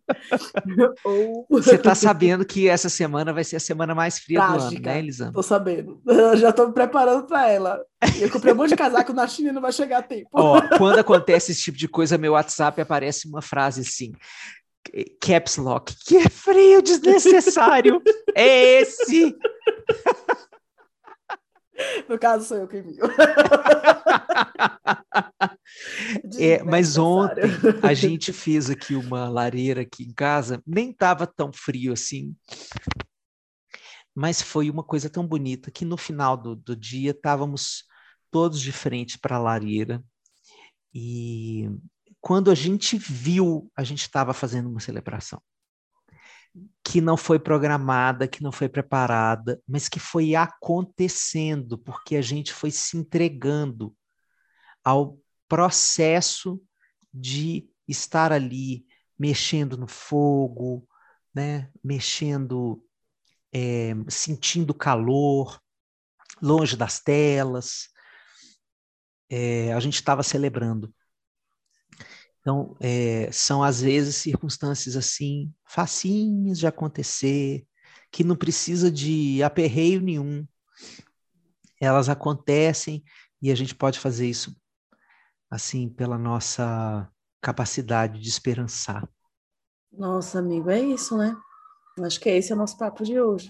Você 1.49 1.76
está 1.76 1.95
sabendo 1.95 2.45
que 2.45 2.68
essa 2.68 2.89
semana 2.89 3.34
vai 3.34 3.43
ser 3.43 3.58
a 3.58 3.60
semana 3.60 3.95
mais 3.95 4.20
fria 4.20 4.39
Trágica. 4.39 4.60
do 4.60 4.76
ano, 4.76 4.82
né, 4.82 4.99
Elisandra? 4.99 5.34
Tô 5.34 5.43
sabendo. 5.43 6.01
Eu 6.06 6.38
já 6.38 6.49
estou 6.49 6.68
me 6.68 6.74
preparando 6.74 7.26
para 7.26 7.49
ela. 7.49 7.82
Eu 8.20 8.30
comprei 8.30 8.54
um 8.54 8.58
monte 8.58 8.70
de 8.70 8.76
casaco 8.76 9.14
na 9.14 9.28
China 9.28 9.49
e 9.49 9.51
não 9.51 9.62
vai 9.62 9.72
chegar 9.72 9.99
a 9.99 10.04
tempo. 10.04 10.30
Ó, 10.34 10.62
quando 10.78 10.99
acontece 10.99 11.51
esse 11.51 11.62
tipo 11.62 11.78
de 11.78 11.88
coisa, 11.88 12.18
meu 12.18 12.34
WhatsApp 12.34 12.82
aparece 12.82 13.28
uma 13.28 13.41
frase 13.41 13.82
assim. 13.82 14.14
Caps 15.22 15.58
Lock, 15.58 15.95
que 16.06 16.30
frio 16.30 16.82
desnecessário 16.82 18.01
é 18.36 18.82
esse? 18.82 19.34
No 22.08 22.20
caso, 22.20 22.45
sou 22.45 22.58
eu 22.58 22.68
que 22.68 22.78
envio. 22.78 23.04
é, 26.40 26.64
mas 26.64 26.98
ontem 26.98 27.44
a 27.82 27.94
gente 27.94 28.32
fez 28.34 28.70
aqui 28.70 28.96
uma 28.96 29.30
lareira 29.30 29.82
aqui 29.82 30.04
em 30.04 30.14
casa, 30.14 30.62
nem 30.66 30.92
estava 30.92 31.28
tão 31.28 31.52
frio 31.54 31.94
assim, 31.94 32.36
mas 34.16 34.42
foi 34.42 34.70
uma 34.70 34.84
coisa 34.84 35.10
tão 35.10 35.28
bonita 35.28 35.72
que 35.72 35.86
no 35.86 35.98
final 35.98 36.38
do, 36.38 36.56
do 36.56 36.76
dia 36.76 37.12
estávamos 37.12 37.86
todos 38.32 38.62
de 38.62 38.72
frente 38.72 39.18
para 39.20 39.36
a 39.36 39.40
lareira 39.40 40.04
e 40.94 41.70
quando 42.22 42.50
a 42.52 42.56
gente 42.56 42.98
viu, 42.98 43.70
a 43.76 43.84
gente 43.84 44.02
estava 44.02 44.34
fazendo 44.34 44.70
uma 44.70 44.80
celebração 44.80 45.42
que 46.84 47.02
não 47.02 47.18
foi 47.18 47.40
programada, 47.40 48.28
que 48.28 48.44
não 48.44 48.52
foi 48.52 48.70
preparada, 48.70 49.60
mas 49.68 49.90
que 49.90 50.00
foi 50.00 50.36
acontecendo, 50.36 51.78
porque 51.78 52.16
a 52.16 52.22
gente 52.22 52.54
foi 52.54 52.70
se 52.70 52.96
entregando 52.96 53.96
ao 54.84 55.18
processo 55.54 56.60
de 57.14 57.70
estar 57.88 58.32
ali 58.32 58.88
mexendo 59.20 59.78
no 59.78 59.88
fogo, 59.88 60.89
né? 61.32 61.70
mexendo, 61.84 62.84
é, 63.54 63.93
sentindo 64.08 64.74
calor, 64.74 65.62
longe 66.41 66.76
das 66.76 66.99
telas. 66.99 67.89
É, 69.30 69.72
a 69.74 69.80
gente 69.80 69.93
estava 69.93 70.24
celebrando. 70.24 70.91
Então, 72.39 72.76
é, 72.80 73.32
são 73.32 73.62
às 73.62 73.80
vezes 73.80 74.16
circunstâncias 74.16 74.95
assim, 74.95 75.54
facinhas 75.68 76.58
de 76.58 76.66
acontecer, 76.66 77.64
que 78.12 78.24
não 78.24 78.36
precisa 78.36 78.91
de 78.91 79.43
aperreio 79.43 80.01
nenhum. 80.01 80.47
Elas 81.80 82.10
acontecem 82.10 83.04
e 83.39 83.51
a 83.51 83.56
gente 83.56 83.76
pode 83.76 83.99
fazer 83.99 84.28
isso 84.28 84.62
assim 85.54 85.88
pela 85.88 86.18
nossa 86.18 87.08
capacidade 87.39 88.20
de 88.20 88.28
esperançar. 88.28 89.08
Nossa, 89.91 90.39
amigo, 90.39 90.72
é 90.72 90.80
isso, 90.80 91.16
né? 91.16 91.38
Acho 91.99 92.20
que 92.20 92.28
esse 92.28 92.51
é 92.51 92.56
o 92.56 92.58
nosso 92.58 92.76
papo 92.76 93.04
de 93.04 93.22
hoje. 93.22 93.47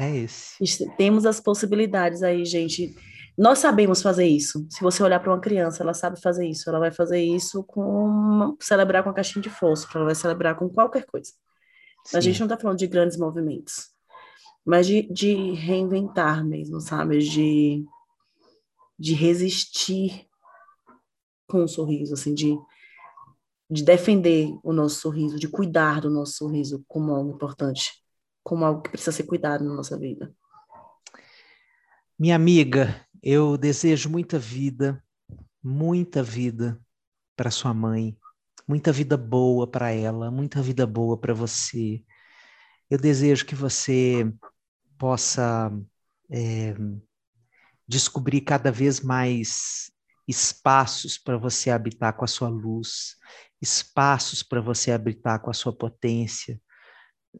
É 0.00 0.14
esse. 0.16 0.56
Temos 0.96 1.24
as 1.24 1.38
possibilidades 1.38 2.24
aí, 2.24 2.44
gente. 2.44 2.96
Nós 3.38 3.60
sabemos 3.60 4.02
fazer 4.02 4.26
isso. 4.26 4.66
Se 4.68 4.80
você 4.80 5.00
olhar 5.04 5.20
para 5.20 5.32
uma 5.32 5.40
criança, 5.40 5.84
ela 5.84 5.94
sabe 5.94 6.20
fazer 6.20 6.48
isso. 6.48 6.68
Ela 6.68 6.80
vai 6.80 6.90
fazer 6.90 7.22
isso 7.22 7.62
com 7.62 8.56
celebrar 8.60 9.04
com 9.04 9.10
a 9.10 9.14
caixinha 9.14 9.42
de 9.42 9.50
fósforo, 9.50 9.98
ela 9.98 10.06
vai 10.06 10.14
celebrar 10.16 10.56
com 10.56 10.68
qualquer 10.68 11.06
coisa. 11.06 11.30
Sim. 12.04 12.16
A 12.16 12.20
gente 12.20 12.40
não 12.40 12.46
está 12.46 12.58
falando 12.58 12.78
de 12.78 12.88
grandes 12.88 13.16
movimentos, 13.16 13.90
mas 14.64 14.86
de, 14.86 15.02
de 15.12 15.52
reinventar 15.52 16.44
mesmo, 16.44 16.80
sabe? 16.80 17.18
De, 17.18 17.84
de 18.98 19.14
resistir 19.14 20.25
com 21.46 21.62
um 21.62 21.68
sorriso, 21.68 22.14
assim, 22.14 22.34
de 22.34 22.56
de 23.68 23.82
defender 23.82 24.56
o 24.62 24.72
nosso 24.72 25.00
sorriso, 25.00 25.38
de 25.38 25.48
cuidar 25.48 26.00
do 26.00 26.10
nosso 26.10 26.34
sorriso 26.34 26.84
como 26.86 27.12
algo 27.12 27.34
importante, 27.34 27.92
como 28.42 28.64
algo 28.64 28.82
que 28.82 28.90
precisa 28.90 29.12
ser 29.12 29.24
cuidado 29.24 29.64
na 29.64 29.74
nossa 29.74 29.98
vida. 29.98 30.32
Minha 32.18 32.36
amiga, 32.36 33.04
eu 33.22 33.56
desejo 33.56 34.08
muita 34.08 34.38
vida, 34.38 35.02
muita 35.62 36.22
vida 36.22 36.80
para 37.36 37.50
sua 37.50 37.74
mãe, 37.74 38.16
muita 38.66 38.92
vida 38.92 39.16
boa 39.16 39.66
para 39.66 39.90
ela, 39.90 40.30
muita 40.30 40.62
vida 40.62 40.86
boa 40.86 41.18
para 41.18 41.34
você. 41.34 42.02
Eu 42.88 42.98
desejo 42.98 43.44
que 43.44 43.54
você 43.54 44.32
possa 44.96 45.72
é, 46.30 46.74
descobrir 47.86 48.42
cada 48.42 48.70
vez 48.70 49.00
mais 49.00 49.90
espaços 50.26 51.18
para 51.18 51.36
você 51.36 51.70
habitar 51.70 52.12
com 52.14 52.24
a 52.24 52.28
sua 52.28 52.48
luz, 52.48 53.16
espaços 53.60 54.42
para 54.42 54.60
você 54.60 54.90
habitar 54.92 55.40
com 55.40 55.50
a 55.50 55.54
sua 55.54 55.72
potência, 55.72 56.60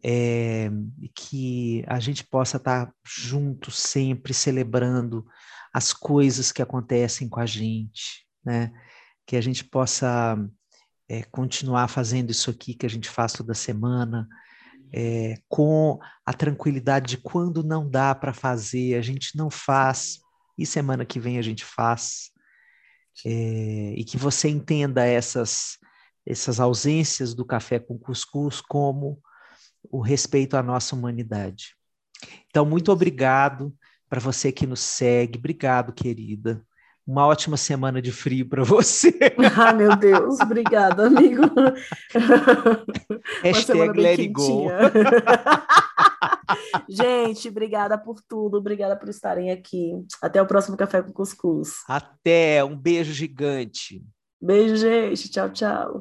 é, 0.05 0.71
que 1.15 1.85
a 1.87 1.99
gente 1.99 2.25
possa 2.25 2.59
estar 2.59 2.93
junto 3.05 3.71
sempre 3.71 4.35
celebrando 4.35 5.27
as 5.73 5.93
coisas 5.93 6.53
que 6.53 6.63
acontecem 6.63 7.29
com 7.29 7.41
a 7.41 7.47
gente, 7.47 8.27
né? 8.45 8.73
Que 9.27 9.37
a 9.37 9.41
gente 9.41 9.65
possa 9.65 10.37
é, 11.09 11.23
continuar 11.25 11.89
fazendo 11.89 12.31
isso 12.31 12.51
aqui 12.51 12.75
que 12.75 12.87
a 12.87 12.91
gente 12.91 13.09
faz 13.09 13.33
toda 13.33 13.55
semana, 13.55 14.29
é, 14.93 15.39
com 15.49 15.99
a 16.25 16.33
tranquilidade 16.33 17.09
de 17.09 17.19
quando 17.19 17.63
não 17.63 17.89
dá 17.89 18.15
para 18.15 18.33
fazer, 18.33 18.95
a 18.95 19.03
gente 19.03 19.37
não 19.37 19.51
faz, 19.51 20.21
e 20.57 20.65
semana 20.65 21.05
que 21.05 21.21
vem 21.21 21.39
a 21.39 21.43
gente 21.43 21.65
faz. 21.65 22.31
É, 23.25 23.95
e 23.97 24.05
que 24.05 24.17
você 24.17 24.49
entenda 24.49 25.05
essas, 25.05 25.79
essas 26.25 26.61
ausências 26.61 27.35
do 27.35 27.45
café 27.45 27.79
com 27.79 27.99
cuscuz 27.99 28.61
como 28.61 29.21
o 29.91 30.01
respeito 30.01 30.57
à 30.57 30.63
nossa 30.63 30.95
humanidade. 30.95 31.77
Então, 32.49 32.65
muito 32.65 32.91
obrigado 32.93 33.75
para 34.09 34.21
você 34.21 34.53
que 34.53 34.67
nos 34.67 34.81
segue. 34.81 35.39
Obrigado, 35.39 35.93
querida. 35.93 36.63
Uma 37.07 37.27
ótima 37.27 37.57
semana 37.57 38.03
de 38.03 38.11
frio 38.11 38.49
para 38.49 38.65
você. 38.65 39.13
Ah, 39.57 39.73
meu 39.73 39.95
Deus, 39.97 40.41
obrigado, 40.41 41.01
amigo. 41.01 41.43
Hashtag 43.43 43.99
let 43.99 44.19
it 44.19 44.29
go. 44.29 44.67
Gente, 46.89 47.49
obrigada 47.49 47.99
por 47.99 48.21
tudo, 48.29 48.57
obrigada 48.59 48.97
por 48.97 49.09
estarem 49.09 49.51
aqui. 49.51 49.93
Até 50.23 50.41
o 50.41 50.47
próximo 50.47 50.77
Café 50.77 51.03
com 51.03 51.13
Cuscuz. 51.13 51.85
Até, 51.89 52.65
um 52.65 52.77
beijo 52.77 53.13
gigante. 53.13 54.05
Beijo, 54.41 54.77
gente. 54.77 55.29
Tchau, 55.31 55.51
tchau. 55.51 56.01